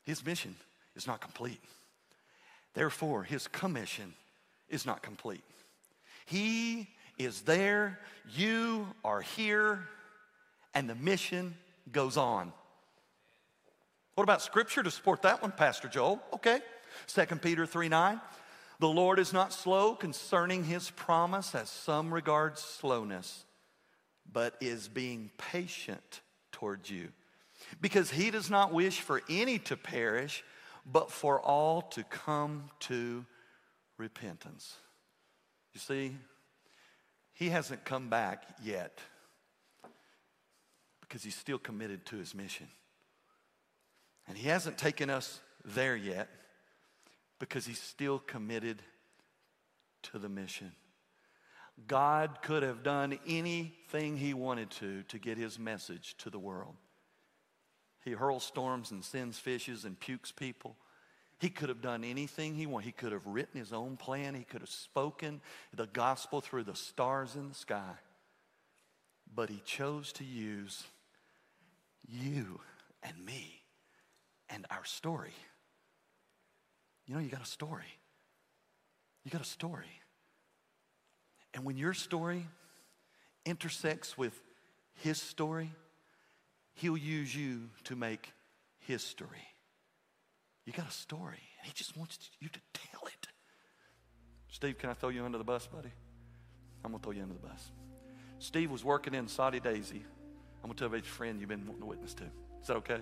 His 0.05 0.25
mission 0.25 0.57
is 0.97 1.07
not 1.07 1.21
complete. 1.21 1.61
Therefore, 2.75 3.23
His 3.23 3.49
commission 3.49 4.15
is 4.69 4.87
not 4.87 5.03
complete. 5.03 5.43
He 6.27 6.89
is 7.19 7.43
there, 7.43 8.01
you 8.35 8.89
are 9.05 9.21
here, 9.21 9.87
and 10.75 10.89
the 10.89 10.95
mission 10.95 11.55
goes 11.93 12.17
on. 12.17 12.53
What 14.15 14.25
about 14.25 14.43
scripture 14.43 14.83
to 14.83 14.91
support 14.91 15.23
that 15.23 15.43
one, 15.43 15.53
Pastor 15.53 15.89
Joel? 15.89 16.21
Okay. 16.33 16.61
2 17.09 17.27
Peter 17.37 17.67
3 17.67 17.89
9. 17.89 18.21
The 18.81 18.89
Lord 18.89 19.19
is 19.19 19.33
not 19.33 19.53
slow 19.53 19.95
concerning 19.95 20.65
his 20.65 20.91
promise, 20.91 21.55
as 21.55 21.69
some 21.69 22.13
regard 22.13 22.59
slowness, 22.59 23.45
but 24.31 24.57
is 24.61 24.89
being 24.89 25.31
patient 25.39 26.21
towards 26.53 26.91
you. 26.91 27.09
Because 27.81 28.11
he 28.11 28.31
does 28.31 28.51
not 28.51 28.73
wish 28.73 29.01
for 29.01 29.23
any 29.29 29.59
to 29.61 29.77
perish, 29.77 30.45
but 30.85 31.11
for 31.11 31.41
all 31.41 31.83
to 31.83 32.05
come 32.05 32.71
to 32.81 33.25
repentance. 33.97 34.77
You 35.73 35.81
see, 35.81 36.17
he 37.33 37.49
hasn't 37.49 37.85
come 37.85 38.09
back 38.09 38.45
yet 38.63 38.99
because 41.01 41.23
he's 41.23 41.37
still 41.37 41.59
committed 41.59 42.05
to 42.07 42.17
his 42.17 42.35
mission. 42.35 42.69
And 44.27 44.37
he 44.39 44.49
hasn't 44.49 44.79
taken 44.79 45.11
us 45.11 45.41
there 45.65 45.97
yet 45.97 46.29
because 47.39 47.67
he's 47.67 47.81
still 47.81 48.19
committed 48.19 48.83
to 50.05 50.19
the 50.19 50.29
mission. 50.29 50.73
God 51.87 52.39
could 52.43 52.63
have 52.63 52.83
done 52.83 53.19
anything 53.27 54.17
he 54.17 54.33
wanted 54.33 54.71
to 54.73 55.03
to 55.05 55.19
get 55.19 55.37
his 55.37 55.59
message 55.59 56.17
to 56.19 56.31
the 56.31 56.39
world. 56.39 56.77
He 58.05 58.13
hurls 58.13 58.45
storms 58.45 58.91
and 58.91 59.05
sends 59.05 59.39
fishes 59.39 59.85
and 59.85 59.99
pukes 59.99 60.31
people. 60.31 60.77
He 61.41 61.49
could 61.51 61.69
have 61.69 61.83
done 61.83 62.05
anything 62.05 62.55
he 62.55 62.67
wanted. 62.67 62.87
He 62.87 62.93
could 62.93 63.13
have 63.13 63.27
written 63.27 63.59
his 63.59 63.73
own 63.73 63.97
plan. 63.97 64.35
He 64.35 64.45
could 64.45 64.61
have 64.61 64.71
spoken 64.71 65.41
the 65.75 65.87
gospel 65.87 66.41
through 66.41 66.65
the 66.65 66.77
stars 66.77 67.35
in 67.35 67.49
the 67.49 67.55
sky. 67.55 67.95
But 69.35 69.51
he 69.51 69.61
chose 69.65 70.13
to 70.15 70.25
use 70.25 70.85
you 72.07 72.61
and 73.03 73.25
me 73.25 73.63
and 74.49 74.67
our 74.71 74.85
story. 74.85 75.35
You 77.07 77.15
know, 77.15 77.21
you 77.21 77.31
got 77.31 77.43
a 77.43 77.47
story. 77.47 77.99
You 79.25 79.31
got 79.31 79.43
a 79.43 79.47
story. 79.47 80.01
And 81.55 81.65
when 81.65 81.77
your 81.77 81.95
story 81.95 82.47
intersects 83.47 84.19
with 84.19 84.39
his 84.95 85.21
story, 85.21 85.71
he'll 86.75 86.97
use 86.97 87.35
you 87.35 87.71
to 87.85 87.95
make 87.97 88.33
his 88.81 89.03
story. 89.03 89.47
You 90.67 90.73
got 90.73 90.89
a 90.89 90.93
story, 90.93 91.43
and 91.59 91.67
he 91.67 91.73
just 91.73 91.97
wants 91.97 92.19
you 92.41 92.49
to 92.49 92.61
tell 92.73 93.07
it. 93.07 93.29
Steve, 94.49 94.79
can 94.79 94.91
I 94.91 94.95
throw 94.95 95.11
you 95.11 95.25
under 95.25 95.39
the 95.39 95.45
bus, 95.45 95.67
buddy? 95.67 95.93
I'm 96.85 96.93
to 96.93 96.99
throw 96.99 97.13
you 97.13 97.23
under 97.23 97.35
the 97.35 97.41
bus. 97.41 97.71
Steve 98.39 98.71
was 98.71 98.85
working 98.85 99.15
in 99.15 99.29
Soddy 99.29 99.61
Daisy. 99.61 100.05
I'm 100.63 100.71
to 100.71 100.77
tell 100.77 100.89
about 100.89 100.97
your 100.97 101.05
friend 101.05 101.39
you've 101.39 101.49
been 101.49 101.67
wanting 101.67 101.81
to 101.81 101.87
witness 101.87 102.15
to. 102.15 102.25
Is 102.61 102.69
that 102.69 102.77
okay? 102.79 103.01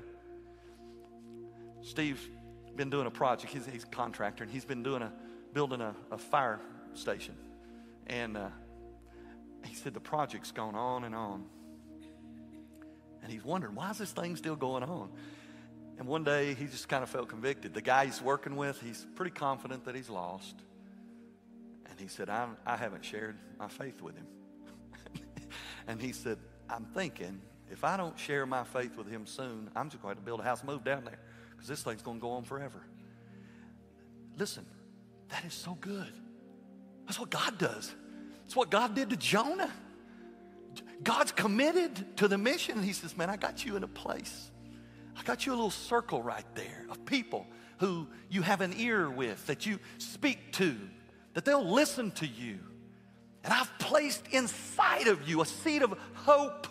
Steve's 1.82 2.28
been 2.76 2.90
doing 2.90 3.06
a 3.06 3.10
project. 3.10 3.52
He's, 3.52 3.66
he's 3.66 3.84
a 3.84 3.88
contractor, 3.88 4.44
and 4.44 4.52
he's 4.52 4.64
been 4.64 4.82
doing 4.82 5.02
a 5.02 5.12
building 5.52 5.80
a, 5.80 5.94
a 6.10 6.18
fire 6.18 6.60
station 6.94 7.34
and 8.06 8.36
uh, 8.36 8.48
he 9.66 9.74
said, 9.74 9.94
the 9.94 10.00
project's 10.00 10.52
gone 10.52 10.74
on 10.74 11.04
and 11.04 11.14
on. 11.14 11.44
And 13.22 13.30
he's 13.30 13.44
wondering, 13.44 13.74
why 13.74 13.90
is 13.90 13.98
this 13.98 14.12
thing 14.12 14.36
still 14.36 14.56
going 14.56 14.82
on? 14.82 15.10
And 15.98 16.08
one 16.08 16.24
day 16.24 16.54
he 16.54 16.64
just 16.64 16.88
kind 16.88 17.02
of 17.02 17.08
felt 17.08 17.28
convicted. 17.28 17.74
The 17.74 17.82
guy 17.82 18.06
he's 18.06 18.20
working 18.20 18.56
with, 18.56 18.80
he's 18.80 19.06
pretty 19.14 19.30
confident 19.30 19.84
that 19.84 19.94
he's 19.94 20.10
lost. 20.10 20.56
And 21.88 22.00
he 22.00 22.08
said, 22.08 22.28
I'm, 22.28 22.56
I 22.66 22.76
haven't 22.76 23.04
shared 23.04 23.36
my 23.58 23.68
faith 23.68 24.02
with 24.02 24.16
him. 24.16 24.26
and 25.86 26.00
he 26.00 26.12
said, 26.12 26.38
I'm 26.68 26.84
thinking 26.86 27.40
if 27.70 27.84
I 27.84 27.96
don't 27.96 28.18
share 28.18 28.44
my 28.46 28.64
faith 28.64 28.96
with 28.96 29.08
him 29.08 29.26
soon, 29.26 29.70
I'm 29.76 29.88
just 29.88 30.02
going 30.02 30.16
to 30.16 30.22
build 30.22 30.40
a 30.40 30.42
house, 30.42 30.64
move 30.64 30.84
down 30.84 31.04
there, 31.04 31.18
because 31.50 31.68
this 31.68 31.82
thing's 31.82 32.02
going 32.02 32.18
to 32.18 32.20
go 32.20 32.32
on 32.32 32.44
forever. 32.44 32.82
Listen, 34.36 34.66
that 35.28 35.44
is 35.44 35.54
so 35.54 35.76
good. 35.80 36.12
That's 37.12 37.20
what 37.20 37.28
God 37.28 37.58
does. 37.58 37.94
It's 38.46 38.56
what 38.56 38.70
God 38.70 38.94
did 38.94 39.10
to 39.10 39.18
Jonah. 39.18 39.70
God's 41.02 41.30
committed 41.30 42.16
to 42.16 42.26
the 42.26 42.38
mission. 42.38 42.78
And 42.78 42.84
he 42.86 42.94
says, 42.94 43.18
Man, 43.18 43.28
I 43.28 43.36
got 43.36 43.66
you 43.66 43.76
in 43.76 43.84
a 43.84 43.88
place. 43.88 44.50
I 45.14 45.22
got 45.22 45.44
you 45.44 45.52
a 45.52 45.54
little 45.54 45.70
circle 45.70 46.22
right 46.22 46.46
there 46.54 46.86
of 46.88 47.04
people 47.04 47.46
who 47.80 48.08
you 48.30 48.40
have 48.40 48.62
an 48.62 48.72
ear 48.78 49.10
with, 49.10 49.44
that 49.44 49.66
you 49.66 49.78
speak 49.98 50.52
to, 50.52 50.74
that 51.34 51.44
they'll 51.44 51.70
listen 51.70 52.12
to 52.12 52.26
you. 52.26 52.58
And 53.44 53.52
I've 53.52 53.78
placed 53.78 54.28
inside 54.28 55.06
of 55.06 55.28
you 55.28 55.42
a 55.42 55.44
seed 55.44 55.82
of 55.82 55.94
hope. 56.14 56.66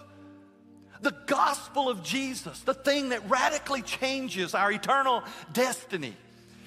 The 1.01 1.15
gospel 1.27 1.87
of 1.87 2.01
Jesus, 2.01 2.61
the 2.61 2.73
thing 2.73 3.09
that 3.09 3.29
radically 3.29 3.83
changes 3.83 4.55
our 4.55 4.71
eternal 4.71 5.21
destiny. 5.53 6.15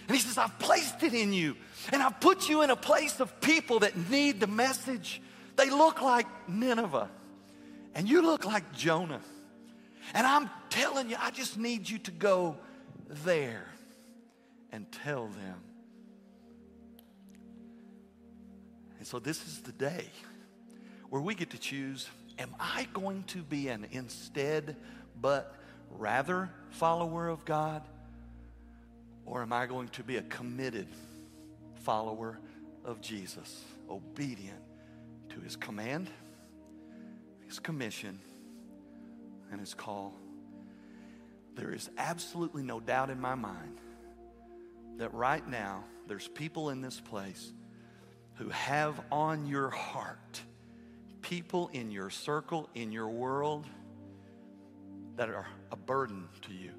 And 0.06 0.16
he 0.16 0.22
says, 0.22 0.38
I've 0.38 0.58
placed 0.58 1.02
it 1.02 1.14
in 1.14 1.32
you. 1.32 1.56
And 1.92 2.02
I've 2.02 2.20
put 2.20 2.48
you 2.48 2.62
in 2.62 2.70
a 2.70 2.76
place 2.76 3.20
of 3.20 3.40
people 3.40 3.80
that 3.80 4.10
need 4.10 4.40
the 4.40 4.46
message. 4.46 5.20
They 5.56 5.70
look 5.70 6.02
like 6.02 6.26
Nineveh. 6.48 7.08
And 7.94 8.08
you 8.08 8.22
look 8.22 8.44
like 8.44 8.72
Jonah. 8.72 9.20
And 10.12 10.26
I'm 10.26 10.50
telling 10.68 11.08
you, 11.08 11.16
I 11.18 11.30
just 11.30 11.56
need 11.56 11.88
you 11.88 11.98
to 11.98 12.10
go 12.10 12.56
there 13.08 13.66
and 14.72 14.90
tell 14.90 15.28
them. 15.28 15.60
And 18.98 19.06
so 19.06 19.18
this 19.18 19.46
is 19.46 19.60
the 19.60 19.72
day 19.72 20.06
where 21.10 21.22
we 21.22 21.34
get 21.34 21.50
to 21.50 21.58
choose 21.58 22.08
am 22.38 22.54
I 22.58 22.88
going 22.92 23.22
to 23.28 23.42
be 23.42 23.68
an 23.68 23.86
instead 23.92 24.76
but 25.20 25.54
rather 25.90 26.50
follower 26.70 27.28
of 27.28 27.44
God? 27.44 27.82
Or 29.26 29.42
am 29.42 29.52
I 29.52 29.66
going 29.66 29.88
to 29.88 30.02
be 30.02 30.16
a 30.16 30.22
committed 30.22 30.86
follower 31.82 32.38
of 32.84 33.00
Jesus, 33.00 33.64
obedient 33.88 34.60
to 35.30 35.40
his 35.40 35.56
command, 35.56 36.10
his 37.46 37.58
commission, 37.58 38.20
and 39.50 39.60
his 39.60 39.74
call? 39.74 40.14
There 41.54 41.72
is 41.72 41.88
absolutely 41.96 42.62
no 42.62 42.80
doubt 42.80 43.10
in 43.10 43.20
my 43.20 43.34
mind 43.34 43.78
that 44.96 45.12
right 45.14 45.46
now 45.48 45.84
there's 46.06 46.28
people 46.28 46.70
in 46.70 46.80
this 46.80 47.00
place 47.00 47.52
who 48.34 48.48
have 48.48 49.00
on 49.10 49.46
your 49.46 49.70
heart 49.70 50.42
people 51.24 51.70
in 51.72 51.90
your 51.90 52.10
circle, 52.10 52.68
in 52.74 52.92
your 52.92 53.08
world 53.08 53.66
that 55.16 55.30
are 55.30 55.46
a 55.72 55.76
burden 55.76 56.28
to 56.42 56.52
you. 56.52 56.70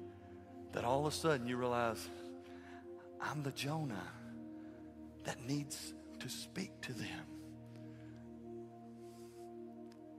That 0.72 0.84
all 0.84 1.00
of 1.00 1.12
a 1.12 1.16
sudden 1.16 1.48
you 1.48 1.56
realize, 1.56 2.08
I'm 3.28 3.42
the 3.42 3.52
Jonah 3.52 4.08
that 5.24 5.44
needs 5.46 5.94
to 6.20 6.28
speak 6.28 6.80
to 6.82 6.92
them. 6.92 7.26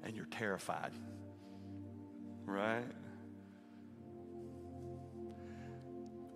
And 0.04 0.16
you're 0.16 0.26
terrified, 0.26 0.92
right? 2.46 2.86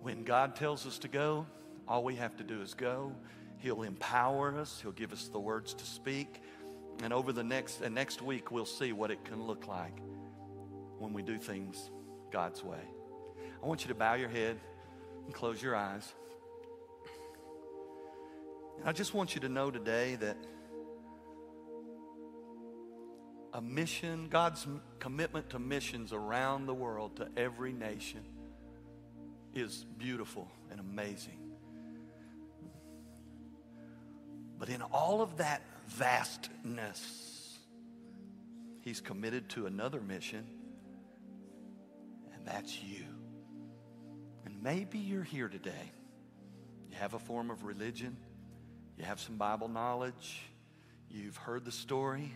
When 0.00 0.24
God 0.24 0.56
tells 0.56 0.86
us 0.86 0.98
to 1.00 1.08
go, 1.08 1.46
all 1.86 2.02
we 2.02 2.16
have 2.16 2.36
to 2.38 2.44
do 2.44 2.60
is 2.62 2.74
go. 2.74 3.12
He'll 3.58 3.82
empower 3.82 4.58
us, 4.58 4.80
He'll 4.80 4.92
give 4.92 5.12
us 5.12 5.28
the 5.28 5.38
words 5.38 5.74
to 5.74 5.84
speak. 5.84 6.42
And 7.02 7.12
over 7.12 7.32
the 7.32 7.44
next, 7.44 7.80
and 7.80 7.94
next 7.94 8.22
week, 8.22 8.50
we'll 8.50 8.66
see 8.66 8.92
what 8.92 9.10
it 9.10 9.24
can 9.24 9.46
look 9.46 9.66
like 9.66 9.98
when 10.98 11.12
we 11.12 11.22
do 11.22 11.38
things 11.38 11.90
God's 12.30 12.62
way. 12.62 12.82
I 13.62 13.66
want 13.66 13.82
you 13.82 13.88
to 13.88 13.94
bow 13.94 14.14
your 14.14 14.28
head 14.28 14.58
and 15.24 15.34
close 15.34 15.62
your 15.62 15.76
eyes. 15.76 16.12
And 18.82 18.88
I 18.88 18.92
just 18.92 19.14
want 19.14 19.36
you 19.36 19.40
to 19.42 19.48
know 19.48 19.70
today 19.70 20.16
that 20.16 20.36
a 23.52 23.60
mission, 23.62 24.26
God's 24.28 24.66
commitment 24.98 25.50
to 25.50 25.60
missions 25.60 26.12
around 26.12 26.66
the 26.66 26.74
world 26.74 27.14
to 27.18 27.28
every 27.36 27.72
nation 27.72 28.24
is 29.54 29.86
beautiful 29.98 30.50
and 30.72 30.80
amazing. 30.80 31.38
But 34.58 34.68
in 34.68 34.82
all 34.82 35.22
of 35.22 35.36
that 35.36 35.62
vastness, 35.86 37.60
He's 38.80 39.00
committed 39.00 39.48
to 39.50 39.66
another 39.66 40.00
mission, 40.00 40.44
and 42.34 42.44
that's 42.44 42.82
you. 42.82 43.04
And 44.44 44.60
maybe 44.60 44.98
you're 44.98 45.22
here 45.22 45.48
today. 45.48 45.92
You 46.90 46.96
have 46.96 47.14
a 47.14 47.20
form 47.20 47.48
of 47.48 47.62
religion, 47.62 48.16
you 48.96 49.04
have 49.04 49.20
some 49.20 49.36
Bible 49.36 49.68
knowledge, 49.68 50.42
you've 51.10 51.36
heard 51.36 51.64
the 51.64 51.72
story, 51.72 52.32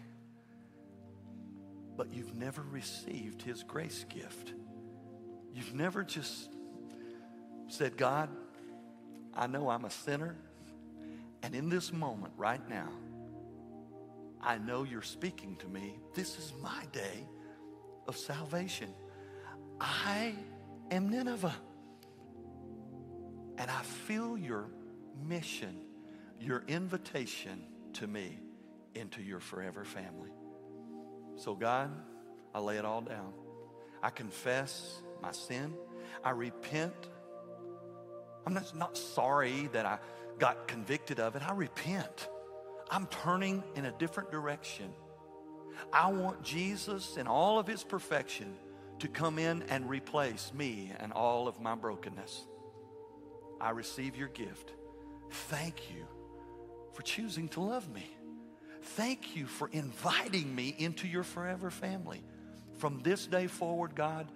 but 1.96 2.12
you've 2.12 2.34
never 2.34 2.62
received 2.62 3.42
His 3.42 3.62
grace 3.62 4.04
gift. 4.08 4.52
You've 5.54 5.74
never 5.74 6.02
just 6.02 6.50
said, 7.68 7.96
God, 7.96 8.28
I 9.34 9.46
know 9.46 9.68
I'm 9.68 9.84
a 9.84 9.90
sinner, 9.90 10.36
and 11.42 11.54
in 11.54 11.68
this 11.68 11.92
moment 11.92 12.32
right 12.36 12.66
now, 12.68 12.88
I 14.40 14.58
know 14.58 14.84
you're 14.84 15.02
speaking 15.02 15.56
to 15.56 15.68
me. 15.68 15.98
This 16.14 16.38
is 16.38 16.52
my 16.62 16.84
day 16.92 17.26
of 18.06 18.16
salvation. 18.16 18.88
I 19.80 20.34
am 20.90 21.08
Nineveh. 21.08 21.54
And 23.58 23.70
I 23.70 23.82
feel 23.82 24.36
your 24.36 24.68
mission, 25.26 25.80
your 26.40 26.62
invitation 26.68 27.62
to 27.94 28.06
me 28.06 28.38
into 28.94 29.22
your 29.22 29.40
forever 29.40 29.84
family. 29.84 30.30
So, 31.36 31.54
God, 31.54 31.90
I 32.54 32.60
lay 32.60 32.76
it 32.76 32.84
all 32.84 33.02
down. 33.02 33.32
I 34.02 34.10
confess 34.10 35.02
my 35.22 35.32
sin. 35.32 35.74
I 36.24 36.30
repent. 36.30 36.94
I'm 38.46 38.54
not, 38.54 38.76
not 38.76 38.96
sorry 38.96 39.68
that 39.72 39.86
I 39.86 39.98
got 40.38 40.68
convicted 40.68 41.20
of 41.20 41.36
it. 41.36 41.42
I 41.46 41.52
repent. 41.52 42.28
I'm 42.90 43.06
turning 43.06 43.62
in 43.74 43.84
a 43.84 43.92
different 43.92 44.30
direction. 44.30 44.92
I 45.92 46.10
want 46.10 46.42
Jesus 46.42 47.16
in 47.16 47.26
all 47.26 47.58
of 47.58 47.66
his 47.66 47.84
perfection 47.84 48.54
to 49.00 49.08
come 49.08 49.38
in 49.38 49.62
and 49.64 49.90
replace 49.90 50.52
me 50.54 50.92
and 50.98 51.12
all 51.12 51.48
of 51.48 51.60
my 51.60 51.74
brokenness. 51.74 52.46
I 53.60 53.70
receive 53.70 54.16
your 54.16 54.28
gift. 54.28 54.72
Thank 55.30 55.90
you 55.90 56.06
for 56.96 57.02
choosing 57.02 57.46
to 57.50 57.60
love 57.60 57.86
me. 57.92 58.06
Thank 58.80 59.36
you 59.36 59.44
for 59.44 59.68
inviting 59.70 60.54
me 60.54 60.74
into 60.78 61.06
your 61.06 61.24
forever 61.24 61.70
family. 61.70 62.22
From 62.78 63.02
this 63.02 63.26
day 63.26 63.48
forward, 63.48 63.94
God, 63.94 64.26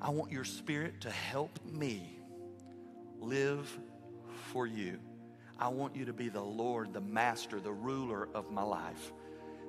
I 0.00 0.10
want 0.10 0.32
your 0.32 0.42
spirit 0.42 1.02
to 1.02 1.10
help 1.10 1.60
me 1.64 2.18
live 3.20 3.78
for 4.50 4.66
you. 4.66 4.98
I 5.60 5.68
want 5.68 5.94
you 5.94 6.06
to 6.06 6.12
be 6.12 6.28
the 6.28 6.42
Lord, 6.42 6.92
the 6.92 7.00
master, 7.00 7.60
the 7.60 7.72
ruler 7.72 8.28
of 8.34 8.50
my 8.50 8.64
life. 8.64 9.12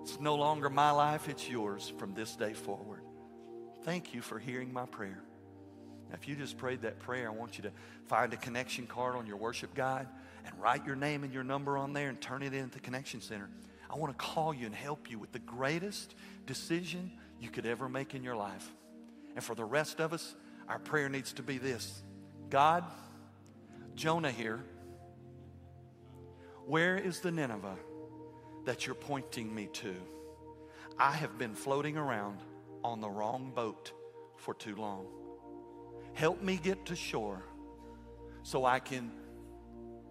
It's 0.01 0.19
no 0.19 0.34
longer 0.34 0.71
my 0.71 0.89
life, 0.89 1.29
it's 1.29 1.47
yours 1.47 1.93
from 1.99 2.15
this 2.15 2.36
day 2.36 2.53
forward. 2.53 3.01
Thank 3.84 4.15
you 4.15 4.21
for 4.23 4.39
hearing 4.39 4.73
my 4.73 4.88
prayer. 4.88 5.21
Now, 6.09 6.15
if 6.19 6.27
you 6.27 6.36
just 6.36 6.57
prayed 6.57 6.81
that 6.81 6.99
prayer, 6.99 7.27
I 7.27 7.31
want 7.31 7.57
you 7.57 7.63
to 7.65 7.71
find 8.07 8.34
a 8.34 8.38
connection 8.38 8.88
card 8.88 9.15
on 9.15 9.27
your 9.27 9.38
worship 9.38 9.75
guide 9.75 10.07
and 10.45 10.53
write 10.61 10.85
your 10.85 10.95
name 10.95 11.23
and 11.23 11.33
your 11.33 11.43
number 11.43 11.77
on 11.77 11.93
there 11.93 12.09
and 12.09 12.19
turn 12.19 12.43
it 12.43 12.53
in 12.53 12.65
at 12.65 12.71
the 12.71 12.79
Connection 12.79 13.21
Center. 13.21 13.49
I 13.89 13.97
want 13.97 14.17
to 14.17 14.25
call 14.25 14.53
you 14.53 14.65
and 14.65 14.75
help 14.75 15.09
you 15.09 15.19
with 15.19 15.31
the 15.31 15.39
greatest 15.39 16.15
decision 16.45 17.11
you 17.39 17.49
could 17.49 17.65
ever 17.65 17.87
make 17.87 18.15
in 18.15 18.23
your 18.23 18.35
life. 18.35 18.67
And 19.35 19.43
for 19.43 19.55
the 19.55 19.65
rest 19.65 19.99
of 19.99 20.13
us, 20.13 20.35
our 20.67 20.79
prayer 20.79 21.09
needs 21.09 21.33
to 21.33 21.43
be 21.43 21.57
this 21.57 22.01
God, 22.49 22.83
Jonah 23.95 24.31
here 24.31 24.63
where 26.65 26.97
is 26.97 27.19
the 27.19 27.31
Nineveh 27.31 27.75
that 28.63 28.85
you're 28.85 28.95
pointing 28.95 29.53
me 29.53 29.67
to? 29.73 29.93
I 30.97 31.11
have 31.11 31.37
been 31.37 31.55
floating 31.55 31.97
around 31.97 32.39
on 32.83 33.01
the 33.01 33.09
wrong 33.09 33.51
boat 33.53 33.91
for 34.37 34.53
too 34.53 34.75
long. 34.75 35.05
Help 36.13 36.41
me 36.41 36.55
get 36.55 36.85
to 36.85 36.95
shore 36.95 37.43
so 38.43 38.63
I 38.63 38.79
can 38.79 39.11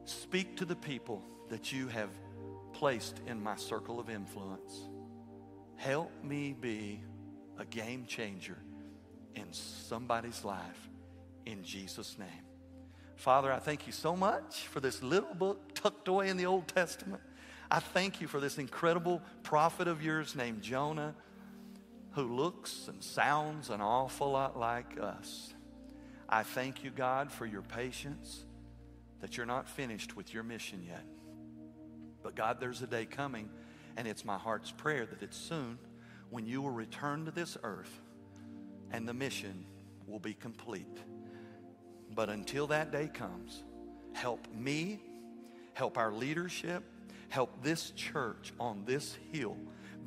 speak 0.05 0.57
to 0.57 0.65
the 0.65 0.77
people 0.77 1.23
that 1.49 1.73
you 1.73 1.89
have 1.89 2.11
placed 2.73 3.21
in 3.27 3.43
my 3.43 3.57
circle 3.57 4.01
of 4.01 4.11
influence. 4.11 4.89
Help 5.77 6.11
me 6.23 6.55
be 6.59 7.03
a 7.59 7.65
game 7.65 8.07
changer 8.07 8.59
in 9.35 9.53
somebody's 9.53 10.45
life 10.45 10.89
in 11.47 11.63
Jesus' 11.63 12.19
name. 12.19 12.29
Father, 13.17 13.53
I 13.53 13.59
thank 13.59 13.87
you 13.87 13.93
so 13.93 14.17
much 14.17 14.67
for 14.69 14.81
this 14.81 15.03
little 15.03 15.35
book 15.35 15.75
tucked 15.75 16.09
away 16.09 16.29
in 16.29 16.37
the 16.37 16.47
Old 16.47 16.69
Testament. 16.69 17.23
I 17.71 17.81
thank 17.81 18.21
you 18.21 18.27
for 18.27 18.41
this 18.41 18.59
incredible 18.59 19.23
prophet 19.43 19.89
of 19.89 20.03
yours 20.03 20.35
named 20.35 20.63
Jonah 20.63 21.15
who 22.13 22.37
looks 22.37 22.89
and 22.89 23.03
sounds 23.03 23.71
an 23.71 23.81
awful 23.81 24.33
lot 24.33 24.59
like 24.59 24.99
us. 25.01 25.55
I 26.29 26.43
thank 26.43 26.85
you, 26.85 26.91
God, 26.91 27.31
for 27.31 27.47
your 27.47 27.63
patience, 27.63 28.45
that 29.23 29.37
you're 29.37 29.47
not 29.47 29.69
finished 29.69 30.17
with 30.17 30.35
your 30.35 30.43
mission 30.43 30.85
yet. 30.87 31.05
But 32.23 32.35
God, 32.35 32.59
there's 32.61 32.83
a 32.83 32.87
day 32.87 33.07
coming, 33.07 33.49
and 33.97 34.07
it's 34.07 34.25
my 34.25 34.37
heart's 34.37 34.71
prayer 34.71 35.07
that 35.07 35.23
it's 35.23 35.37
soon 35.37 35.79
when 36.29 36.45
you 36.45 36.61
will 36.61 36.71
return 36.71 37.25
to 37.25 37.31
this 37.31 37.57
earth 37.63 38.01
and 38.91 39.09
the 39.09 39.15
mission 39.15 39.65
will 40.07 40.19
be 40.19 40.35
complete. 40.35 40.99
But 42.15 42.29
until 42.29 42.67
that 42.67 42.91
day 42.91 43.09
comes, 43.13 43.63
help 44.13 44.47
me, 44.53 45.01
help 45.73 45.97
our 45.97 46.13
leadership, 46.13 46.83
help 47.29 47.63
this 47.63 47.93
church 47.93 48.53
on 48.61 48.83
this 48.85 49.17
hill 49.33 49.57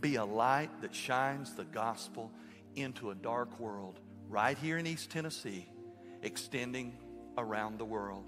be 0.01 0.18
a 0.18 0.26
light 0.26 0.82
that 0.82 0.93
shines 0.93 1.53
the 1.53 1.63
gospel 1.63 2.32
into 2.76 3.11
a 3.11 3.16
dark 3.16 3.59
world 3.59 3.99
right 4.30 4.57
here 4.57 4.78
in 4.78 4.86
East 4.86 5.09
Tennessee, 5.09 5.68
extending 6.22 6.97
around 7.38 7.80
the 7.80 7.86
world. 7.86 8.26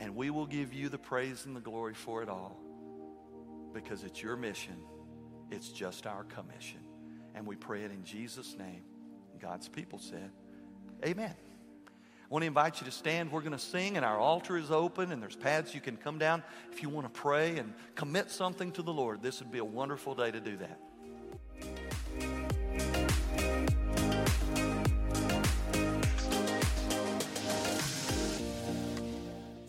And 0.00 0.16
we 0.16 0.30
will 0.30 0.46
give 0.46 0.72
you 0.72 0.88
the 0.88 0.98
praise 0.98 1.44
and 1.46 1.54
the 1.54 1.60
glory 1.60 1.94
for 1.94 2.22
it 2.22 2.28
all 2.28 2.58
because 3.72 4.02
it's 4.02 4.20
your 4.20 4.34
mission, 4.34 4.76
it's 5.50 5.68
just 5.68 6.06
our 6.06 6.24
commission. 6.24 6.80
And 7.34 7.46
we 7.46 7.54
pray 7.54 7.82
it 7.82 7.92
in 7.92 8.02
Jesus' 8.02 8.56
name. 8.58 8.82
God's 9.40 9.68
people 9.68 9.98
said, 9.98 10.30
Amen. 11.04 11.34
I 11.86 12.32
want 12.32 12.42
to 12.42 12.46
invite 12.46 12.80
you 12.80 12.84
to 12.86 12.92
stand. 12.92 13.32
We're 13.32 13.40
going 13.40 13.52
to 13.52 13.58
sing, 13.58 13.96
and 13.96 14.04
our 14.04 14.18
altar 14.18 14.56
is 14.56 14.70
open, 14.70 15.10
and 15.10 15.20
there's 15.20 15.36
paths 15.36 15.74
you 15.74 15.80
can 15.80 15.96
come 15.96 16.18
down 16.18 16.42
if 16.72 16.82
you 16.82 16.88
want 16.88 17.12
to 17.12 17.20
pray 17.20 17.58
and 17.58 17.74
commit 17.94 18.30
something 18.30 18.70
to 18.72 18.82
the 18.82 18.92
Lord. 18.92 19.22
This 19.22 19.40
would 19.40 19.50
be 19.50 19.58
a 19.58 19.64
wonderful 19.64 20.14
day 20.14 20.30
to 20.30 20.40
do 20.40 20.56
that. 20.58 20.78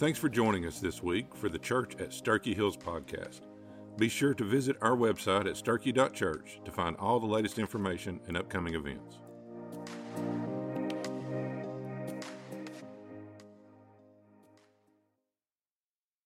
Thanks 0.02 0.18
for 0.18 0.30
joining 0.30 0.66
us 0.66 0.80
this 0.80 1.04
week 1.04 1.36
for 1.36 1.47
the 1.47 1.60
Church 1.60 1.93
at 1.99 2.10
Sterchi 2.10 2.56
Hills 2.56 2.76
podcast. 2.76 3.41
Be 3.99 4.10
sure 4.10 4.34
to 4.34 4.43
visit 4.43 4.76
our 4.82 4.97
website 4.97 5.45
at 5.45 5.64
sterchi.church 5.64 6.60
to 6.66 6.72
find 6.72 6.95
all 6.97 7.20
the 7.20 7.28
latest 7.28 7.60
information 7.60 8.20
and 8.28 8.36
upcoming 8.36 8.74
events. 8.74 9.20